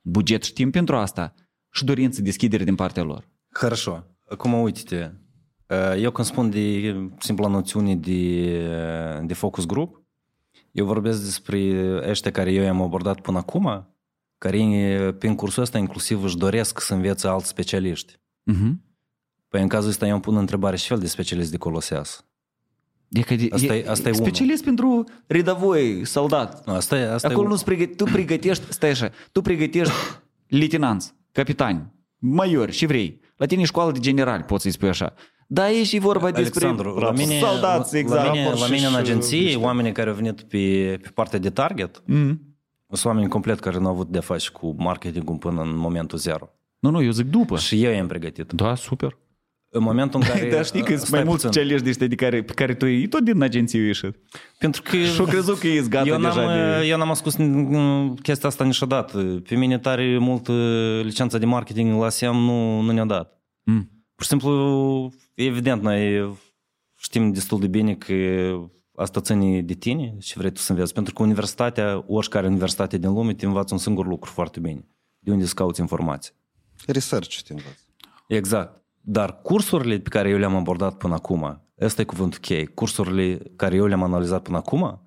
[0.00, 1.34] Buget și timp pentru asta
[1.70, 3.28] și dorință deschidere din partea lor.
[3.48, 4.06] Хорошо.
[4.28, 5.10] Acum uite-te,
[5.98, 10.02] eu când spun de simpla noțiune de, de focus group,
[10.72, 11.58] eu vorbesc despre
[12.08, 13.94] ăștia care eu i-am abordat până acum,
[14.38, 18.12] care prin cursul ăsta inclusiv își doresc să învețe alți specialiști.
[18.52, 18.72] Uh-huh.
[19.53, 22.25] Păi în cazul ăsta eu îmi pun întrebare și fel de specialist de coloseas.
[23.09, 24.75] E că de, asta e, asta e specialist unul.
[24.75, 26.65] pentru redavoi, soldat.
[26.65, 29.93] Nu, asta e, asta Acolo e nu pregăti, tu pregătești, stai așa, tu pregătești
[30.57, 33.19] lieutenanți, capitani, majori și vrei.
[33.35, 35.13] La tine școală de general, poți să-i spui așa.
[35.47, 38.25] Da, e și vorba Alexandru, despre la mine, soldați, exact.
[38.25, 39.57] La mine, la mine în agenție, și...
[39.57, 42.55] oamenii care au venit pe, pe partea de target, mm.
[42.89, 46.49] sunt oameni complet care nu au avut de face cu marketingul până în momentul zero.
[46.79, 47.57] Nu, nu, eu zic după.
[47.57, 48.51] Și eu i-am pregătit.
[48.51, 49.21] Da, super
[49.73, 50.49] în momentul în care...
[50.55, 53.07] Dar știi că sunt mai mulți specialiști de ăștia de care, pe care tu e
[53.07, 54.15] tot din agenție ieșit.
[54.57, 54.97] Pentru că...
[54.97, 56.85] Și au crezut că ești gata eu deja de...
[56.85, 57.35] Eu n-am ascuns
[58.21, 59.41] chestia asta niciodată.
[59.47, 60.47] Pe mine tare mult
[61.03, 63.41] licența de marketing la SEM nu, nu ne-a dat.
[63.63, 63.89] Mm.
[64.15, 66.31] Pur și simplu, evident, noi
[66.95, 68.13] știm destul de bine că
[68.95, 70.93] asta ține de tine și vrei tu să înveți.
[70.93, 74.87] Pentru că universitatea, oricare universitate din lume, te învață un singur lucru foarte bine.
[75.19, 76.31] De unde să cauți informații.
[76.85, 77.79] Research te învață.
[78.27, 78.82] Exact.
[79.05, 83.75] Dar cursurile pe care eu le-am abordat până acum, ăsta e cuvântul cheie, cursurile care
[83.75, 85.01] eu le-am analizat până acum,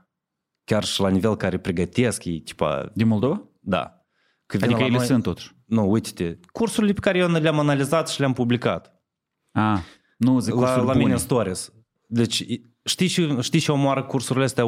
[0.65, 2.91] chiar și la nivel care pregătesc, e tipa...
[2.95, 3.43] Din Moldova?
[3.61, 4.07] Da.
[4.47, 5.57] Că adică ele noi, sunt totuși.
[5.65, 9.03] Nu, uite-te, cursurile pe care eu le-am analizat și le-am publicat.
[9.51, 9.79] Ah,
[10.17, 11.73] nu zic La, la mine stories.
[12.09, 12.45] Deci,
[12.85, 14.65] știi și, știi și omoară cursurile astea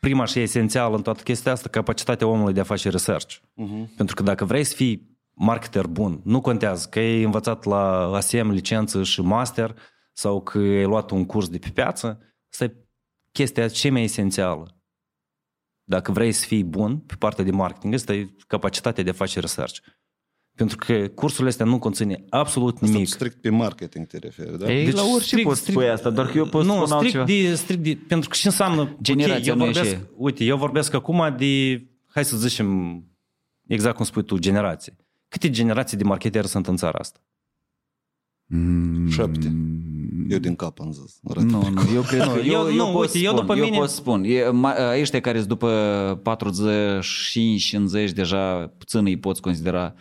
[0.00, 3.34] prima și esențială în toată chestia asta, capacitatea omului de a face research.
[3.36, 3.96] Uh-huh.
[3.96, 6.20] Pentru că dacă vrei să fii marketer bun.
[6.24, 9.76] Nu contează că ai învățat la ASM licență și master
[10.12, 12.20] sau că ai luat un curs de pe piață.
[12.52, 12.76] Asta e
[13.32, 14.78] chestia cea mai esențială.
[15.84, 19.40] Dacă vrei să fii bun pe partea de marketing, asta e capacitatea de a face
[19.40, 19.78] research.
[20.56, 23.02] Pentru că cursurile astea nu conține absolut nimic.
[23.02, 24.72] Asta strict pe marketing te referi, da?
[24.72, 27.26] Ei, deci, la orice strict, poți spui asta, doar că eu pot nu, spune strict
[27.26, 28.96] de, strict de, pentru că ce înseamnă...
[29.02, 32.98] Generația okay, eu vorbesc, Uite, eu vorbesc acum de, hai să zicem,
[33.66, 34.96] exact cum spui tu, generații.
[35.34, 37.18] Câte generații de marketeri sunt în țara asta?
[38.46, 39.52] Mm, Șapte.
[40.28, 41.20] Eu din cap am zis.
[41.24, 41.46] Arată.
[41.46, 42.38] Nu, nu, eu cred că...
[42.38, 44.24] eu- Eu, eu, nu, pot uite, eu spun, după eu mine- pot spun.
[44.24, 46.22] E, ma, ăștia care sunt după
[48.08, 49.94] 45-50 deja, puțin îi poți considera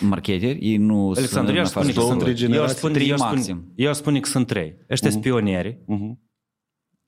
[0.00, 2.08] marketeri, ei nu Alexandru, eu aș sunt în spune că afară.
[2.08, 2.76] sunt, trei eu aș generații?
[2.76, 3.72] spune, Trei eu aș spune, maxim.
[3.76, 4.76] eu aș spune că sunt trei.
[4.90, 6.20] Ăștia sunt pionieri, Mhm,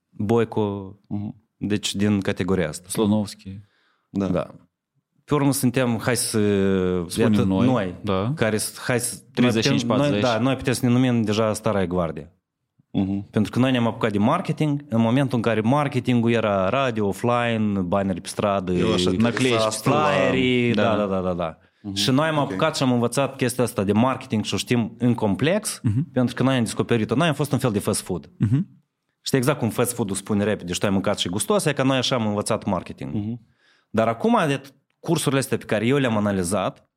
[0.09, 1.43] Boico, mhm.
[1.57, 2.89] deci din categoria asta.
[2.89, 3.59] Slonovski.
[4.11, 4.29] Da.
[4.29, 4.55] Da.
[5.31, 6.39] Pe urmă suntem, hai să...
[7.07, 8.33] Spunem iată, noi, noi da.
[8.37, 9.17] care sunt, hai să...
[9.83, 9.87] 35-40.
[9.87, 12.33] Noi, da, noi putem să ne numim deja stara guardie.
[12.91, 13.31] Mhm.
[13.31, 17.81] Pentru că noi ne-am apucat de marketing în momentul în care marketingul era radio, offline,
[17.81, 20.97] baneri pe stradă, Eu așa Năclești, asta la- flyerii, da, Da.
[20.97, 21.33] da, da, da.
[21.33, 21.59] da.
[21.95, 25.15] Și noi am apucat și am învățat chestia asta de marketing și o știm în
[25.15, 25.81] complex,
[26.13, 27.15] pentru că noi am descoperit-o.
[27.15, 28.31] Noi am fost un fel de fast food.
[29.21, 31.83] Știi exact cum fast food-ul spune repede și tu ai mâncat și gustos, e că
[31.83, 33.39] noi așa am învățat marketing.
[33.91, 34.61] Dar acum, de
[35.01, 36.91] cursurile astea pe care eu le-am analizat,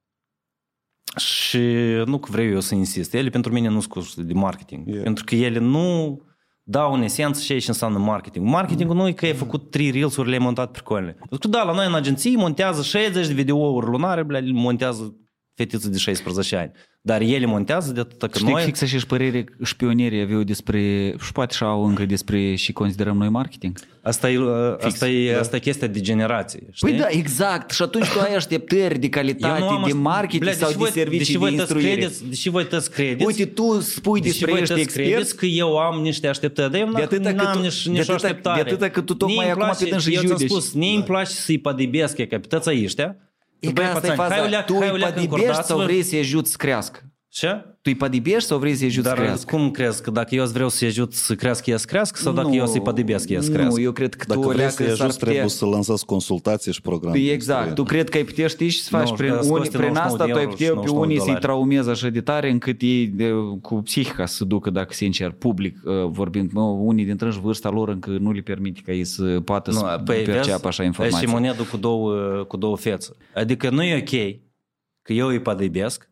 [1.18, 1.60] și
[2.06, 4.88] nu că vreau eu să insist, ele pentru mine nu sunt cursuri de marketing.
[4.88, 5.04] Yeah.
[5.04, 6.22] Pentru că ele nu
[6.64, 8.48] dau în esență ce ce înseamnă marketing.
[8.48, 11.12] Marketingul nu e că ai făcut trei reels-uri, le-ai montat pricolne.
[11.12, 15.16] Pentru că da, la noi în agenții montează 60 de videouri lunare, bля, le montează
[15.56, 16.72] fetiță de 16 ani.
[17.06, 18.64] Dar ele montează de atât că Știi, noi...
[18.64, 23.18] fix și părere și pionierii aveau despre, și poate și au încă despre și considerăm
[23.18, 23.78] noi marketing.
[24.02, 24.38] Asta e,
[24.82, 26.60] asta, e, asta e chestia de generație.
[26.72, 26.90] Știi?
[26.90, 27.72] Păi da, exact.
[27.72, 30.92] Și atunci tu ai așteptări de calitate, de aș- marketing Bля, sau deși de voi-
[30.92, 31.92] servicii deși de voi toți instruire.
[31.96, 35.36] credeți, deși voi toți credeți, Uite, tu spui deși despre voi ești toți expert, credeți
[35.36, 38.00] că eu am niște așteptări, dar eu De atâta n-am cât tu- nici, de nici
[38.00, 38.64] o atâta- așteptare.
[38.64, 40.50] de atâta cât tu tocmai Mie îmi acum place- pe dâns și Eu ți-am judeci.
[40.50, 43.16] spus, mie îmi place să-i padibesc, e capitața ăștia.
[43.68, 44.34] E că asta e faza.
[44.34, 45.84] Hai o leac, tu hai o îi leac padibești sau încordați-vă.
[45.84, 46.99] vrei să-i ajuți să crească?
[47.27, 47.73] Ce?
[47.84, 49.55] Tu îi padibești sau vrei să-i ajuți să Dar crească?
[49.55, 50.01] cum crezi?
[50.03, 52.19] Că dacă eu vreau să-i ajut să crească, ea să crească?
[52.22, 53.81] Sau dacă eu să-i padibesc, ea să Nu, crească?
[53.81, 56.72] eu cred că Dacă tu vrei leacă să-i s-ar ajuți, putea- trebuie să lansați consultații
[56.73, 57.18] și programe.
[57.19, 57.76] Exact.
[57.76, 59.80] Tu cred că ai putea știi și să faci Nu, prin, că unii, scoți prin
[59.93, 61.45] 99 asta de tu ai euro putea și pe 99 unii de să-i dolari.
[61.45, 63.31] traumezi așa de tare încât ei de,
[63.61, 66.51] cu psihica să ducă, dacă sincer, public uh, vorbind.
[66.51, 70.01] Mă, unii dintre ei vârsta lor încă nu le permite ca ei să poată să
[70.05, 71.27] perceapă așa E informații.
[71.27, 72.14] și monedă cu două,
[72.47, 73.10] cu două fețe.
[73.35, 74.39] Adică nu e ok
[75.01, 76.11] că eu îi padibesc,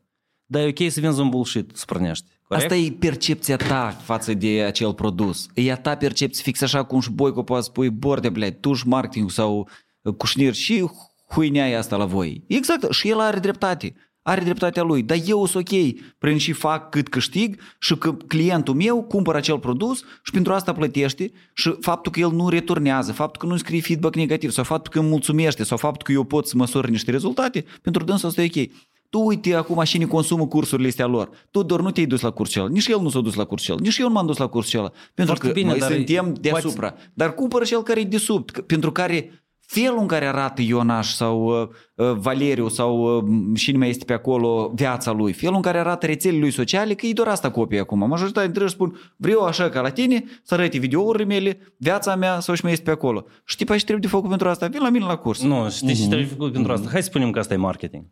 [0.51, 2.27] dar e ok să vinzi un bullshit să prănești.
[2.49, 2.65] Corect?
[2.65, 5.47] Asta e percepția ta față de acel produs.
[5.55, 8.89] E a ta percepție fix așa cum și Boico poate spui, borde, blядь, tu și
[8.89, 9.69] marketing sau
[10.03, 10.91] uh, cușnir și
[11.29, 12.45] huinea e asta la voi.
[12.47, 13.95] Exact, și el are dreptate.
[14.23, 15.79] Are dreptatea lui, dar eu sunt ok
[16.19, 20.73] prin și fac cât câștig și că clientul meu cumpără acel produs și pentru asta
[20.73, 24.93] plătește și faptul că el nu returnează, faptul că nu scrie feedback negativ sau faptul
[24.93, 28.43] că îmi mulțumește sau faptul că eu pot să măsor niște rezultate, pentru dânsul asta
[28.43, 28.69] e ok.
[29.12, 31.30] Tu uite acum cine consumă cursurile astea lor.
[31.52, 32.72] Tu doar nu te-ai dus la cursul ăla.
[32.72, 33.84] Nici el nu s-a dus la cursul ăla.
[33.84, 34.92] Nici eu nu m-am dus la cursul ăla.
[35.14, 36.94] Pentru Foarte că bine, noi dar suntem deasupra.
[37.14, 38.52] Dar cumpără cel care e de sub.
[38.52, 43.24] că- Pentru care felul în care arată Ionaș sau uh, uh, Valeriu sau uh,
[43.56, 47.06] cine mai este pe acolo viața lui, felul în care arată rețelele lui sociale, că
[47.06, 47.98] e doar asta copie acum.
[48.08, 52.40] Majoritatea dintre ei spun, vreau așa ca la tine să arăte videourile mele, viața mea
[52.40, 53.26] sau și mai este pe acolo.
[53.46, 54.68] Și tipa și trebuie de făcut pentru asta.
[54.68, 55.42] Vin la mine la curs.
[55.44, 56.88] Nu, știi ce trebuie făcut pentru asta?
[56.92, 58.04] Hai să spunem că asta e marketing.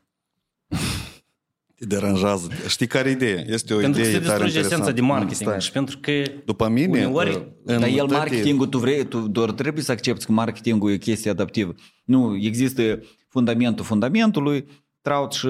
[1.80, 2.48] Te deranjează.
[2.68, 3.44] Știi care e ideea?
[3.48, 4.92] Este o Pentru că idee se tare distruge esența interesantă.
[4.92, 5.50] de marketing.
[5.50, 5.62] Stai.
[5.62, 6.12] Și pentru că
[6.46, 9.92] După mine, uneori uh, în Dar el toate- marketingul, tu vrei, tu doar trebuie să
[9.92, 11.76] accepti că marketingul e o chestie adaptivă.
[12.06, 14.66] Nu, există fundamentul fundamentului,
[15.02, 15.48] traut și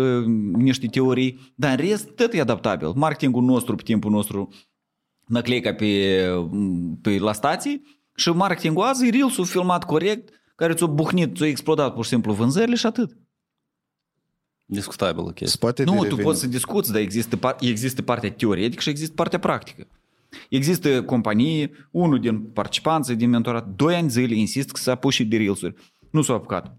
[0.54, 2.92] niște teorii, dar în rest tot e adaptabil.
[2.96, 4.50] Marketingul nostru pe timpul nostru
[5.28, 6.24] năclei ca pe,
[7.02, 7.82] pe la stații
[8.16, 12.34] și marketingul azi e reels filmat corect, care ți-a buhnit, ți-a explodat pur și simplu
[12.34, 13.18] vânzările și atât.
[14.70, 15.48] Discutabilă chestie.
[15.48, 16.22] Spate de Nu, tu reveni.
[16.22, 19.88] poți să discuți, dar există, par- există partea teoretică și există partea practică.
[20.50, 25.26] Există companii, unul din participanți, din mentorat, doi ani zile insist că s-a pus și
[25.26, 25.60] de reels
[26.12, 26.78] Nu s-a apucat.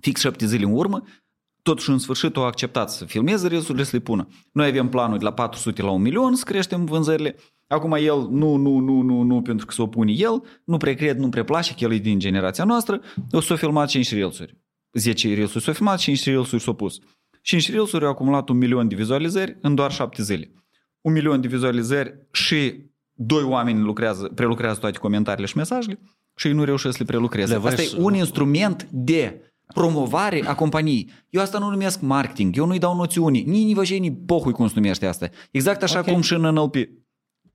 [0.00, 1.02] Fix șapte zile în urmă,
[1.62, 4.28] totuși în sfârșit au acceptat să filmeze reels să le pună.
[4.52, 7.36] Noi avem planul de la 400 la 1 milion să creștem vânzările.
[7.66, 11.18] Acum el, nu, nu, nu, nu, nu, pentru că s-o pune el, nu prea cred,
[11.18, 13.00] nu prea place, că el e din generația noastră,
[13.32, 14.56] o să o filmat 5 reelsuri.
[14.92, 16.98] 10 reelsuri s-au filmat, 5 reelsuri s-au pus.
[17.46, 20.52] 5 reelsuri au acumulat un milion de vizualizări în doar 7 zile.
[21.00, 25.98] Un milion de vizualizări și doi oameni lucrează, prelucrează toate comentariile și mesajele
[26.36, 27.52] și ei nu reușesc să le prelucreze.
[27.52, 29.40] Le vezi- Asta e un instrument de
[29.74, 31.10] promovare a companiei.
[31.30, 34.72] Eu asta nu numesc marketing, eu nu-i dau noțiuni, nici nici nici pohui cum se
[34.76, 35.28] numește asta.
[35.50, 36.04] Exact așa Ok.
[36.06, 36.74] cum și în NLP.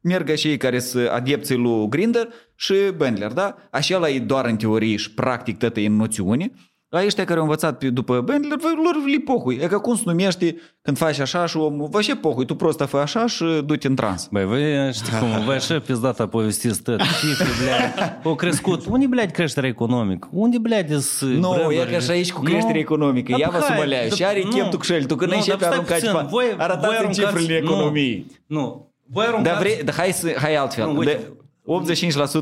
[0.02, 3.56] Merg și ei care sunt adepții lui Grinder și Bendler, da?
[3.72, 6.52] Așa e doar în teorie și practic tot e în noțiune,
[6.91, 9.55] La ăștia care au învățat pe, după Bendler, vă- lor li pochui.
[9.63, 12.87] E ca cum se numește când faci așa și omul, vă ce pochui, tu prosta
[12.87, 14.29] fă așa și du-te în trans.
[14.31, 17.01] Băi, voi știi cum, voi așa pizdata povestiți tot.
[17.01, 18.87] Cifre, blядь, au crescut.
[18.87, 20.29] Unde, blядь, creșterea economică?
[20.33, 21.85] Unde, blядь, sunt Nu, e brandurile?
[21.91, 22.79] ca și aici cu creștere Nu.
[22.79, 23.35] economică.
[23.39, 24.09] Ia Da, vă să hai, mă lea.
[24.09, 24.51] da, Și are nu.
[24.51, 25.05] chef tu cu șel.
[25.05, 27.67] Tu când Nu, începi dar stai aruncați puțin, bani, voi- voi arătați aruncați- cifrele nu.
[27.73, 28.27] economiei.
[28.47, 28.93] Nu.
[29.13, 29.49] Voi aruncați...
[29.55, 30.87] Dar, vrei, dar hai, să, hai altfel.
[30.87, 31.13] Nu, uite.
[31.13, 31.33] de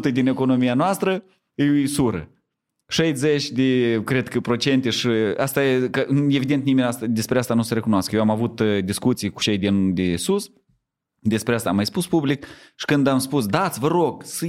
[0.09, 1.23] 85% din economia noastră
[1.55, 2.29] e sură.
[2.92, 5.08] 60 de, cred că, procente și
[5.38, 8.16] asta e, că, evident nimeni asta, despre asta nu se recunoaște.
[8.16, 10.52] Eu am avut uh, discuții cu cei din de sus,
[11.20, 12.46] despre asta am mai spus public
[12.76, 14.48] și când am spus, dați, vă rog, să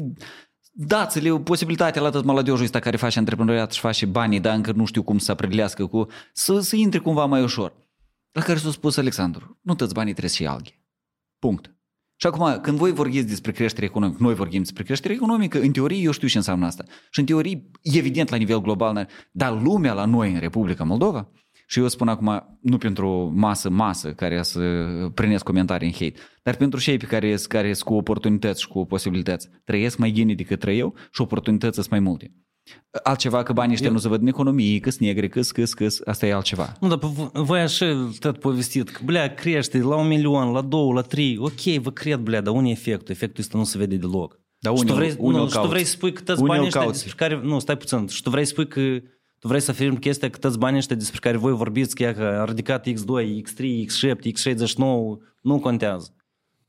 [0.72, 4.84] dați-le posibilitatea la tot maladejul ăsta care face antreprenoriat și face banii, dar încă nu
[4.84, 7.72] știu cum să aprelească cu, să, să intre cumva mai ușor.
[8.32, 10.84] La care s-a spus Alexandru, nu toți banii trebuie să alghe.
[11.38, 11.74] Punct.
[12.20, 16.02] Și acum, când voi vorbiți despre creștere economică, noi vorbim despre creștere economică, în teorie
[16.02, 16.84] eu știu ce înseamnă asta.
[17.10, 21.30] Și în teorie, evident, la nivel global, n-are- dar lumea la noi în Republica Moldova,
[21.66, 24.60] și eu spun acum, nu pentru o masă, masă care să
[25.14, 28.68] primesc comentarii în hate, dar pentru cei pe care sunt care sunt cu oportunități și
[28.68, 32.32] cu posibilități, trăiesc mai gine decât trăi eu și oportunități sunt mai multe.
[33.02, 35.62] Altceva că banii ăștia Eu- nu se văd în economie, că sunt negri, că că
[35.62, 36.72] că asta e altceva.
[36.80, 40.92] Nu, dar v- voi așa tot povestit că, blea, crește la un milion, la două,
[40.92, 43.14] la trei, ok, vă cred, blea, dar unde e efectul?
[43.14, 44.40] Efectul ăsta nu se vede deloc.
[44.58, 45.72] Dar și unii tu îl- vrei, unii nu, îl și tu cauți.
[45.72, 47.04] vrei să spui că toți Unii banii îl ăștia cauți.
[47.04, 47.40] despre care...
[47.46, 48.06] Nu, stai puțin.
[48.06, 48.80] Și tu vrei să spui că
[49.38, 52.14] tu vrei să afirmi chestia că toți banii ăștia despre care voi vorbiți, că, ea
[52.14, 54.74] că a ridicat X2, X3, X7, X69,
[55.42, 56.14] nu contează.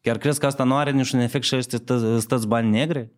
[0.01, 3.11] Chiar crezi că asta nu are niciun efect și ăștia toți toți bani negri?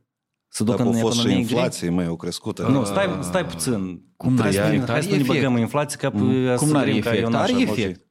[0.55, 1.53] Să ducă Dacă în a fost și economie gri?
[1.55, 2.67] inflație, mai o crescută.
[2.67, 4.01] Nu, stai, stai puțin.
[4.17, 4.89] Cum Trebuie n-are să, efect?
[4.89, 5.27] hai să Are nu ne efect.
[5.39, 6.17] băgăm în inflație ca pe
[6.55, 7.21] Cum să n-are vedem că efect?
[7.29, 8.07] eu Are n-așa, efect.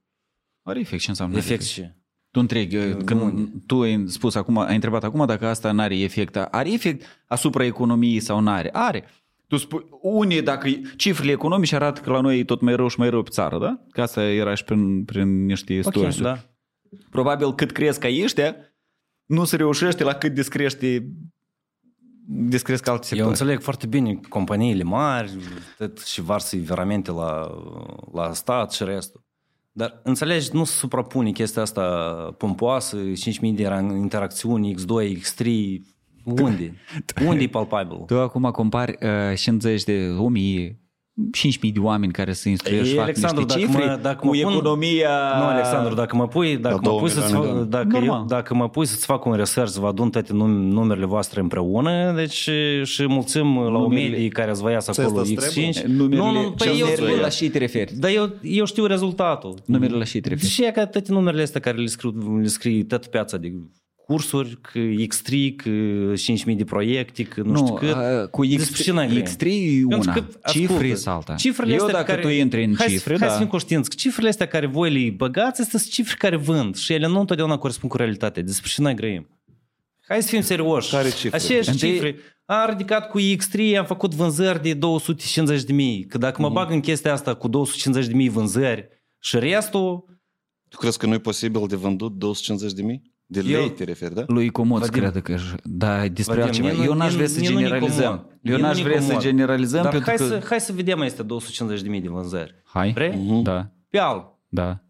[0.63, 1.97] Are efect, ce înseamnă Efect ce?
[2.31, 6.37] Tu întregi, când tu ai spus acum, ai întrebat acum dacă asta n-are efect.
[6.37, 8.71] Are efect asupra economiei sau n-are?
[8.73, 9.05] Are.
[9.47, 12.99] Tu spui, unii, dacă cifrele economice arată că la noi e tot mai rău și
[12.99, 13.81] mai rău pe țară, da?
[13.91, 16.23] Că asta era și prin, prin niște Ok, studii.
[16.23, 16.39] da.
[17.11, 18.57] Probabil cât cresc ca ăștia,
[19.25, 21.09] nu se reușește la cât descrește
[22.27, 23.31] descresc alte Eu sectoare.
[23.31, 25.33] înțeleg foarte bine companiile mari
[25.79, 27.51] tot, și varsă veramente la,
[28.13, 29.25] la stat și restul.
[29.73, 31.83] Dar înțelegi, nu se suprapune chestia asta
[32.39, 33.13] pompoasă, 5.000
[33.55, 35.47] de ran- interacțiuni, X2, X3,
[36.25, 36.75] unde?
[37.29, 37.97] unde e palpabil?
[38.07, 38.99] Tu acum compari
[39.31, 40.81] uh, 50 de 1000,
[41.31, 44.17] 5.000 de oameni care se instruiesc și Ei, fac Alexandru, niște dacă cifre mă- dacă
[44.21, 45.09] cu mă pun- economia...
[45.39, 47.71] Nu, Alexandru, dacă mă pui, dacă La mă două pui, să-ți, milioane de fac- oameni.
[47.71, 48.19] dacă, Normal.
[48.21, 51.41] eu, dacă mă pui să-ți fac un research, să vă adun toate num- numerele voastre
[51.41, 52.49] împreună, deci
[52.83, 55.71] și mulțim la o Numerele- medie care îți văiați Ți acolo asta trebuie?
[55.73, 55.85] X5.
[55.87, 57.93] Numerele, nu, nu, păi eu, numerele eu, la și te referi.
[57.99, 59.55] dar eu, eu știu rezultatul.
[59.65, 60.51] Numerele la și te referi.
[60.51, 63.53] Și e că toate numerele astea care le scriu, le scrii toată piața de
[64.13, 65.71] cursuri, că X3, că
[66.51, 67.93] 5.000 de proiecte, că nu, știu cât.
[67.95, 69.23] a, cu Despre ce n-ai X3, grea?
[69.23, 71.35] X3 e Pentru una, că, cifre ascultă, sunt alta.
[71.35, 73.33] Cifrele Eu astea dacă care, tu intri în hai, să- cifre, hai da.
[73.33, 76.77] să fim conștienți că cifrele astea care voi le băgați, astea sunt cifre care vând
[76.77, 78.43] și ele nu întotdeauna corespund cu realitatea.
[78.43, 79.29] Despre ce noi grăim?
[80.07, 80.91] Hai să fim serioși.
[80.91, 81.37] Care cifre?
[81.37, 82.17] Aceeași Întâi- cifre.
[82.45, 86.05] Am ridicat cu X3, am făcut vânzări de 250 de mii.
[86.07, 86.57] Că dacă mă Mhm.
[86.57, 88.89] bag în chestia asta cu 250 de mii vânzări
[89.21, 90.11] și restul,
[90.69, 93.12] Tu crezi că nu e posibil de vândut 250 de mii?
[93.33, 94.25] De lei Eu- te referi, da?
[94.27, 95.01] Lui Comod Vadim.
[95.11, 96.69] cred că da, despre Vadim, altceva.
[96.69, 98.05] mie nu- Eu n-aș mie- vrea să mie nu ni generalizăm.
[98.17, 98.27] comod.
[98.43, 99.23] Eu Mie n-aș nu ni vrea să comod.
[99.23, 100.25] generalizăm Dar pentru hai, că...
[100.27, 102.55] să, hai să vedem este 250 de mii de vânzări.
[102.65, 103.41] Hai, Vrei?
[103.43, 104.25] da, Pe alb.
[104.49, 104.81] da.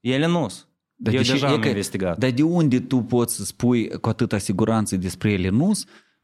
[0.00, 0.68] Ele nu sunt.
[0.96, 2.18] Dar Eu de ce- deja e am că- investigat.
[2.18, 5.70] Dar de unde tu poți să spui cu atâta siguranță despre ele nu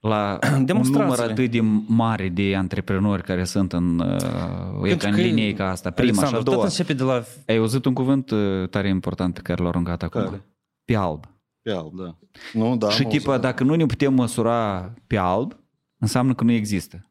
[0.00, 1.16] la un Demonstrațiile.
[1.16, 5.70] număr atât de mare de antreprenori care sunt în, uh, e ca în linie ca
[5.70, 6.56] asta, prima și a Alexandru, doua.
[6.56, 7.22] tot începe de la...
[7.46, 10.20] Ai auzit un cuvânt uh, tare important care l-a aruncat acum?
[10.24, 10.44] Care?
[10.84, 11.24] Pe alb.
[11.69, 12.17] Pe alb, da.
[12.53, 12.89] Nu, da.
[12.89, 13.47] și am tipa, auzit, da.
[13.47, 15.59] dacă nu ne putem măsura pe alb,
[15.99, 17.09] înseamnă că nu există.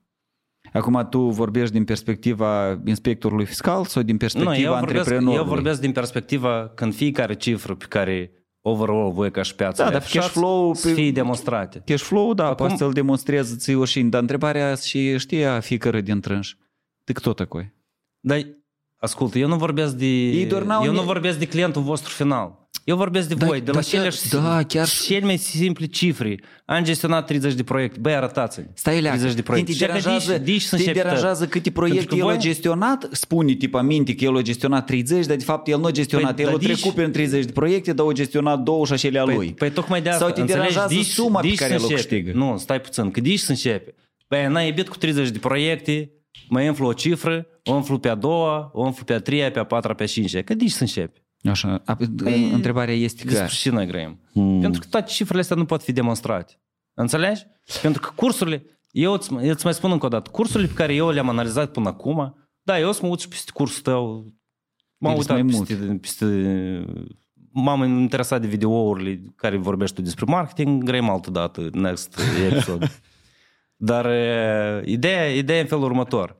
[0.72, 5.36] Acum tu vorbești din perspectiva inspectorului fiscal sau din perspectiva Nu, eu vorbesc, antreprenorului?
[5.36, 8.30] eu vorbesc din perspectiva când fiecare cifră pe care
[8.60, 11.82] overall voi ca și piața Da, le dar afișați, cash flow să pe- fie demonstrate.
[11.86, 16.20] Cash flow, da, Acum- poate să-l demonstreze ție oricine, dar întrebarea și știa fiecare din
[16.20, 16.56] trânși.
[17.04, 17.74] De кто такой?
[18.20, 18.40] Dar,
[18.96, 20.06] ascultă, eu nu vorbesc de...
[20.06, 22.57] Ei doar n-au eu ni- nu vorbesc de clientul vostru final.
[22.83, 25.85] Eu vorbesc de Da, voi, de da, la chiar- cele, da, chiar- cele mai simple
[25.85, 26.39] cifre.
[26.65, 27.99] Am gestionat 30 de proiecte.
[27.99, 28.65] Băi, arătați-mi.
[28.73, 29.71] Stai leacă, 30 de proiecte.
[29.71, 31.51] te Și că deranjează, dici- dici să te începi deranjează tot.
[31.51, 33.07] câte Pentru proiecte că el a voi- gestionat?
[33.11, 36.35] Spune tipa minte că el a gestionat 30, dar de fapt el nu a gestionat,
[36.35, 38.93] Păi, el a dar dici- trecut prin 30 de proiecte, dar a gestionat două și
[38.93, 39.53] acelea Păi, lui.
[39.53, 40.25] păi tocmai de asta.
[40.25, 40.67] Sau te înțelegi?
[40.73, 42.01] deranjează Dici- suma pe dici care să el o începe.
[42.01, 42.31] câștigă.
[42.37, 43.11] Nu, stai puțin.
[43.11, 43.93] Că dici să începe.
[44.27, 46.11] Păi n-ai iubit cu 30 de proiecte,
[46.49, 49.59] mai umflu o cifră, o umflu pe a doua, o umflu pe a treia, pe
[49.59, 50.41] a patra, pe a cincea.
[50.41, 51.23] Că dici să începe.
[51.43, 53.51] Așa, a- Păi, întrebarea este Despre că...
[53.51, 54.19] ce noi grăim?
[54.33, 54.59] Hmm.
[54.59, 56.53] Pentru că toate cifrele astea nu pot fi demonstrate.
[56.93, 57.45] Înțelegi?
[57.81, 60.93] Pentru că cursurile, eu îți, eu îți mai spun încă o dată, cursurile pe care
[60.93, 64.33] eu le-am analizat până acum Da, eu o să mă uit și peste cursul tău.
[64.97, 66.25] M-am Bine, uitat mai peste, peste...
[67.51, 72.19] M-am interesat de videourile care vorbești tu despre marketing, grăim altă dată, next
[72.51, 72.91] episode.
[73.75, 76.37] Dar e, ideea, ideea e în felul următor.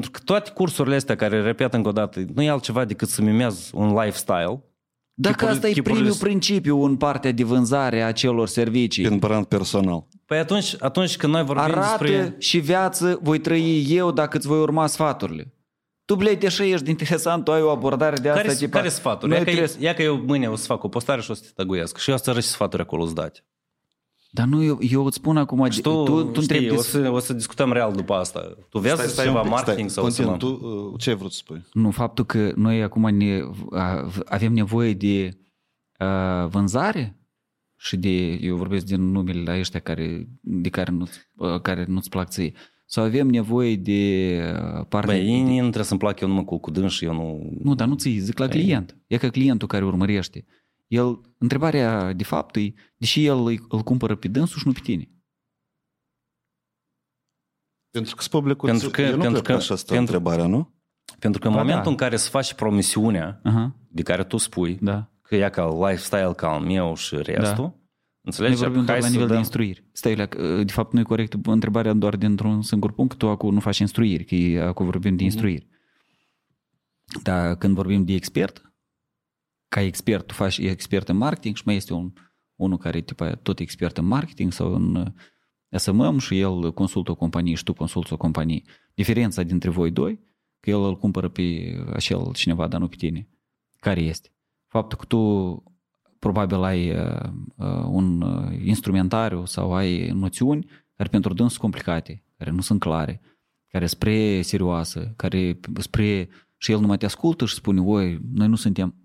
[0.00, 3.22] Pentru că toate cursurile astea care, repet încă o dată, nu e altceva decât să
[3.22, 4.62] mimez un lifestyle.
[5.16, 9.04] Dacă Chipurile- asta e chipurile primul s- principiu în partea de vânzare a celor servicii.
[9.04, 10.06] Prin brand personal.
[10.26, 12.34] Păi atunci, atunci când noi vorbim Arată despre...
[12.38, 15.54] și viață voi trăi eu dacă îți voi urma sfaturile.
[16.04, 18.40] Tu, blei, deși ești interesant, tu ai o abordare de asta.
[18.42, 19.28] Care, tipa, care sfaturi?
[19.30, 21.30] noi Ia că, trebuie să- ia că eu mâine o să fac o postare și
[21.30, 21.98] o să te tăguiesc.
[21.98, 23.44] Și eu o să arăt și sfaturi acolo îți date.
[24.34, 26.88] Dar nu, eu, eu îți spun acum, Și tu, tu, tu știi, întrebi o, des-
[26.88, 28.56] să, o să discutăm real după asta.
[28.68, 31.10] Tu vezi Stai, stai ceva un pic, marketing stai, sau continuu, să tu uh, ce
[31.10, 31.64] ai vrut să spui?
[31.72, 33.40] Nu, faptul că noi acum ne,
[33.70, 35.38] a- avem nevoie de
[35.96, 37.18] a, vânzare
[37.76, 42.08] și de, eu vorbesc din numele la ăștia care, de care nu-ți, a, care nu-ți
[42.08, 42.52] plac ție.
[42.86, 45.14] Sau avem nevoie de a, partea...
[45.14, 47.12] Băi, de, ei nu trebuie să-mi plac, eu nu mă culc cu dâns și eu
[47.14, 47.50] nu...
[47.62, 48.96] nu, dar nu ți zic la client.
[49.06, 50.44] E că clientul care urmărește.
[50.86, 54.80] El, întrebarea de fapt e, deși el îi- îl cumpără pe dânsul și nu pe
[54.82, 55.08] tine.
[57.90, 58.68] Pentru că publicul...
[58.68, 60.74] Pentru că- eu nu pentru cred că că- așa stă pentru- întrebarea, nu?
[61.18, 61.90] Pentru că în Ba momentul da.
[61.90, 65.10] în care să faci promisiunea Aha, de care tu spui, da.
[65.22, 67.80] că e ca lifestyle ca al meu și restul, Noi
[68.20, 68.56] înțelegi?
[68.56, 69.84] vorbim doar Hai la să nivel de dăm- instruiri.
[69.92, 70.26] Stai, la,
[70.64, 74.24] de fapt nu e corect întrebarea doar dintr-un singur punct, tu acum nu faci instruiri,
[74.24, 75.68] că e- acum vorbim de instruiri.
[77.22, 78.73] Dar când vorbim de expert,
[79.74, 82.12] ca expert, tu faci e expert în marketing și mai este un,
[82.56, 85.06] unul care e tipa, tot expert în marketing sau în uh,
[85.80, 88.62] SMM și el consultă o companie și tu consulți o companie.
[88.94, 90.20] Diferența dintre voi doi,
[90.60, 93.28] că el îl cumpără pe acel cineva, dar nu pe tine.
[93.76, 94.28] Care este?
[94.66, 95.62] Faptul că tu
[96.18, 102.24] probabil ai uh, uh, un uh, instrumentariu sau ai noțiuni care pentru dâns sunt complicate,
[102.36, 103.20] care nu sunt clare,
[103.68, 106.28] care sunt spre serioasă, care spre...
[106.56, 109.03] și el numai te ascultă și spune, oi, noi nu suntem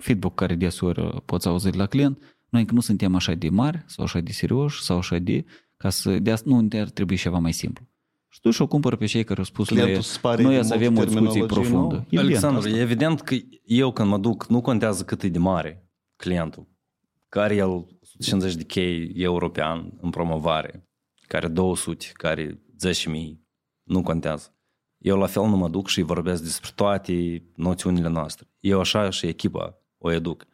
[0.00, 2.18] feedback care deseori uh, poți auzi de la client,
[2.48, 5.44] noi încă nu suntem așa de mari sau așa de serioși sau așa de...
[5.76, 6.18] ca să...
[6.18, 7.84] de asta nu ne ar trebui ceva mai simplu.
[8.28, 10.62] Și tu și-o cumpără pe cei care au spus Clientul noi, se pare noi de
[10.62, 11.94] să mult avem o discuție terminologie profundă.
[11.94, 12.04] nouă.
[12.04, 12.78] Evident, Alexandru, asta.
[12.78, 16.68] e evident că eu când mă duc, nu contează cât e de mare clientul,
[17.28, 20.88] care el 150 de chei european în promovare,
[21.26, 23.36] care 200, care 10.000,
[23.82, 24.54] nu contează.
[24.98, 28.46] Eu la fel nu mă duc și îi vorbesc despre toate noțiunile noastre.
[28.60, 30.46] Eu așa și echipa o educ.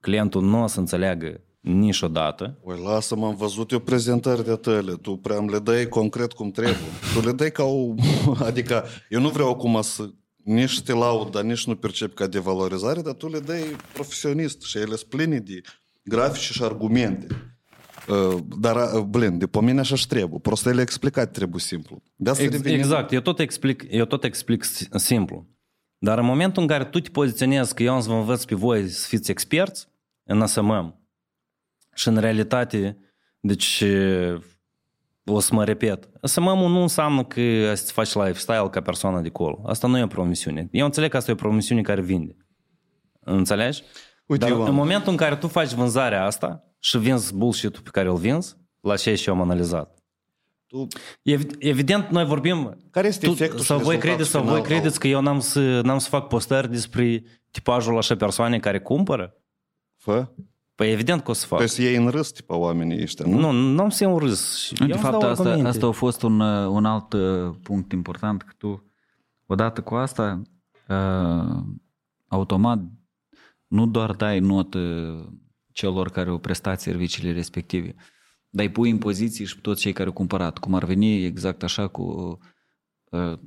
[0.00, 5.16] Clientul nu o să înțeleagă niciodată Oi, lasă-mă, am văzut eu prezentări de tale, tu
[5.16, 6.76] prea îmi le dai concret cum trebuie.
[7.14, 7.94] Tu le dai ca o...
[8.48, 10.10] Adică, eu nu vreau acum să
[10.44, 13.62] nici te laud, dar nici nu percep ca devalorizare, dar tu le dai
[13.92, 15.60] profesionist și ele sunt pline de
[16.04, 17.26] grafice și argumente.
[18.08, 20.38] Uh, Dar, uh, blin, de pe mine așa și trebuie.
[20.42, 22.02] Prost ele explicat trebuie simplu.
[22.16, 25.46] De asta Ex- revenim- exact, eu tot explic, eu tot explic si- simplu.
[26.04, 28.54] Dar în momentul în care tu te poziționezi că eu am să vă învăț pe
[28.54, 29.88] voi să fiți experți
[30.24, 31.00] în SMM
[31.94, 32.98] și în realitate,
[33.40, 33.84] deci
[35.24, 39.62] o să mă repet, SMM-ul nu înseamnă că să faci lifestyle ca persoană de acolo.
[39.66, 40.68] Asta nu e o promisiune.
[40.70, 42.36] Eu înțeleg că asta e o promisiune care vinde.
[43.20, 43.82] Înțelegi?
[44.26, 44.68] Uite, Dar Ioan.
[44.68, 48.56] în momentul în care tu faci vânzarea asta și vinzi bullshit-ul pe care îl vinzi,
[48.80, 50.01] la ce și eu am analizat.
[50.72, 50.86] Tu,
[51.22, 52.76] Ev- Evident, noi vorbim...
[52.90, 55.20] Care este efectul și Sau voi rezultatul credeți, sau final voi credeți al- că eu
[55.20, 59.36] n-am să, n-am să fac postări despre tipajul așa persoane care cumpără?
[59.96, 60.28] fă?
[60.74, 61.58] Păi evident că o să fac.
[61.58, 63.38] Păi să iei în râs, tipa, oamenii ăștia, nu?
[63.38, 64.62] Nu, nu am să iau râs.
[64.64, 65.68] Și De eu îți fapt, dau asta, argumente.
[65.68, 68.92] asta a fost un, uh, un alt uh, punct important, că tu,
[69.46, 70.42] odată cu asta,
[70.88, 71.62] uh,
[72.28, 72.78] automat,
[73.66, 74.80] nu doar dai notă
[75.72, 77.94] celor care au prestat serviciile respective,
[78.54, 81.24] dar îi pui în poziții și pe toți cei care au cumpărat, cum ar veni
[81.24, 82.38] exact așa cu
[83.10, 83.38] uh,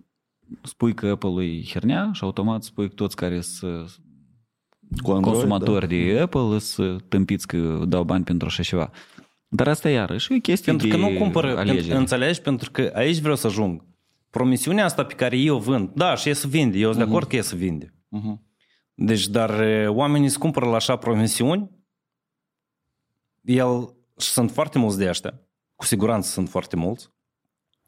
[0.62, 4.00] spui că Apple e hernea și automat spui că toți care sunt
[5.04, 8.92] Cu Android, consumatori de Apple sunt tâmpiți că dau bani pentru așa ceva.
[9.48, 11.98] Dar asta iarăși e o chestie Pentru că de nu cumpără, pentru, alegere.
[11.98, 12.42] înțelegi?
[12.42, 13.86] Pentru că aici vreau să ajung.
[14.30, 17.28] Promisiunea asta pe care eu vând, da, și e să vinde, eu sunt de acord
[17.28, 17.94] că e să vinde.
[18.08, 18.44] Mhm.
[18.94, 21.70] Deci, dar e, oamenii se cumpără la așa promisiuni,
[23.42, 25.40] el, și sunt foarte mulți de ăștia,
[25.76, 27.10] cu siguranță sunt foarte mulți.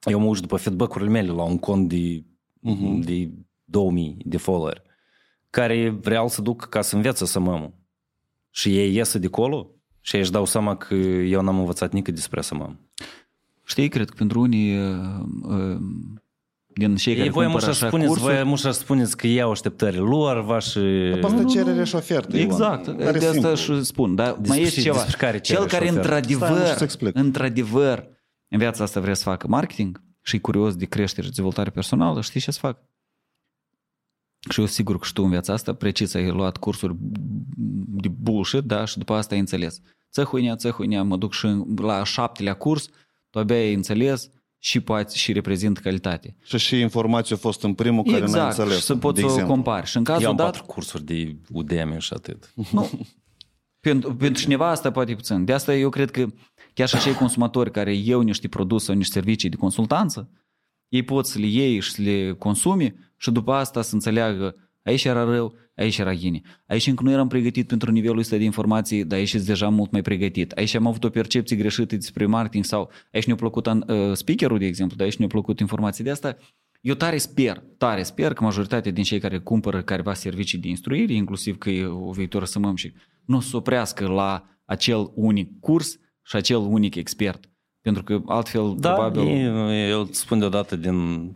[0.04, 2.24] Eu mă uit după feedback-urile mele la un cont de,
[2.60, 3.00] Mhm.
[3.00, 3.32] de
[3.64, 4.82] 2000 de follower,
[5.50, 7.74] care vreau să duc ca să învețe să mămă.
[8.50, 9.72] Și ei iesă de acolo
[10.02, 12.80] și ei își dau seama că eu n-am învățat nică despre să mămă.
[13.64, 15.78] Știi, cred că pentru unii uh, uh,
[16.78, 19.52] din cei care Ei, voi cumpără mușa așa spuneți, cursuri, voi mușa spuneți că iau
[19.52, 20.80] așteptările lor, vași...
[21.10, 22.50] Dar pe asta cerere și ofertă, Ioan.
[22.50, 23.76] Exact, Tare de asta simplu.
[23.78, 24.16] și spun.
[24.16, 24.98] Dar Despre mai este ce- ceva.
[24.98, 26.08] despre care Cel cerere și care ofertă?
[26.08, 27.16] Stai, nu știu într-adevăr, să explic.
[27.16, 28.08] într-adevăr,
[28.48, 32.22] în viața asta vrea să facă marketing și e curios de creștere și dezvoltare personală,
[32.22, 32.80] știi ce să fac?
[34.50, 36.96] și eu sigur că și tu în viața asta precis ai luat cursuri
[37.88, 39.82] de bullshit, da, și după asta ai înțeles.
[40.12, 42.90] Țăhuinea, țăhuinea, mă duc și la șaptelea curs,
[43.30, 44.30] tu abia ai înțeles
[44.60, 46.36] și poate și reprezintă calitate.
[46.44, 48.78] Și și informația a fost în primul care n-ai Exact, înțeles.
[48.78, 49.54] și să poți de să o exemplu.
[49.54, 49.86] compari.
[49.88, 52.54] Și în Eu cazul am dat, patru cursuri de Udemy și atât.
[52.72, 52.90] nu,
[53.80, 55.46] pentru, pentru cineva asta poate e puțin.
[55.46, 56.26] De asta eu cred că
[56.74, 60.30] chiar și acei consumatori care iau niște produse sau niște servicii de consultanță,
[60.88, 64.56] ei pot să le iei și să le consumi și după asta să înțeleagă
[64.88, 66.42] aici era rău, aici era gine.
[66.68, 69.92] Aici încă nu eram pregătit pentru nivelul ăsta de informații, dar aici sunt deja mult
[69.92, 70.52] mai pregătit.
[70.52, 73.74] Aici am avut o percepție greșită despre marketing sau aici ne-a plăcut uh,
[74.14, 76.38] speakerul, de exemplu, dar aici ne-a plăcut informații de asta.
[76.82, 81.14] Eu tare sper, tare sper că majoritatea din cei care cumpără careva servicii de instruire,
[81.14, 86.58] inclusiv că e o viitoră sămâmșic, nu se oprească la acel unic curs și acel
[86.58, 87.50] unic expert.
[87.94, 89.22] Pentru că altfel, Da, probabil...
[89.28, 91.30] ei, eu îți spun deodată din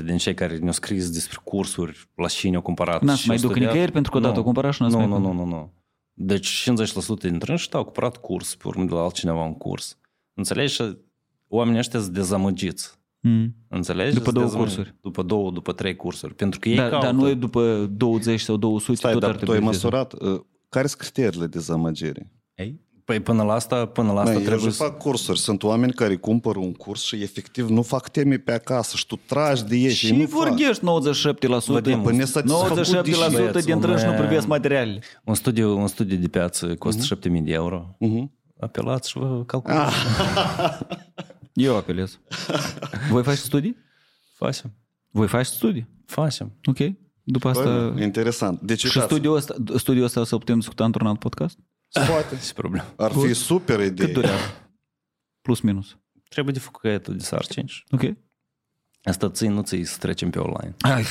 [0.00, 3.02] 50% din cei care ne-au scris despre cursuri, la cine au cumpărat.
[3.02, 3.70] N-a să și mai au duc studiat.
[3.70, 4.38] nicăieri pentru că odată Nu.
[4.38, 5.34] au cumpărat și n-a să Nu, mai nu, cumpăr.
[5.34, 5.72] nu, nu, nu.
[6.12, 6.68] Deci
[7.18, 9.98] 50% dintre ei au cumpărat curs, pe urmă de la altcineva un curs.
[10.34, 10.74] Înțelegi?
[10.74, 10.96] Și
[11.48, 12.96] oamenii ăștia sunt dezamăgiți.
[13.20, 13.54] Mm.
[13.68, 14.12] Înțelegi?
[14.14, 14.76] După Sunt două dezamăgiți.
[14.76, 14.96] cursuri.
[15.02, 16.34] După două, după trei cursuri.
[16.34, 17.06] Pentru că ei Dar, caută...
[17.06, 19.86] dar nu e după 20 sau 200, Stai, tot dar ar tu trebui ai să-
[19.86, 22.32] măsurat uh, care sunt criteriile de dezamăgire?
[22.54, 22.80] Ei?
[23.08, 24.82] Păi până la asta, până la asta Băi, eu trebuie și să...
[24.82, 25.38] fac cursuri.
[25.38, 29.16] Sunt oameni care cumpără un curs și efectiv nu fac teme pe acasă și tu
[29.26, 30.30] tragi de ei și, Și nu fac.
[30.30, 31.64] vorghești 97%.
[31.66, 35.00] Vedem, Păi nesatisfăcut 97% băieți, dintre un, ei nu e, privesc materialele.
[35.24, 37.06] Un studiu, un studiu de piață costă Mhm.
[37.08, 37.96] 7000 de euro.
[37.98, 38.32] Mhm.
[38.60, 39.94] Apelați și vă calculați.
[41.52, 42.18] Eu apelez.
[43.10, 43.76] Voi faci studii?
[44.34, 44.72] Facem.
[45.10, 45.88] Voi faci studii?
[46.06, 46.52] Facem.
[46.64, 46.76] Ok.
[47.22, 47.88] După asta...
[47.94, 48.60] Băi, interesant.
[48.60, 51.58] Deci, și uitați, studiul ăsta, studiul ăsta o să putem discuta într-un alt podcast?
[51.92, 52.38] Poate.
[52.46, 52.94] Ce problemă.
[52.96, 54.06] Ar fi super idee.
[54.06, 54.70] Cât durează?
[55.40, 55.98] Plus minus.
[56.28, 57.68] Trebuie de făcut caietul de sarcini.
[57.68, 58.02] și Ok.
[59.02, 60.74] Asta ții, nu ții să trecem pe online.
[60.80, 61.04] Hai.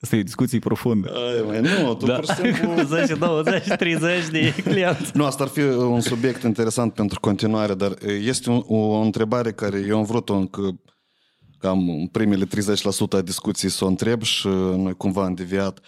[0.00, 1.12] Asta e discuții profundă.
[1.14, 2.14] Ai, mai, nu, tu da.
[2.14, 2.82] pur și simplu...
[2.82, 5.16] 10, 20, 30 de clienți.
[5.16, 9.84] Nu, asta ar fi un subiect interesant pentru continuare, dar este un, o întrebare care
[9.86, 10.80] eu am vrut-o încă
[11.58, 12.48] cam în primele 30%
[13.10, 15.80] a discuției să o întreb și noi cumva am deviat.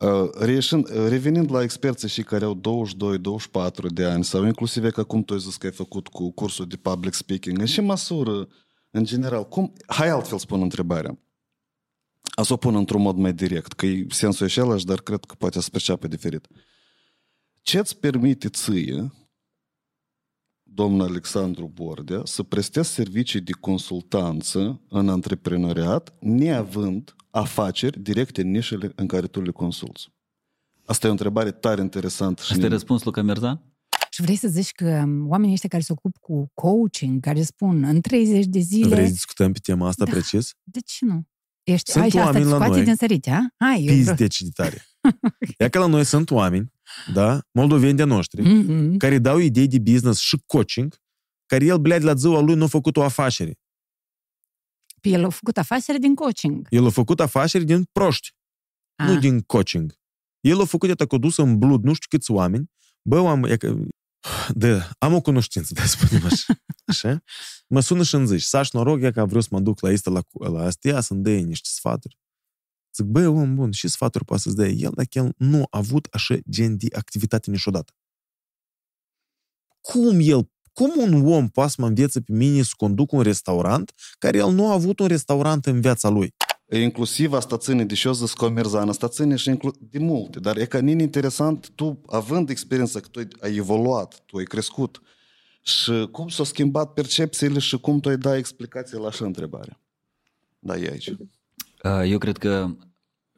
[0.00, 2.60] Uh, Reieșind, revenind la experții și care au
[3.88, 6.30] 22-24 de ani sau inclusiv e că acum tu ai zis că ai făcut cu
[6.30, 8.48] cursul de public speaking, în ce măsură,
[8.90, 11.18] în general, cum, hai altfel spun întrebarea.
[12.34, 15.24] A să o pun într-un mod mai direct, că e sensul e același, dar cred
[15.24, 16.46] că poate să perceapă diferit.
[17.62, 19.12] Ce îți permite ție,
[20.74, 28.92] domnul Alexandru Bordea, să prestezi servicii de consultanță în antreprenoriat, neavând afaceri directe în nișele
[28.94, 30.08] în care tu le consulți?
[30.84, 32.42] Asta e o întrebare tare interesantă.
[32.42, 33.62] Și Asta e răspunsul lui Camerzan?
[34.10, 38.00] Și vrei să zici că oamenii ăștia care se ocupă cu coaching, care spun în
[38.00, 38.88] 30 de zile...
[38.88, 40.10] Vrei să discutăm pe tema asta Da.
[40.10, 40.50] precis?
[40.62, 41.22] De ce nu?
[41.62, 42.84] Ești, Sunt ai și asta oameni la scoate noi.
[42.84, 43.40] din sărite, a?
[43.56, 43.98] Hai, eu vreau...
[43.98, 44.84] Pizdeci de tare.
[45.58, 46.72] E că la noi sunt oameni,
[47.12, 48.96] da, moldoveni de noștri, Mm-hmm.
[48.96, 51.00] care dau idei de business și coaching,
[51.46, 53.58] care el, bled, la ziua lui nu a făcut o afacere.
[55.00, 56.66] Păi El a făcut afacere din coaching.
[56.70, 58.34] El a făcut afaceri din proști,
[58.94, 59.98] A, nu din coaching.
[60.40, 62.70] El a făcut iată că a dus în blud nu știu câți oameni.
[63.02, 63.76] Bă, am, e că,
[64.54, 66.54] de, am o cunoștință, de spunem așa.
[66.92, 67.22] așa?
[67.68, 70.10] Mă sună și îmi zici, Saș, noroc, e că vreau să mă duc la asta,
[70.10, 72.18] la, la astea, să-mi dea niște sfaturi.
[72.94, 76.08] Zic, băi, om bun, și sfaturi poate să-ți dea el dacă el nu a avut
[76.10, 77.92] așa gen de activitate niciodată?
[79.80, 83.92] Cum el, cum un om poate să mă învețe pe mine să conduc un restaurant
[84.18, 86.34] care el nu a avut un restaurant în viața lui?
[86.72, 90.64] Inclusiv asta ține, deși eu zis comerzan, asta ține și inclu- de multe, dar e
[90.66, 95.02] ca nini interesant, tu având experiența că tu ai evoluat, tu ai crescut
[95.62, 99.80] și cum s-au schimbat percepțiile și cum tu ai dat explicații la așa întrebare.
[100.58, 101.14] Da, e aici.
[101.84, 102.76] Uh, Eu cred că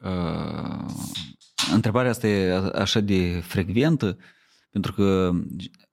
[0.03, 0.85] uh,
[1.73, 4.17] întrebarea asta e a- așa de frecventă
[4.69, 5.31] pentru că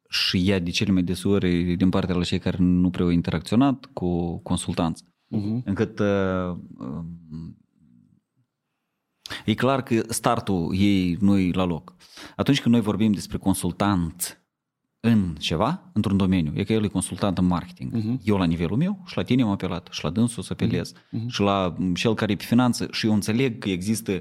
[0.09, 3.10] și ea de cele mai des ori din partea la cei care nu prea au
[3.10, 5.02] interacționat cu consultanți.
[5.05, 5.64] Uh-huh.
[5.64, 7.56] Încât uh, um,
[9.44, 11.94] e clar că startul ei nu e la loc.
[12.36, 14.40] Atunci când noi vorbim despre consultant
[15.01, 17.93] în ceva, într-un domeniu, e că el e consultant în marketing.
[17.97, 18.24] Uh-huh.
[18.24, 21.27] Eu la nivelul meu și la tine am apelat și la dânsul să apelez uh-huh.
[21.27, 24.12] și la cel care e pe finanță și eu înțeleg că există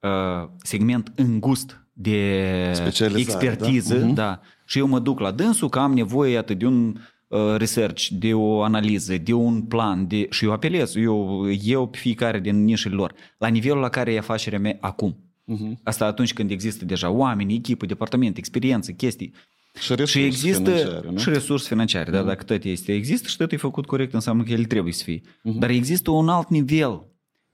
[0.00, 4.00] uh, segment îngust de Specializare, expertiză, da?
[4.00, 4.06] da?
[4.06, 4.14] Mhm.
[4.14, 6.96] da, și eu mă duc la dânsul că am nevoie iată, de un
[7.28, 10.26] uh, research, de o analiză, de un plan, de...
[10.30, 14.18] și eu apelez, eu, eu pe fiecare din nișele lor, la nivelul la care e
[14.18, 15.16] afacerea mea acum.
[15.52, 15.82] Uh-huh.
[15.82, 19.32] Asta atunci când există deja oameni, echipă, departament, experiență, chestii.
[19.80, 21.18] Și resurse Și există financiare, nu?
[21.18, 24.52] și resurse financiare, dar dacă tot este, există și tot e făcut corect, înseamnă că
[24.52, 25.20] el trebuie să fie.
[25.42, 27.06] Dar există un alt nivel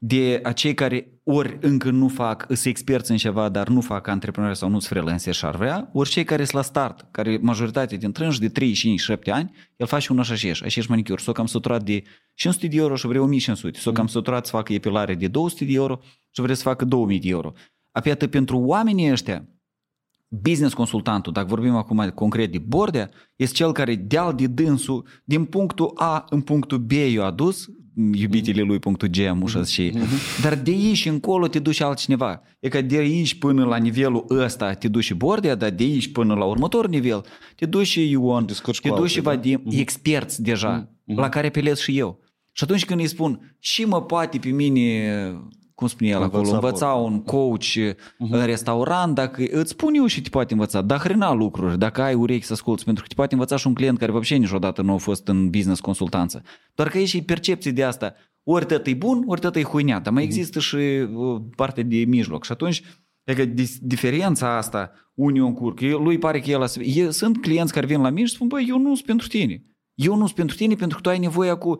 [0.05, 4.57] de acei care ori încă nu fac, îs experți în ceva, dar nu fac antreprenori
[4.57, 7.99] sau nu sunt freelancer și ar vrea, ori cei care sunt la start, care majoritatea
[7.99, 11.33] dintre ei de 3, 5, 7 ani, el face un așa și așa manicur, s-o
[11.33, 12.03] cam săturat de
[12.35, 15.73] 500 de euro și vrea 1500, s-o cam săturat să facă epilare de 200 de
[15.73, 16.01] euro
[16.31, 17.53] și vrea să facă 2000 de euro.
[17.91, 19.45] Apiată pentru oamenii ăștia,
[20.41, 25.45] business consultantul, dacă vorbim acum concret de Bordea, este cel care de de dânsul, din
[25.45, 27.69] punctul A în punctul B i-a adus,
[28.13, 29.93] iubitele lui punctul G, mușă și
[30.43, 32.43] dar de aici încolo te duci altcineva.
[32.61, 36.35] E că de aici până la nivelul ăsta te duci Bordea, dar de aici până
[36.35, 37.25] la următor nivel
[37.57, 39.31] te duci Ion, Discuți te cu duci alții, da?
[39.31, 42.21] Vadim, experți deja, la care apelez și eu.
[42.53, 45.11] Și atunci când îi spun, și mă poate pe mine
[45.83, 47.75] cum spune el acolo, Învăța învăța un coach
[48.19, 52.15] în restaurant, dacă îți spun eu și te poate învăța, dar hrăna lucruri, dacă ai
[52.15, 54.93] urechi să asculți, pentru că te poate învăța și un client care văbșe niciodată nu
[54.93, 56.43] a fost în business consultanță.
[56.75, 60.03] Doar că e și percepție de asta, ori tot e bun, ori tot e huineat,
[60.03, 62.45] dar mai există și uh, partea de mijloc.
[62.45, 62.83] Și atunci,
[63.25, 67.11] e că dis- diferența asta, unii o încurc, eu- lui pare că el, a- e,
[67.11, 69.63] sunt clienți care vin la mine și spun, băi, eu nu sunt pentru tine.
[69.95, 71.79] Eu nu sunt pentru tine pentru că tu ai nevoie cu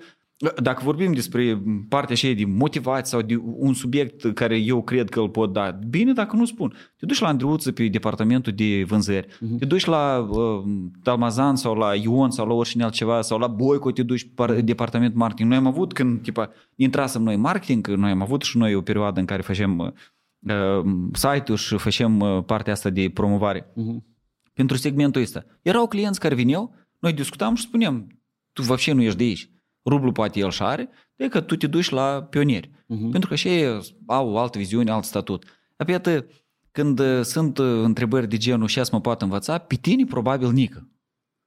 [0.62, 5.20] dacă vorbim despre partea așa de motivație sau de un subiect care eu cred că
[5.20, 6.74] îl pot da, bine dacă nu spun.
[6.98, 9.58] Te duci la Andreuță pe departamentul de vânzări, uh-huh.
[9.60, 10.64] te duci la uh,
[11.04, 15.20] Talmazan sau la Ion sau la oricine altceva sau la Boico te duci par, departamentul
[15.20, 15.50] marketing.
[15.50, 19.20] Noi am avut când tipa, intrasem noi marketing, noi am avut și noi o perioadă
[19.20, 20.84] în care facem uh,
[21.14, 23.62] site-uri și facem uh, partea asta de promovare.
[23.62, 24.16] Uh-huh.
[24.54, 25.46] Pentru segmentul ăsta.
[25.62, 28.08] Erau clienți care vineau, noi discutam și spuneam,
[28.54, 29.50] tu вообще nu ești de aici
[29.85, 32.69] rublu poate el și are, de că tu te duci la pionieri.
[32.69, 33.11] Uh-huh.
[33.11, 35.45] Pentru că și ei au o altă viziune, alt statut.
[35.77, 36.27] Apoi, iată,
[36.71, 40.89] când uh, sunt uh, întrebări de genul și mă poate învăța, pe tine probabil nică.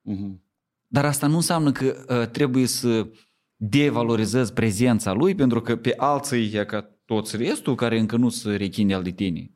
[0.02, 0.44] Mhm.
[0.88, 3.08] Dar asta nu înseamnă că uh, trebuie să
[3.56, 8.56] devalorizezi prezența lui, pentru că pe alții, e ca toți restul, care încă nu se
[8.56, 9.52] rechine el de tine,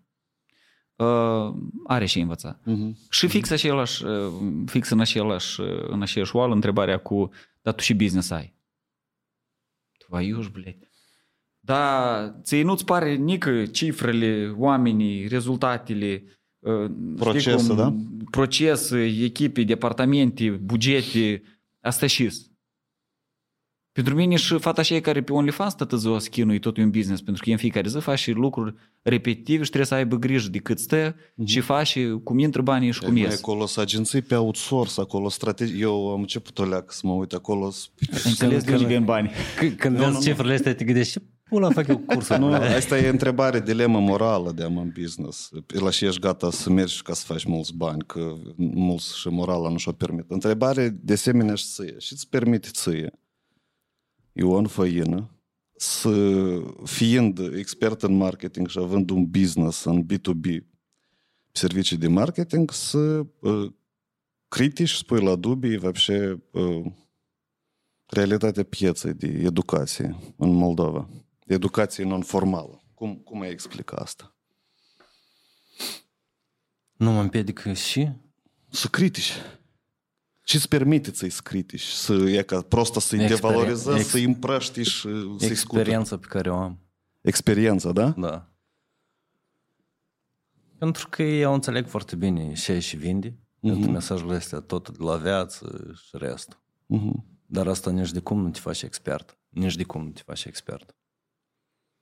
[0.95, 1.53] uh,
[1.87, 2.59] are și învăța.
[2.63, 2.97] Mhm.
[3.09, 4.33] Și fix, același, uh,
[4.65, 7.29] fix în, același, uh, în aceeași oală întrebarea cu,
[7.61, 8.57] dar tu și business ai
[10.08, 10.88] Твою ж, блядь.
[11.60, 16.24] Da, ție nu-ți pare nică cifrele, oamenii, rezultatele,
[16.58, 17.94] uh, Procese, știi cum, da?
[18.30, 21.42] Proces, echipe, departamente, bugete,
[21.80, 22.30] asta și
[24.03, 27.21] pentru mine și fata aceea care pe OnlyFans tătă ziua schinul e tot un business,
[27.21, 30.49] pentru că e în fiecare zi faci și lucruri repetitive și trebuie să aibă grijă
[30.49, 31.47] de cât stă Mhm.
[31.47, 33.37] și faci și cum intră banii și cum Mai ies.
[33.37, 35.81] acolo sunt agenții pe outsource, acolo strategii.
[35.81, 37.65] Eu am început o leacă să mă uit acolo.
[38.11, 39.29] Ai înțeles de unde în bani.
[39.29, 42.37] C- Când vezi cifrele astea, te gândești, ce pula fac eu cursul?
[42.37, 45.49] Nu, asta e întrebare, dilemă morală de am în business.
[45.79, 49.69] La și ești gata să mergi ca să faci mulți bani, că mulți și morala
[49.69, 50.25] nu și-o permit.
[50.27, 51.95] Întrebare de asemenea și ție.
[51.97, 53.18] Și îți permite ție,
[54.38, 55.30] Ion Făină,
[55.76, 56.10] să
[56.84, 60.58] fiind expert în marketing și având un business în B2B,
[61.52, 63.72] servicii de marketing, să uh,
[64.48, 66.84] critici, spui la dubii, вообще, uh,
[68.06, 71.08] realitatea pieței de educație în Moldova.
[71.46, 72.82] Educație non-formală.
[72.94, 74.36] Cum, cum ai explica asta?
[76.96, 78.08] Nu mă împiedică și?
[78.70, 79.32] Să critici.
[80.49, 84.81] Și îți permite să-i critici, să e ca prosta să-i Experien- devalorizezi, ex- să-i împrăști
[84.83, 85.45] și să-i scută.
[85.45, 86.79] Experiența pe care o am.
[87.21, 88.09] Experiența, da?
[88.09, 88.49] Da.
[90.77, 93.37] Pentru că eu înțeleg foarte bine ce și vinde.
[93.59, 96.59] Pentru mesajul astea tot de la viață și restul.
[96.85, 97.25] Mhm.
[97.45, 99.37] Dar asta nici de cum nu te faci expert.
[99.49, 100.95] Nici de cum nu te faci expert.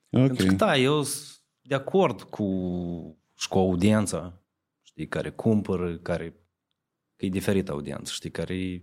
[0.09, 0.25] Ok.
[0.25, 2.45] Pentru că da, eu sunt de acord cu
[3.37, 4.41] și cu audiența,
[4.81, 6.35] știi, care cumpără, care
[7.17, 8.81] că e diferită audiență, știi, care e,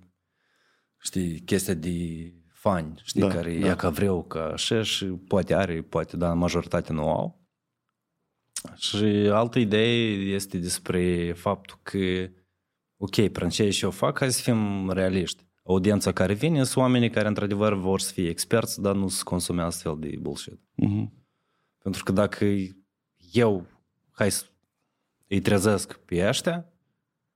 [0.98, 3.66] știi, chestia de fani, știi, Da, care da.
[3.66, 7.42] ia ca vreau, ca așa și poate are, poate, dar majoritatea nu au.
[8.76, 12.30] Și altă idee este despre faptul că,
[12.96, 15.46] ok, prin ce și eu fac, hai să fim realiști.
[15.64, 19.62] Audiența care vine sunt oamenii care într-adevăr vor să fie experți, dar nu să consume
[19.62, 20.60] astfel de bullshit.
[20.74, 21.12] Mhm.
[21.78, 22.46] Pentru că dacă
[23.32, 23.66] eu,
[24.10, 24.44] hai să
[25.28, 26.72] îi trezesc pe ăștia,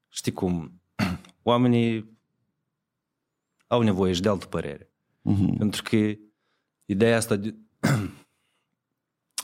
[0.09, 0.78] știi cum,
[1.49, 2.19] oamenii
[3.67, 4.91] au nevoie și de altă părere.
[5.23, 5.57] Mhm.
[5.57, 5.97] Pentru că
[6.85, 7.55] ideea asta de,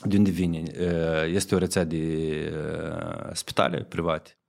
[0.03, 0.63] de unde vine?
[0.79, 2.03] Uh, Este o rețea de
[2.53, 4.39] uh, spitale private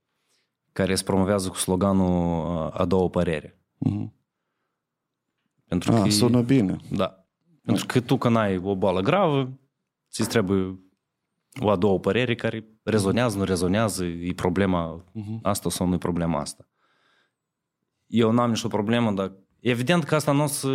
[0.71, 3.59] care se promovează cu sloganul uh, a doua părere.
[3.77, 4.13] Mhm.
[5.67, 6.77] Pentru Ah, că, sună bine.
[6.91, 7.25] Da.
[7.63, 9.59] Pentru că tu când ai o boală gravă,
[10.11, 10.79] ți trebuie
[11.61, 15.39] o a doua părere care rezonează, nu rezonează, e problema Mhm.
[15.41, 16.67] asta sau nu e problema asta.
[18.07, 20.69] Eu n-am nicio problemă, dar Evident că asta nu o să,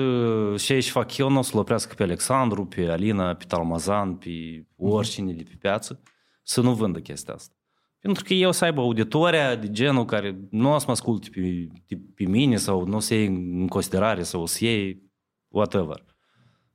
[0.59, 4.67] și aici fac eu, nu o să-l oprească pe Alexandru, pe Alina, pe Talmazan, pe
[4.77, 6.03] oricine de pe piață,
[6.43, 7.55] să nu vândă chestia asta.
[7.99, 11.67] Pentru că eu să aibă auditoria de genul care nu o să mă asculte pe,
[11.87, 15.03] pe, pe mine sau nu o să iei în considerare sau o să iei
[15.49, 16.05] whatever.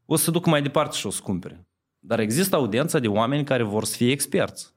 [0.06, 1.68] O să se ducă mai departe și o să cumpere.
[2.00, 4.76] Dar există audiența de oameni care vor să fie experți.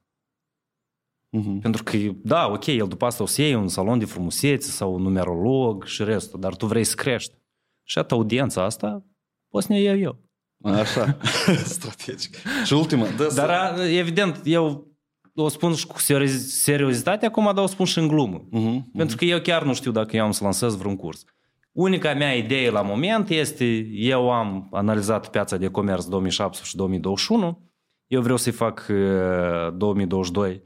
[1.30, 1.58] Mhm.
[1.58, 4.94] Pentru că, da, ok, el după asta o să iei un salon de frumusețe sau
[4.94, 7.34] un numerolog și restul, dar tu vrei să crești.
[7.82, 9.04] Și atât audiența asta
[9.48, 10.18] poți să ne iau eu.
[10.62, 11.16] Așa,
[11.64, 12.36] strategic.
[12.64, 14.88] Și ultima, da, Dar, a, evident, eu
[15.34, 18.46] o spun și cu serioz- seriozitate acum, dar o spun și în glumă.
[18.50, 21.24] Mhm, Pentru că eu chiar nu știu dacă eu am să lansez vreun curs.
[21.72, 27.70] Unica mea idee la moment este, eu am analizat piața de comerț 2017 și 2021,
[28.06, 30.62] eu vreau să-i fac uh, 2022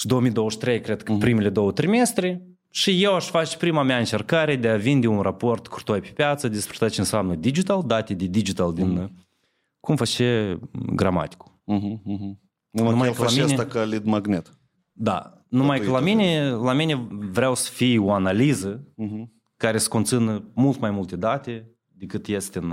[0.00, 4.68] și 2023, cred că primele două trimestre, și eu aș face prima mea încercare de
[4.68, 8.72] a vinde un raport curtoi pe piață despre tot ce înseamnă digital, date de digital
[8.72, 9.08] din uh,
[9.80, 10.58] cum face
[10.94, 11.60] gramaticul.
[11.64, 12.40] mhm, mhm.
[12.70, 14.58] Numai, Numai că el că la face mine- asta ca lead magnet.
[14.92, 19.32] Da, numai că la Datorită mine, la mine vreau să fie o analiză Mhm.
[19.56, 22.72] care să conțină mult mai multe date decât este în...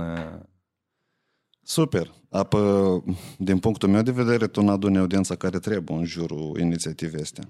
[1.68, 2.14] Super.
[2.30, 3.02] Apă,
[3.38, 7.46] din punctul meu de vedere, tu nu aduni audiența care trebuie în jurul inițiativei astea.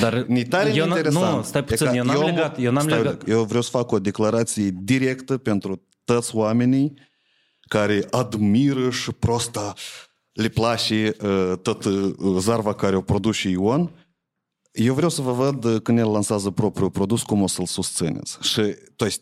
[0.00, 1.36] Dar Ni tare eu interesant.
[1.36, 2.58] Nu, stai puțin, eu n-am eu, legat.
[2.60, 3.28] Eu, n-am stai, legat.
[3.28, 6.94] eu vreau să fac o declarație directă pentru toți oamenii
[7.60, 9.74] care admiră și prosta
[10.32, 13.90] le place uh, tot uh, zarva care o produce Ion.
[14.72, 18.38] Eu vreau să vă văd uh, când el lansează propriul produs, cum o să-l susțineți.
[18.40, 18.62] Și,
[18.96, 19.20] toți,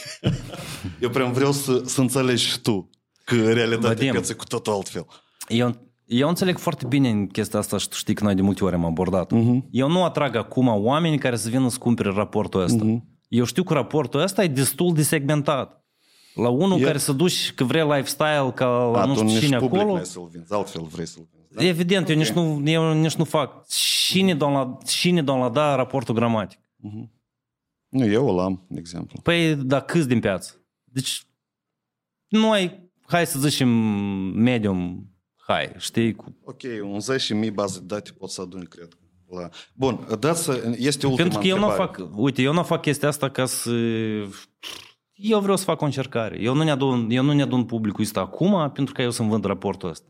[1.00, 2.90] eu prea vreau să, să înțelegi tu
[3.28, 4.10] că realitatea Vadim.
[4.10, 5.06] pieței e cu totul altfel.
[5.48, 5.76] Eu,
[6.06, 8.74] eu înțeleg foarte bine în chestia asta și tu știi că noi de multe ori
[8.74, 9.30] am abordat.
[9.30, 9.66] Mhm.
[9.70, 13.02] Eu nu atrag acum oameni care să vină să cumpere raportul ăsta.
[13.28, 15.82] Eu știu că raportul ăsta e destul de segmentat.
[16.34, 19.30] La unul E- care să duci că vrea lifestyle ca la A, nu tu știu
[19.32, 19.94] nici cine public acolo.
[19.94, 21.54] n-ai să-l vinzi, altfel vrei să-l vinzi.
[21.54, 21.64] Da?
[21.64, 23.66] Evident, eu, nici nu, eu nici nu fac.
[23.68, 26.58] Cine doon la, cine doon la da raportul gramatic?
[27.88, 29.20] Nu, eu îl am, de exemplu.
[29.22, 30.54] Păi, da, câți din piață?
[30.84, 31.22] Deci,
[32.28, 33.68] noi, hai să zicem,
[34.34, 35.10] medium
[35.46, 36.14] high, știi?
[36.14, 36.36] Cu...
[36.44, 36.98] Ok, un
[37.46, 38.88] 10.000 baze de date pot să adun, cred.
[39.28, 39.48] La...
[39.74, 41.92] Bun, dați, este ultima Pentru că eu nu întrebare.
[41.96, 43.70] fac, uite, eu nu fac chestia asta ca să...
[45.12, 46.40] Eu vreau să fac o încercare.
[46.40, 49.28] Eu nu ne adun, eu nu ne adun publicul ăsta acum pentru că eu să-mi
[49.28, 50.08] vând raportul ăsta.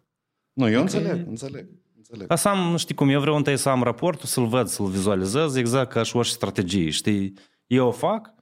[0.52, 1.68] Nu, eu înțeleg, înțeleg.
[1.96, 2.26] înțeleg.
[2.26, 5.54] Ca să am, știi cum, eu vreau întâi să am raportul, să-l văd, să-l vizualizez,
[5.54, 7.32] exact ca și orice strategie, știi?
[7.66, 8.34] Eu o fac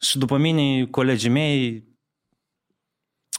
[0.00, 1.84] și după mine, colegii mei,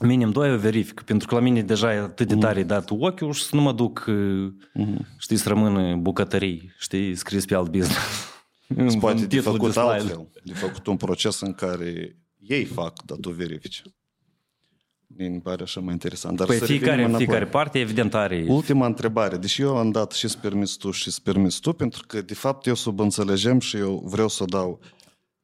[0.02, 3.34] minim doi o verific, pentru că la mine deja e atât de tare dat ochiul
[3.34, 4.06] și să nu mă duc,
[5.18, 8.00] știi, să rămână bucătării, știi, scris pe alt business.
[8.76, 9.88] Îți poate În de titlul făcut slide.
[9.90, 10.28] altfel.
[10.44, 13.82] De făcut un proces în care ei fac, dar tu verifici.
[15.08, 16.38] Mi pare așa mai interesant.
[16.38, 17.26] Dar Păi să revenim fiecare, înapoi.
[17.26, 18.46] fiecare parte, evident, are...
[18.48, 19.38] Ultima întrebare.
[19.38, 22.74] Deși eu am dat și-ți permis tu și-ți permis tu, pentru că, de fapt, eu
[22.76, 24.80] subînțelegem și eu vreau să dau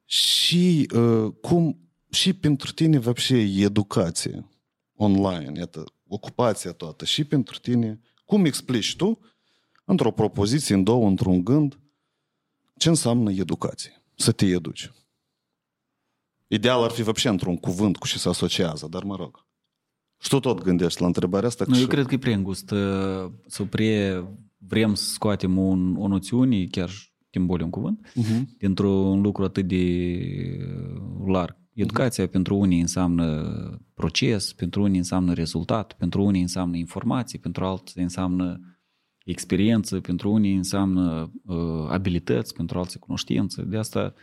[0.04, 1.83] și uh, cum
[2.13, 4.49] și pentru tine, вообще, educație
[4.95, 9.19] online, iată, ocupația toată, și pentru tine, cum explici tu,
[9.85, 11.79] într-o propoziție, în două, într-un gând,
[12.77, 14.03] ce înseamnă educație?
[14.15, 14.91] Să te educi.
[16.47, 19.47] Ideal ar fi вообще într-un cuvânt cu ce se asociază, dar mă rog.
[20.21, 21.63] Și tu tot gândești la întrebarea asta?
[21.63, 22.71] că Nu, eu și- cred că e prea îngust.
[22.71, 24.27] uh, Sau prea
[24.57, 26.89] vrem să scoatem un, o noțiune, chiar
[27.29, 28.55] timboli un cuvânt, Mhm.
[28.57, 30.17] dintr-un lucru atât de
[31.25, 31.57] larg.
[31.74, 38.02] Educația pentru unii înseamnă proces, pentru unii înseamnă rezultat, pentru unii înseamnă informații, pentru alții
[38.02, 38.60] înseamnă
[39.24, 43.62] experiență, pentru unii înseamnă uh, abilități, pentru alții cunoștință.
[43.62, 44.14] De asta,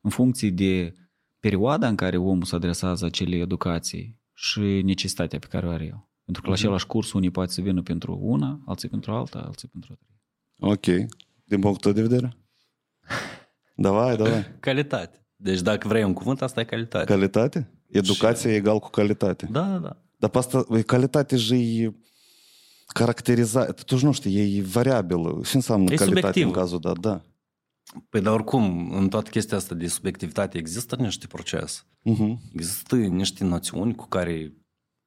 [0.00, 0.94] în funcție de
[1.40, 6.08] perioada în care omul se adresează acele educații și necesitatea pe care o are el.
[6.24, 9.68] Pentru că la același curs unii poate să vină pentru una, alții pentru alta, alții
[9.68, 10.74] pentru alta.
[10.74, 11.10] Ok.
[11.44, 12.36] Din punctul tău de vedere?
[13.74, 14.56] Davai, davai.
[14.60, 15.21] Calitate.
[15.42, 17.04] Deci dacă vrei un cuvânt, asta e calitate.
[17.04, 17.70] Calitate?
[17.90, 19.48] Educația e egal cu calitate.
[19.50, 19.96] Da, da, da.
[20.16, 21.94] Dar pe asta, e calitate și e
[22.86, 23.82] caracterizată.
[23.82, 25.40] Tu nu știi, e variabilă.
[25.44, 26.46] Ce înseamnă E calitate subiectivă.
[26.46, 26.98] în cazul dat?
[26.98, 27.22] Da.
[28.08, 31.80] Păi, dar oricum, în toată chestia asta de subiectivitate există niște procese.
[32.10, 32.52] Uh-huh.
[32.54, 34.52] Există niște noțiuni cu care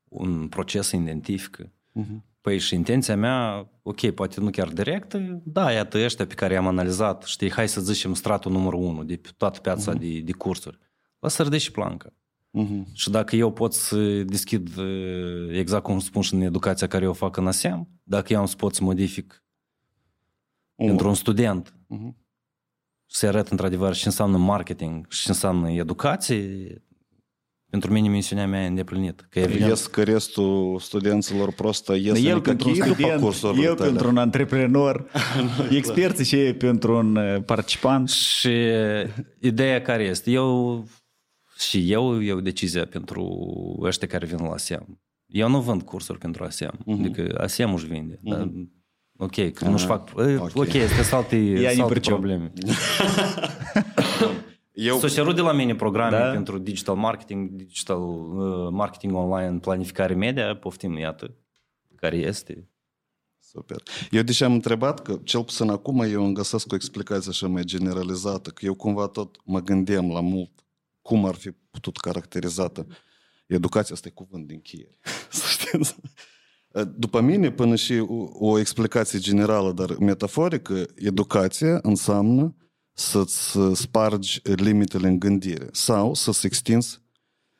[0.09, 1.71] un proces se identifică.
[1.91, 2.25] Mhm.
[2.45, 6.67] Păi și intenția mea, ok, poate nu chiar directă, da, iată ăștia pe care i-am
[6.67, 10.79] analizat, știi, hai să zicem stratul numărul 1 de pe toată piața de, de cursuri.
[11.19, 12.09] La să ridici și planca.
[12.09, 12.93] Uh-huh.
[12.93, 17.13] Și dacă eu pot să deschid, uh, exact cum spun și în educația care eu
[17.13, 19.43] fac în ASEAM, dacă eu am să pot să modific
[20.75, 22.17] pentru un student Mhm.
[23.05, 26.83] să arăt într-adevăr ce înseamnă marketing și ce înseamnă educație,
[27.75, 29.25] pentru mine misiunea mea e îndeplinită.
[29.29, 33.21] Că evident, Ies că restul studenților prostă ies el adică pentru un cheii după student,
[33.21, 33.89] cursurile eu tale.
[33.89, 35.11] pentru un antreprenor,
[35.69, 38.09] experții și ei pentru un uh, participant.
[38.09, 38.51] Și
[39.39, 40.31] ideea care este?
[40.31, 40.83] Eu
[41.57, 43.23] și eu iau decizia pentru
[43.81, 45.01] ăștia care vin la SEM.
[45.25, 46.73] Eu nu vând cursuri pentru ASEM.
[46.85, 46.99] Mhm.
[46.99, 48.19] Adică ASEM își vinde.
[48.21, 48.51] Dar,
[49.17, 50.09] ok, că nu-și Aha, fac...
[50.13, 50.51] Ok, ok.
[50.55, 52.13] okay sunt alte, Ea sunt ne alte pricep.
[52.13, 52.51] probleme.
[54.75, 56.31] Eu, S-au cerut de la mine programe Da.
[56.31, 61.35] pentru digital marketing, digital uh, marketing online, planificare media, poftim, iată,
[61.95, 62.69] care este.
[63.39, 63.77] Super.
[64.11, 67.47] Eu de ce am întrebat, că cel puțin acum eu îmi găsesc o explicație așa
[67.47, 70.51] mai generalizată, că eu cumva tot mă gândeam la mult
[71.01, 72.87] cum ar fi putut caracterizată
[73.47, 74.99] educația, asta e cuvânt din încheiere,
[75.29, 75.95] să știți.
[76.95, 82.55] După mine, până și o, o explicație generală, dar metaforică, educația înseamnă
[82.97, 87.03] să-ți spargi limitele în gândire sau să-ți extinzi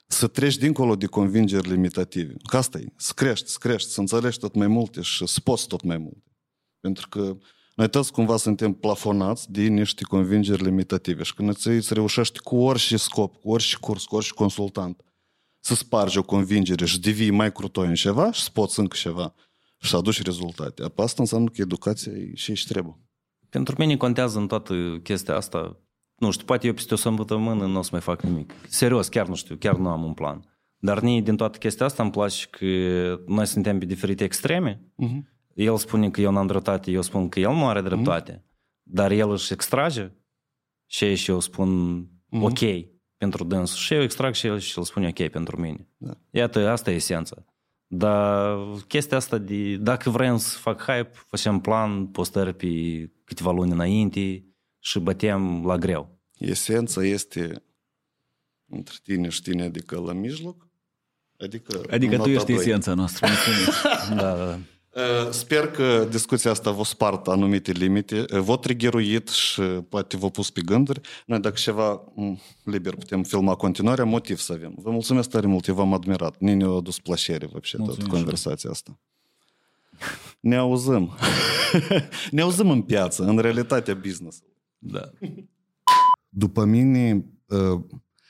[0.08, 2.36] să treci dincolo de convingeri limitative.
[2.50, 5.68] Că asta e, să crești, să crești, să înțelegi tot mai multe și să poți
[5.68, 6.32] tot mai multe.
[6.80, 7.38] Pentru că
[7.76, 12.56] noi toți cumva suntem plafonați de niște convingeri limitative și când îți, îți reușești cu
[12.56, 15.02] orice scop, cu orice curs, cu orice consultant,
[15.60, 19.34] să spargi o convingere și devii mai crutoi în ceva și să poți încă ceva
[19.78, 20.84] și să aduci rezultate.
[20.84, 23.05] Apoi asta înseamnă că educația e și ești trebuie.
[23.56, 25.80] Pentru mine contează în toată chestia asta,
[26.16, 28.54] nu știu, poate eu peste o săptămână nu o să mai fac nimic.
[28.68, 30.44] Serios, chiar nu știu, chiar nu am un plan.
[30.78, 32.66] Dar mie din toată chestia asta îmi place că
[33.26, 34.82] noi suntem pe diferite extreme.
[34.96, 35.28] Mhm.
[35.54, 38.46] El spune că eu n-am dreptate, eu spun că el nu are dreptate.
[38.84, 40.12] Dar el își extrage
[40.86, 42.00] și și eu spun
[42.30, 42.60] ok
[43.18, 43.78] pentru dânsul.
[43.78, 45.88] Și eu extrag și el și el spune ok pentru mine.
[45.98, 46.14] Da.
[46.30, 47.46] Iată, asta e esența.
[47.88, 48.58] Dar
[48.88, 52.68] chestia asta de, dacă vrem să fac hype, facem plan, postări pe
[53.25, 54.45] câteva luni înainte
[54.79, 56.19] și bătem la greu.
[56.39, 57.63] Esența este
[58.69, 60.69] între tine și tine, adică la mijloc.
[61.39, 62.57] Adică, Adică tu nota ești doi.
[62.57, 63.27] esența noastră.
[63.29, 63.83] mulțumesc.
[64.23, 64.59] Da, da.
[64.95, 70.29] Uh, Sper că discuția asta vă spart anumite limite, uh, v-a triggeruit și poate v-a
[70.29, 71.01] pus pe gânduri.
[71.27, 74.75] Noi dacă ceva m, liber putem filma continuarea, motiv să avem.
[74.77, 76.37] Vă mulțumesc tare mult, eu v-am admirat.
[76.39, 79.01] Ne ne-a adus plăcere, вообще, toată Mulțumim și conversația asta.
[80.40, 81.12] Ne auzim.
[82.32, 84.44] ne auzim în piață, în realitatea business.
[84.78, 85.12] Da.
[86.30, 87.82] După mine, uh,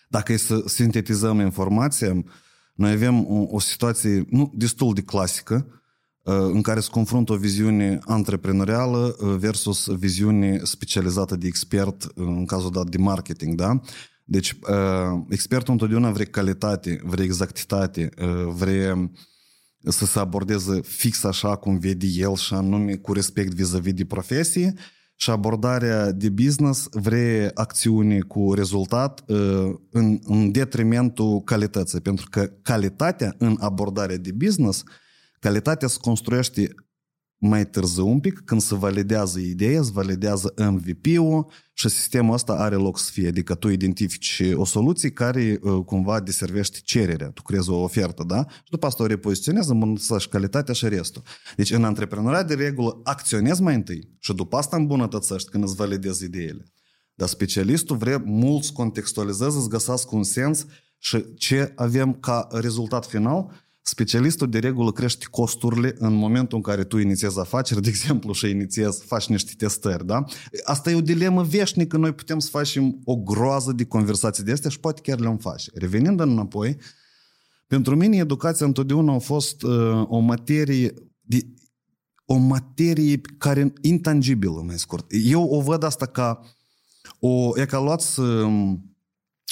[0.08, 2.24] dacă e să sintetizăm informația,
[2.74, 5.82] noi avem o, o situație nu, destul de clasică
[6.22, 12.12] uh, în care se confruntă o viziune antreprenorială uh, versus viziune specializată de expert, uh,
[12.16, 13.80] în cazul dat de marketing, da?
[14.24, 19.12] Deci, uh, expertul întotdeauna vrea calitate, vrea exactitate, uh, vrea
[19.88, 24.74] să se abordeze fix așa cum vede el și anume cu respect vis-a-vis de profesie.
[25.16, 32.52] Și abordarea de business vrea acțiune cu rezultat uh, în, în detrimentul calității, pentru că
[32.62, 34.84] calitatea în abordarea de business,
[35.40, 36.76] calitatea se construiește
[37.38, 42.76] mai târziu un pic, când se validează ideea, se validează MVP-ul și sistemul ăsta are
[42.76, 43.28] loc să fie.
[43.28, 47.30] Adică tu identifici o soluție care uh, cumva deservește cererea.
[47.30, 48.46] Tu creezi o ofertă, da?
[48.50, 51.22] Și după asta o repoziționezi, îmbunătățești calitatea și restul.
[51.56, 56.24] Deci în antreprenoriat de regulă acționezi mai întâi și după asta îmbunătățești când îți validezi
[56.24, 56.66] ideile.
[57.14, 60.66] Dar specialistul vrea mult să contextualizeze, să găsească un sens
[60.98, 63.65] și ce avem ca rezultat final.
[63.88, 68.50] Specialistul de regulă crește costurile în momentul în care tu inițiezi afaceri, de exemplu, și
[68.50, 70.24] inițiezi, faci niște testări, da?
[70.64, 74.70] Asta e o dilemă veșnică, noi putem să facem o groază de conversații de astea
[74.70, 75.72] și poate chiar le-am face.
[75.74, 76.78] Revenind înapoi,
[77.68, 81.48] pentru mine educația întotdeauna a fost uh, o materie de,
[82.26, 85.06] o materie care intangibilă, mai scurt.
[85.10, 86.40] Eu o văd asta ca
[87.20, 88.95] o, e ca luați um,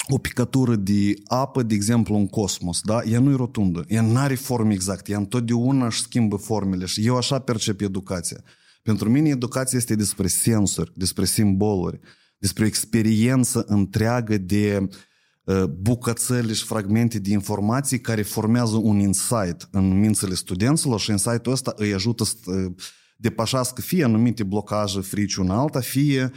[0.08, 3.02] o picătură de apă, de exemplu, în cosmos, da?
[3.02, 7.06] Ea nu e rotundă, ea nu are forme exacte, ea întotdeauna își schimbă formele și
[7.06, 8.44] eu așa percep educația.
[8.82, 12.00] Pentru mine educația este despre sensuri, despre simboluri,
[12.38, 14.88] despre o experiență întreagă de
[15.44, 21.52] uh, bucățări și fragmente de informații care formează un insight în mințile studenților și insight-ul
[21.52, 22.72] ăsta îi ajută să uh,
[23.16, 26.30] depășească fie anumite blocaje, frici una alta, fie uh,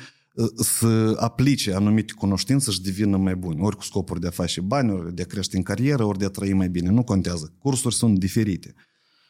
[0.56, 3.62] să aplice anumite cunoștințe și devină mai buni.
[3.62, 6.26] Ori cu scopuri de a face bani, ori de a crește în carieră, ori de
[6.26, 6.90] a trăi mai bine.
[6.90, 7.54] Nu contează.
[7.60, 8.74] Cursuri sunt diferite.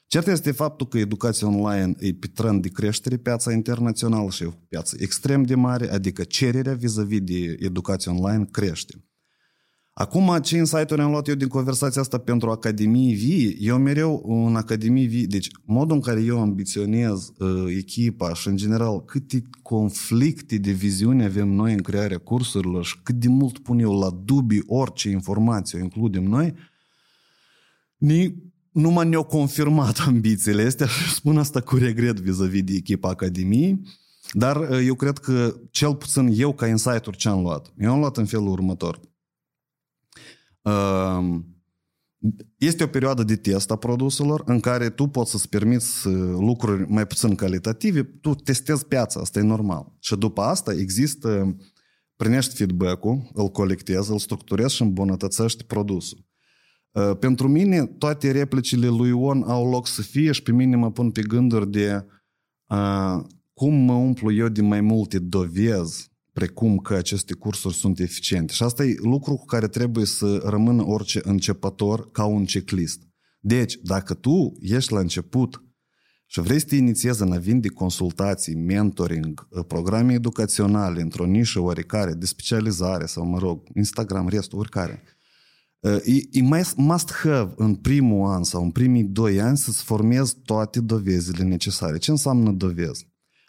[0.07, 4.45] Cert este faptul că educația online e pe trend de creștere piața internațională și e
[4.45, 9.06] o piață extrem de mare, adică cererea vis-a-vis de educație online crește.
[9.99, 13.57] Acum, ce insight-uri am luat eu din conversația asta pentru Academii Vii?
[13.59, 18.55] Eu mereu în Academii Vii, deci modul în care eu ambiționez uh, echipa și, în
[18.55, 23.79] general, câte conflicte de viziune avem noi în crearea cursurilor și cât de mult pun
[23.79, 26.53] eu la dubii orice informație o includem noi,
[27.97, 28.35] ni,
[28.71, 33.81] numai ne-au confirmat ambițiile astea și spun asta cu regret vis-a-vis de echipa Academiei,
[34.31, 37.99] dar uh, eu cred că, cel puțin eu, ca insight-uri ce am luat, eu am
[37.99, 38.99] luat în felul următor–
[42.57, 46.07] este o perioadă de test a produselor în care tu poți să-ți permiți
[46.39, 49.93] lucruri mai puțin calitative, tu testezi piața, asta e normal.
[49.99, 51.55] Și după asta există,
[52.15, 56.25] primești feedback-ul, îl colectezi, îl structurezi și îmbunătățești produsul.
[57.19, 61.11] Pentru mine, toate replicile lui Ion au loc să fie și pe mine mă pun
[61.11, 62.05] pe gânduri de
[62.67, 63.23] uh,
[63.53, 68.53] cum mă umplu eu de mai multe dovezi precum că aceste cursuri sunt eficiente.
[68.53, 73.01] Și asta e lucru cu care trebuie să rămână orice începător ca un checklist.
[73.39, 75.63] Deci, dacă tu ești la început
[76.25, 82.13] și vrei să te inițiezi în a vinde consultații, mentoring, programe educaționale într-o nișă oricare,
[82.13, 85.03] de specializare sau, mă rog, Instagram, restul, oricare,
[85.81, 86.41] e, e
[86.75, 91.97] must have în primul an sau în primii doi ani să-ți formezi toate dovezile necesare.
[91.97, 93.07] Ce înseamnă dovezi?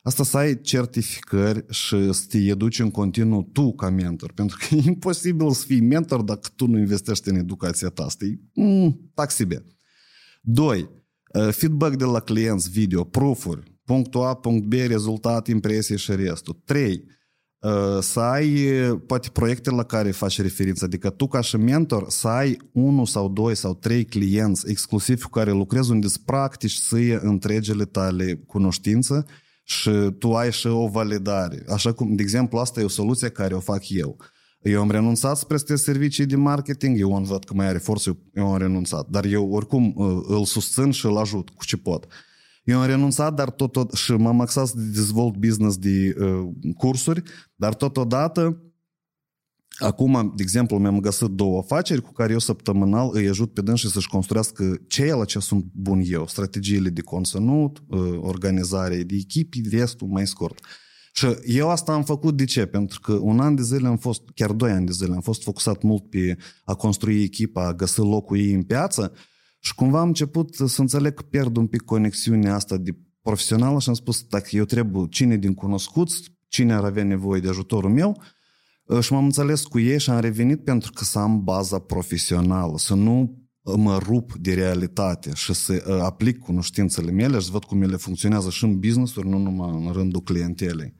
[0.08, 4.32] Asta să ai certificări și să te educi în continuu tu ca mentor.
[4.32, 8.02] Pentru că e imposibil să fii mentor dacă tu nu investești în educația ta.
[8.02, 9.64] Asta e mm, taxibe.
[10.40, 10.90] Doi,
[11.34, 16.60] uh, feedback de la clienți video, proof-uri, punctul A, punct B, rezultat, impresie și restul.
[16.64, 17.04] Trei,
[17.58, 18.70] uh, să ai
[19.06, 23.28] poate proiecte la care faci referință, adică tu ca și mentor să ai unul sau
[23.28, 28.34] doi sau trei clienți exclusiv cu care lucrezi unde îți practici să iei întregele tale
[28.46, 29.26] cunoștință
[29.68, 31.64] și tu ai și o validare.
[31.68, 34.16] Așa cum, de exemplu, asta e o soluție care o fac eu.
[34.62, 38.18] Eu am renunțat să prestez servicii de marketing, eu am văd că mai are forță,
[38.34, 39.08] eu am renunțat.
[39.08, 42.06] Dar eu oricum uh, îl susțin și îl ajut cu ce pot.
[42.64, 47.22] Eu am renunțat, dar tot, tot și m-am axat să dezvolt business de uh, cursuri,
[47.54, 48.62] dar totodată
[49.78, 53.90] Acum, de exemplu, mi-am găsit două afaceri cu care eu săptămânal îi ajut pe dânsii
[53.90, 59.60] să-și construiască ce la ce sunt bun eu, strategiile de conținut, uh, organizare de echipi,
[59.70, 60.60] restul mai scurt.
[61.12, 62.66] Și eu asta am făcut de ce?
[62.66, 65.42] Pentru că un an de zile am fost, chiar doi ani de zile, am fost
[65.42, 69.12] focusat mult pe a construi echipa, a găsi locul ei în piață
[69.60, 72.90] și cumva am început să înțeleg că pierd un pic conexiunea asta de
[73.22, 77.48] profesională și am spus, dacă eu trebuie cine din cunoscuți, cine ar avea nevoie de
[77.48, 78.22] ajutorul meu,
[79.00, 82.94] și m-am înțeles cu ei și am revenit pentru că să am baza profesională, să
[82.94, 83.42] nu
[83.76, 88.50] mă rup de realitate și să aplic cunoștințele mele și să văd cum ele funcționează
[88.50, 90.94] și în business-uri, nu numai în rândul clientelei.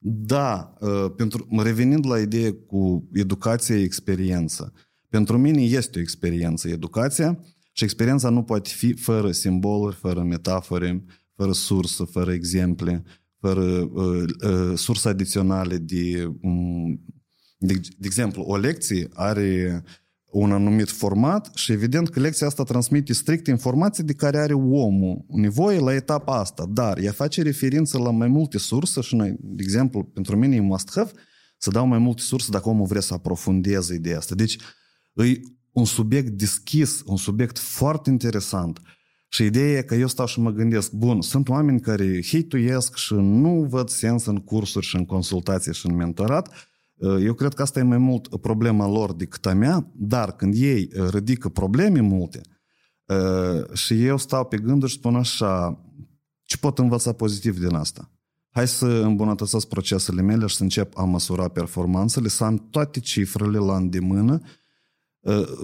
[0.00, 0.74] Da,
[1.16, 4.72] pentru, revenind la idee cu educație, experiență.
[5.08, 7.40] Pentru mine este o experiență educația
[7.72, 11.04] și experiența nu poate fi fără simboluri, fără metafore,
[11.34, 13.04] fără sursă, fără exemple,
[13.40, 17.00] fără uh, uh, surse adiționale de, um,
[17.58, 19.82] de, de exemplu, o lecție are
[20.30, 25.24] un anumit format și evident că lecția asta transmite strict informații de care are omul
[25.28, 29.62] nevoie la etapa asta, dar ea face referință la mai multe surse și noi, de
[29.62, 31.10] exemplu, pentru mine e must have
[31.58, 34.34] să dau mai multe surse dacă omul vrea să aprofundeze ideea asta.
[34.34, 34.58] Deci
[35.14, 35.40] e
[35.72, 38.80] un subiect deschis, un subiect foarte interesant
[39.28, 43.14] și ideea e că eu stau și mă gândesc, bun, sunt oameni care hituiesc și
[43.14, 46.68] nu văd sens în cursuri și în consultații și în mentorat.
[47.20, 50.90] Eu cred că asta e mai mult problema lor decât a mea, dar când ei
[51.10, 52.40] ridică probleme multe
[53.72, 55.84] și eu stau pe gânduri și spun așa,
[56.42, 58.10] ce pot învăța pozitiv din asta?
[58.50, 63.58] Hai să îmbunătățesc procesele mele și să încep a măsura performanțele, să am toate cifrele
[63.58, 64.40] la îndemână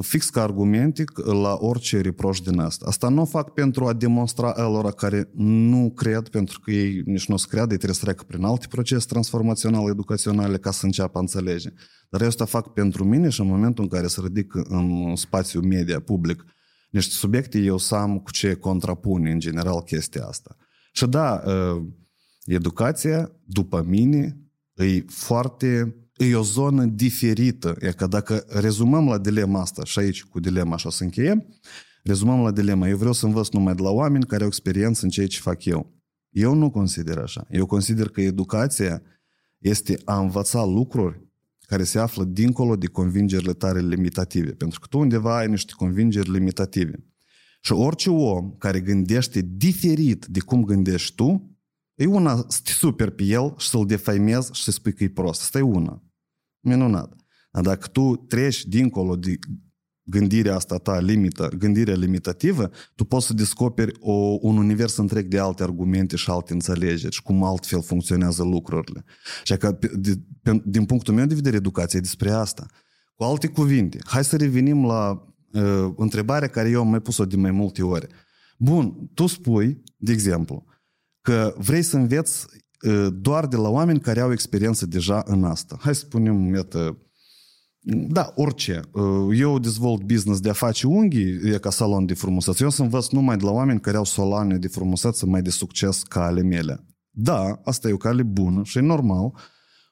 [0.00, 2.86] fix ca argumente la orice reproș din asta.
[2.88, 7.26] Asta nu o fac pentru a demonstra elora care nu cred, pentru că ei nici
[7.26, 10.84] nu o să creadă, ei trebuie să treacă prin alte procese transformaționale, educaționale ca să
[10.84, 11.72] înceapă a înțelege.
[12.08, 15.60] Dar eu asta fac pentru mine și în momentul în care se ridic în spațiu
[15.60, 16.44] media public
[16.90, 20.56] niște subiecte, eu să am cu ce contrapune în general chestia asta.
[20.92, 21.42] Și da,
[22.44, 24.38] educația, după mine,
[24.74, 27.76] e foarte e o zonă diferită.
[27.80, 31.46] E că dacă rezumăm la dilema asta, și aici cu dilema așa să încheiem,
[32.02, 35.10] rezumăm la dilema, eu vreau să învăț numai de la oameni care au experiență în
[35.10, 35.92] ceea ce fac eu.
[36.30, 37.46] Eu nu consider așa.
[37.50, 39.02] Eu consider că educația
[39.58, 41.22] este a învăța lucruri
[41.66, 44.50] care se află dincolo de convingerile tale limitative.
[44.50, 47.04] Pentru că tu undeva ai niște convingeri limitative.
[47.60, 51.53] Și orice om care gândește diferit de cum gândești tu,
[51.94, 55.08] E una să te super pe el și să-l defaimezi și să spui că e
[55.08, 55.40] prost.
[55.40, 56.02] Asta e una.
[56.60, 57.16] Minunat.
[57.50, 59.38] Dar dacă tu treci dincolo de
[60.04, 65.38] gândirea asta ta limită, gândirea limitativă, tu poți să descoperi o, un univers întreg de
[65.38, 69.04] alte argumente și alte înțelegeri și cum altfel funcționează lucrurile.
[69.42, 72.66] Și că, de, pe, din punctul meu de vedere, educația e despre asta.
[73.14, 77.36] Cu alte cuvinte, hai să revenim la uh, întrebarea care eu am mai pus-o de
[77.36, 78.06] mai multe ori.
[78.58, 80.64] Bun, tu spui, de exemplu,
[81.24, 82.46] că vrei să înveți
[82.86, 85.76] uh, doar de la oameni care au experiență deja în asta.
[85.80, 86.98] Hai să spunem, iată,
[87.86, 88.80] da, orice.
[89.36, 92.62] Eu dezvolt business de a face unghii, e ca salon de frumusețe.
[92.62, 96.02] Eu să învăț numai de la oameni care au saloane de frumusețe mai de succes
[96.02, 96.86] ca ale mele.
[97.10, 99.32] Da, asta e o cale bună și e normal.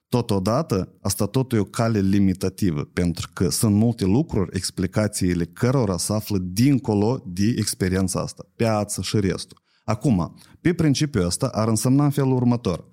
[0.09, 6.13] Totodată, asta tot e o cale limitativă, pentru că sunt multe lucruri, explicațiile cărora se
[6.13, 9.63] află dincolo de experiența asta, piață și restul.
[9.85, 12.85] Acum, pe principiul ăsta ar însemna în felul următor–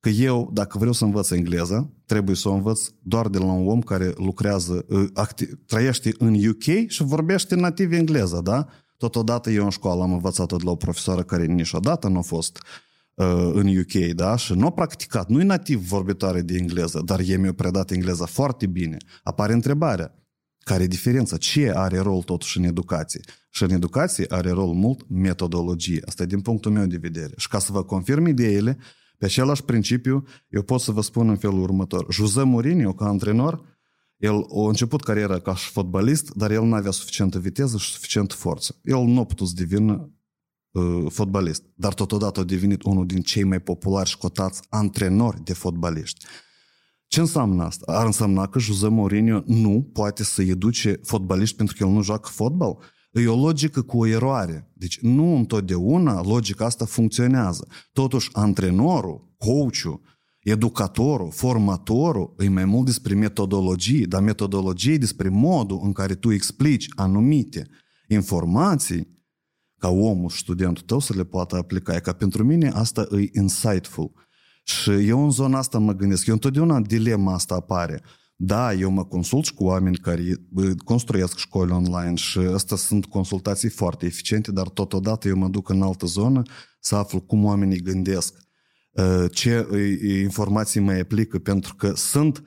[0.00, 3.68] că eu, dacă vreau să învăț engleză, trebuie să o învăț doar de la un
[3.68, 8.66] om care lucrează, ă, acti- trăiește în UK și vorbește nativ engleză, da?
[8.96, 12.62] Totodată eu în școală am învățat de la o profesoară care niciodată nu a fost
[13.14, 14.36] uh, în UK, da?
[14.36, 18.24] Și nu a practicat, nu e nativ vorbitoare de engleză, dar ei mi-au predat engleza
[18.24, 18.96] foarte bine.
[19.22, 20.14] Apare întrebarea,
[20.64, 21.36] care e diferența?
[21.36, 23.20] Ce are rol totuși în educație?
[23.50, 26.02] Și în educație are rol mult metodologie.
[26.06, 27.32] Asta e din punctul meu de vedere.
[27.36, 28.78] Și ca să vă confirm ideile,
[29.18, 32.06] pe același principiu, eu pot să vă spun în felul următor.
[32.10, 33.78] José Mourinho, ca antrenor,
[34.16, 38.34] el a început cariera ca și fotbalist, dar el nu avea suficientă viteză și suficientă
[38.34, 38.80] forță.
[38.82, 40.10] El nu a putut să devină
[40.70, 45.52] uh, fotbalist, dar totodată a devenit unul din cei mai populari și cotați antrenori de
[45.52, 46.26] fotbaliști.
[47.10, 47.92] Ce înseamnă asta?
[47.92, 52.28] Ar însemna că José Mourinho nu poate să educe fotbaliști pentru că el nu joacă
[52.32, 52.78] fotbal?
[53.12, 54.70] E o logică cu o eroare.
[54.74, 57.66] Deci nu întotdeauna logica asta funcționează.
[57.92, 60.00] Totuși, antrenorul, coachul,
[60.40, 66.86] educatorul, formatorul e mai mult despre metodologie, dar metodologie despre modul în care tu explici
[66.94, 67.68] anumite
[68.08, 69.18] informații
[69.78, 71.94] ca omul și studentul tău să le poată aplica.
[71.94, 74.12] E ca pentru mine asta e insightful.
[74.70, 78.02] Și eu în zona asta mă gândesc, eu întotdeauna dilema asta apare.
[78.36, 80.22] Da, eu mă consult și cu oameni care
[80.84, 85.82] construiesc școli online și astea sunt consultații foarte eficiente, dar totodată eu mă duc în
[85.82, 86.42] altă zonă
[86.80, 88.34] să aflu cum oamenii gândesc,
[89.32, 89.66] ce
[90.24, 92.42] informații mai aplică, pentru că sunt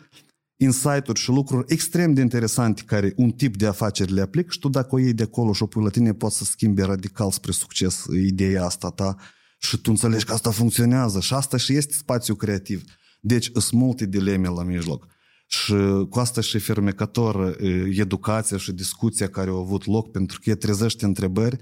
[0.55, 4.69] insight-uri și lucruri extrem de interesante care un tip de afaceri le aplică și tu
[4.69, 7.51] dacă o iei de acolo și o pui la tine poți să schimbi radical spre
[7.51, 9.15] succes ideea asta ta
[9.63, 12.83] și tu înțelegi că asta funcționează și asta și este spațiu creativ.
[13.21, 15.07] Deci sunt multe dileme la mijloc.
[15.47, 15.73] Și
[16.09, 17.57] cu asta și fermecător
[17.97, 21.59] educația și discuția care au avut loc, pentru că e trezește întrebări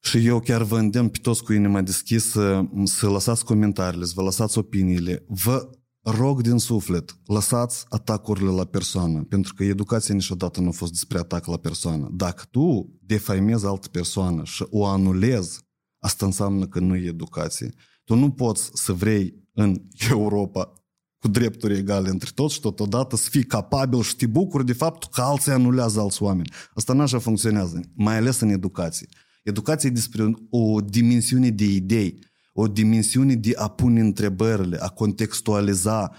[0.00, 4.22] și eu chiar vă îndemn pe toți cu inima deschisă să lăsați comentariile, să vă
[4.22, 5.24] lăsați opiniile.
[5.28, 5.70] Vă
[6.02, 11.18] rog din suflet, lăsați atacurile la persoană, pentru că educația niciodată nu a fost despre
[11.18, 12.08] atac la persoană.
[12.12, 15.64] Dacă tu defaimezi altă persoană și o anulezi,
[16.06, 17.74] asta înseamnă că nu e educație.
[18.04, 20.72] Tu nu poți să vrei în Europa
[21.18, 25.08] cu drepturi egale între toți și totodată să fii capabil și te bucuri de faptul
[25.12, 26.50] că alții anulează alți oameni.
[26.74, 29.08] Asta nu așa funcționează, mai ales în educație.
[29.42, 32.18] Educația e despre o dimensiune de idei,
[32.52, 36.12] o dimensiune de a pune întrebările, a contextualiza.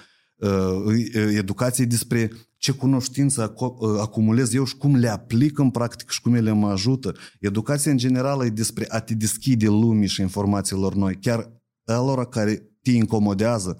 [1.13, 3.53] Educația e despre ce cunoștință
[3.99, 7.15] acumulez eu și cum le aplic în practică și cum ele mă ajută.
[7.39, 11.51] Educația în general e despre a te deschide lumii și informațiilor noi, chiar
[11.85, 13.77] alora care te incomodează,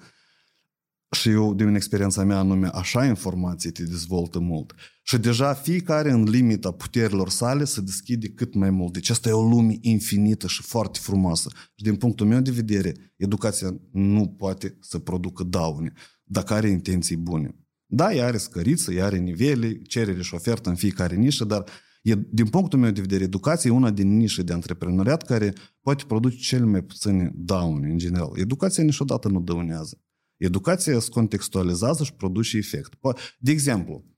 [1.12, 4.74] și eu, din experiența mea anume, așa informații te dezvoltă mult.
[5.04, 8.94] Și deja fiecare în limita puterilor sale se deschide cât mai mult.
[8.94, 11.50] Deci asta e o lume infinită și foarte frumoasă.
[11.54, 15.94] Și din punctul meu de vedere, educația nu poate să producă daune,
[16.24, 17.67] dacă are intenții bune.
[17.90, 21.64] Da, ea are scăriță, ea are nivele, cerere și ofertă în fiecare nișă, dar
[22.02, 26.04] e, din punctul meu de vedere, educația e una din nișe de antreprenoriat care poate
[26.08, 28.32] produce cel mai puține daune în general.
[28.36, 30.02] Educația niciodată nu dăunează.
[30.38, 32.94] Educația se contextualizează și produce efect.
[33.40, 34.17] De exemplu,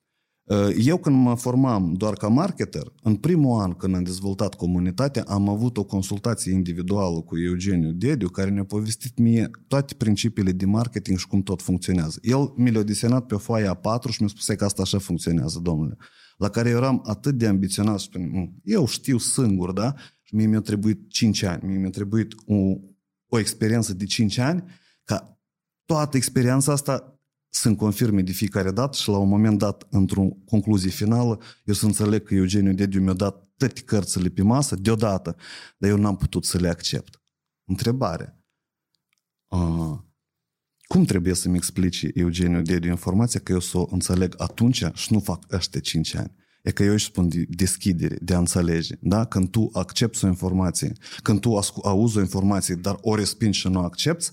[0.78, 5.50] eu când mă formam doar ca marketer, în primul an când am dezvoltat comunitatea, am
[5.50, 11.18] avut o consultație individuală cu Eugeniu Dediu, care ne-a povestit mie toate principiile de marketing
[11.18, 12.20] și cum tot funcționează.
[12.22, 15.60] El mi le-a desenat pe o foaie A4 și mi-a spus că asta așa funcționează,
[15.60, 15.98] domnule.
[16.38, 19.94] La care eu eram atât de ambiționat și spune, eu știu singur, da?
[20.22, 22.56] Și mie mi-a trebuit 5 ani, mie mi-a trebuit o,
[23.28, 24.64] o experiență de 5 ani
[25.04, 25.40] ca
[25.86, 27.19] toată experiența asta
[27.50, 31.86] să-mi confirme de fiecare dată și la un moment dat, într-o concluzie finală, eu să
[31.86, 35.36] înțeleg că Eugeniu Dediu mi-a dat toate cărțile pe masă deodată,
[35.78, 37.22] dar eu n-am putut să le accept.
[37.66, 38.44] Întrebare.
[39.48, 39.98] Uh,
[40.88, 45.20] Cum trebuie să-mi explici, Eugeniu, de informația că eu să o înțeleg atunci și nu
[45.20, 46.32] fac ăștia 5 ani?
[46.64, 48.96] E că eu își spun de deschidere, de a înțelege.
[49.02, 49.26] Da?
[49.26, 50.94] Când tu accepti o informație,
[51.24, 54.30] când tu auzi o informație, dar o respingi și nu accepti,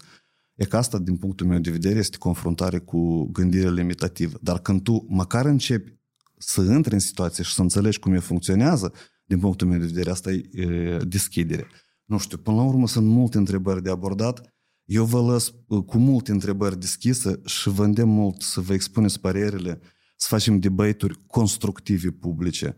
[0.57, 4.39] e că asta, din punctul meu de vedere, este confruntare cu gândire limitativă.
[4.41, 5.95] Dar când tu măcar începi
[6.39, 8.93] să intri în situație și să înțelegi cum e funcționează,
[9.25, 11.67] din punctul meu de vedere, asta e, e deschidere.
[12.05, 14.55] Nu știu, până la urmă sunt multe întrebări de abordat.
[14.85, 19.21] Eu vă las uh, cu multe întrebări deschise și vă îndemn mult să vă expuneți
[19.21, 19.81] părerile,
[20.17, 22.77] să facem debate-uri constructive publice.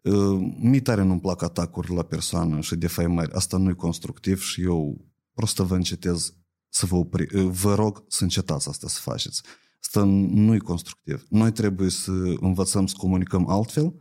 [0.00, 3.32] Uh, mie tare nu-mi plac atacuri la persoană și defăimări.
[3.32, 6.34] Asta nu e constructiv și eu prost vă încetez
[6.70, 7.36] să vă opri.
[7.36, 9.42] Uh, vă rog să încetați asta să faceți.
[9.80, 11.24] Asta nu e constructiv.
[11.28, 12.10] Noi trebuie să
[12.40, 13.94] învățăm să comunicăm altfel,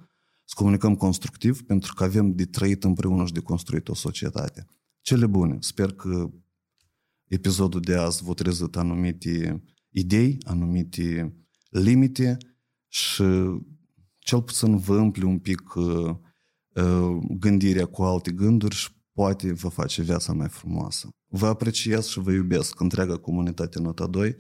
[0.46, 4.66] să comunicăm constructiv, pentru că avem de trăit împreună și de construit o societate.
[5.02, 5.58] Cele bune.
[5.60, 6.30] Sper că
[7.28, 11.34] episodul de azi vă trezit anumite idei, anumite
[11.70, 12.38] limite
[12.88, 13.24] și
[14.20, 16.16] cel puțin vă împle un pic uh,
[16.74, 18.90] uh, gândirea cu alte gânduri și
[19.20, 21.10] poate vă face viața mai frumoasă.
[21.28, 24.36] Vă apreciez și vă iubesc întreaga comunitate Nota 2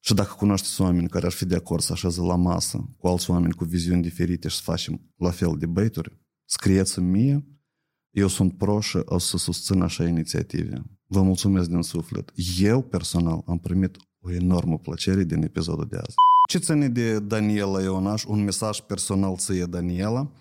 [0.00, 3.30] și dacă cunoașteți oameni care ar fi de acord să așeze la masă cu alți
[3.30, 7.46] oameni cu viziuni diferite și să facem la fel de băituri, scrieți-mi mie,
[8.10, 10.82] eu sunt pro și o să susțin așa inițiative.
[11.06, 12.32] Vă mulțumesc din suflet.
[12.58, 16.14] Eu, personal, am primit o enormă plăcere din episodul de azi.
[16.48, 18.24] Ce ține de Daniela Ionaș?
[18.24, 20.32] Un mesaj personal ție, Daniela.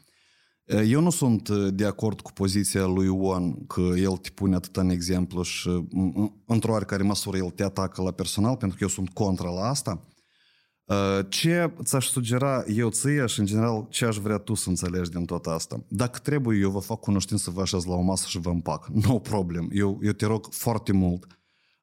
[0.66, 4.90] Eu nu sunt de acord cu poziția lui Ion că el te pune atât în
[4.90, 5.88] exemplu și
[6.46, 10.08] într-o oarecare măsură el te atacă la personal, pentru că eu sunt contra la asta.
[11.30, 15.26] Ce ți-aș sugera eu ție și în general ce aș vrea tu să înțelegi din
[15.26, 15.84] tot asta?
[15.88, 18.88] Dacă trebuie, eu vă fac cunoștință, vă așez la o masă și vă împac.
[18.88, 19.70] No problem.
[19.72, 21.28] Eu, eu te rog foarte mult,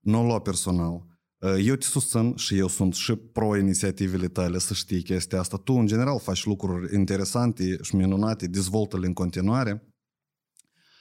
[0.00, 1.09] nu o lua personal.
[1.40, 5.56] Eu te susțin și eu sunt și pro-inițiativele tale, să știi chestia asta.
[5.56, 9.94] Tu, în general, faci lucruri interesante și minunate, dezvoltă-le în continuare,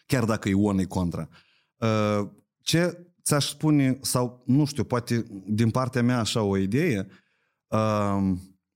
[0.05, 1.29] chiar dacă Ion e contra.
[2.61, 7.07] Ce ți-aș spune, sau nu știu, poate din partea mea așa o idee,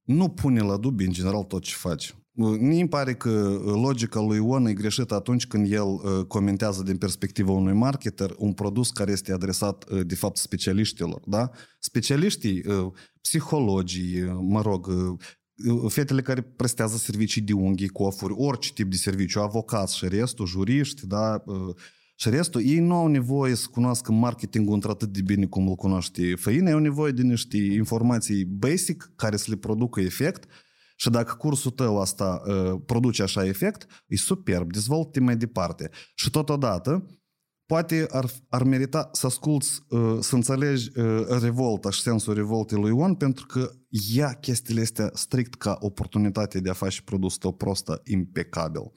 [0.01, 2.15] nu pune la dubii în general tot ce faci.
[2.35, 5.85] Mi îmi pare că logica lui Ion e greșită atunci când el
[6.27, 11.21] comentează din perspectiva unui marketer un produs care este adresat de fapt specialiștilor.
[11.25, 11.49] Da?
[11.79, 12.63] Specialiștii,
[13.21, 14.87] psihologii, mă rog,
[15.87, 21.07] fetele care prestează servicii de unghii, cofuri, orice tip de serviciu, avocați și restul, juriști,
[21.07, 21.43] da?
[22.15, 26.35] Și restul, ei nu au nevoie să cunoască marketingul într-atât de bine cum îl cunoaște
[26.35, 30.45] făina, au nevoie de niște informații basic care să le producă efect
[30.95, 35.89] și dacă cursul tău asta uh, produce așa efect, e superb, dezvoltă mai departe.
[36.15, 37.05] Și totodată,
[37.65, 42.89] poate ar, ar merita să asculți, uh, să înțelegi uh, revolta și sensul revoltei lui
[42.89, 43.71] Ion, pentru că
[44.13, 48.91] ia chestiile astea strict ca oportunitate de a face produsul tău prostă impecabil.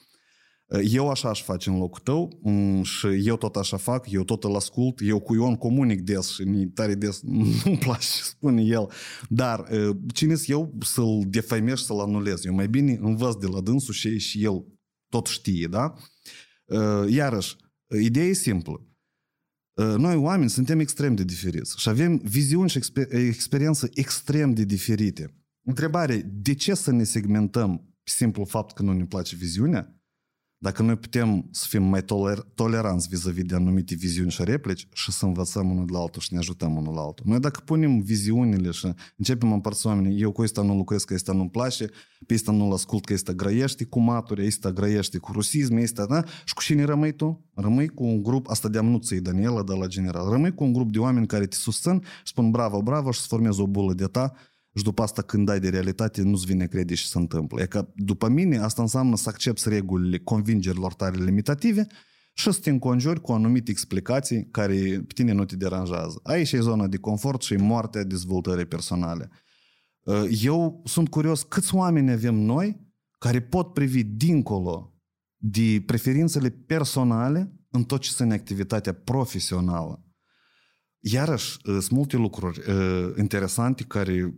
[0.82, 2.40] Eu așa aș face în locul tău
[2.82, 6.42] și eu tot așa fac, eu tot îl ascult, eu cu Ion comunic des și
[6.42, 7.20] mi tare des
[7.64, 8.90] nu-mi place ce spune el,
[9.28, 9.68] dar
[10.14, 12.44] cine eu să-l defăimez și să-l anulez?
[12.44, 14.64] Eu mai bine învăț de la dânsul și, și el
[15.08, 15.94] tot știe, da?
[17.08, 17.56] Iarăși,
[18.02, 18.86] ideea e simplă.
[19.96, 25.34] Noi oameni suntem extrem de diferiți și avem viziuni și exper- experiență extrem de diferite.
[25.66, 29.95] Întrebare, de ce să ne segmentăm pe simplu fapt că nu ne place viziunea?
[30.58, 35.12] Dacă noi putem să fim mai toler- toleranți vis-a-vis de anumite viziuni și replici și
[35.12, 37.24] să învățăm unul de la altul și ne ajutăm unul la altul.
[37.28, 41.32] Noi dacă punem viziunile și începem împărți oamenii, eu cu ăsta nu lucrez, că ăsta
[41.32, 41.86] nu-mi place,
[42.26, 46.22] pe ăsta nu-l ascult, că ăsta grăiește cu maturi, ăsta grăiește cu rusism, ăsta, da?
[46.44, 47.44] Și cu cine rămâi tu?
[47.54, 50.72] Rămâi cu un grup, asta de nu ți Daniela de la general, rămâi cu un
[50.72, 54.04] grup de oameni care te susțin, spun bravo, bravo și să formezi o bulă de
[54.04, 54.32] ta
[54.76, 57.62] și după asta când dai de realitate nu-ți vine crede și se întâmplă.
[57.62, 61.86] E că după mine asta înseamnă să accepti regulile convingerilor tale limitative
[62.34, 64.74] și să te înconjuri cu anumite explicații care
[65.06, 66.20] pe tine nu te deranjează.
[66.22, 69.30] Aici e zona de confort și moartea dezvoltării personale.
[70.42, 74.94] Eu sunt curios câți oameni avem noi care pot privi dincolo
[75.36, 80.04] de preferințele personale în tot ce înseamnă activitatea profesională.
[81.00, 84.34] Iarăși, sunt multe lucruri uh, interesante care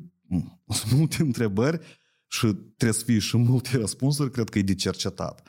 [0.69, 1.81] sunt multe întrebări
[2.27, 2.47] și
[2.77, 5.49] trebuie să fie și multe răspunsuri, cred că e de cercetat.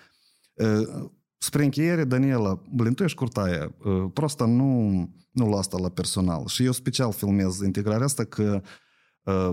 [1.37, 3.75] Spre încheiere, Daniela, blin, tu ești curtaia,
[4.13, 4.89] prosta nu,
[5.31, 6.47] nu lua asta la personal.
[6.47, 8.61] Și eu special filmez integrarea asta că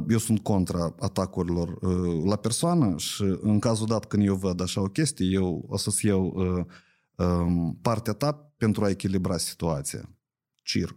[0.08, 1.82] eu sunt contra atacurilor
[2.24, 6.06] la persoană și în cazul dat când eu văd așa o chestie, eu o să-ți
[6.06, 6.34] iau
[7.82, 10.10] partea ta pentru a echilibra situația.
[10.62, 10.96] Cir.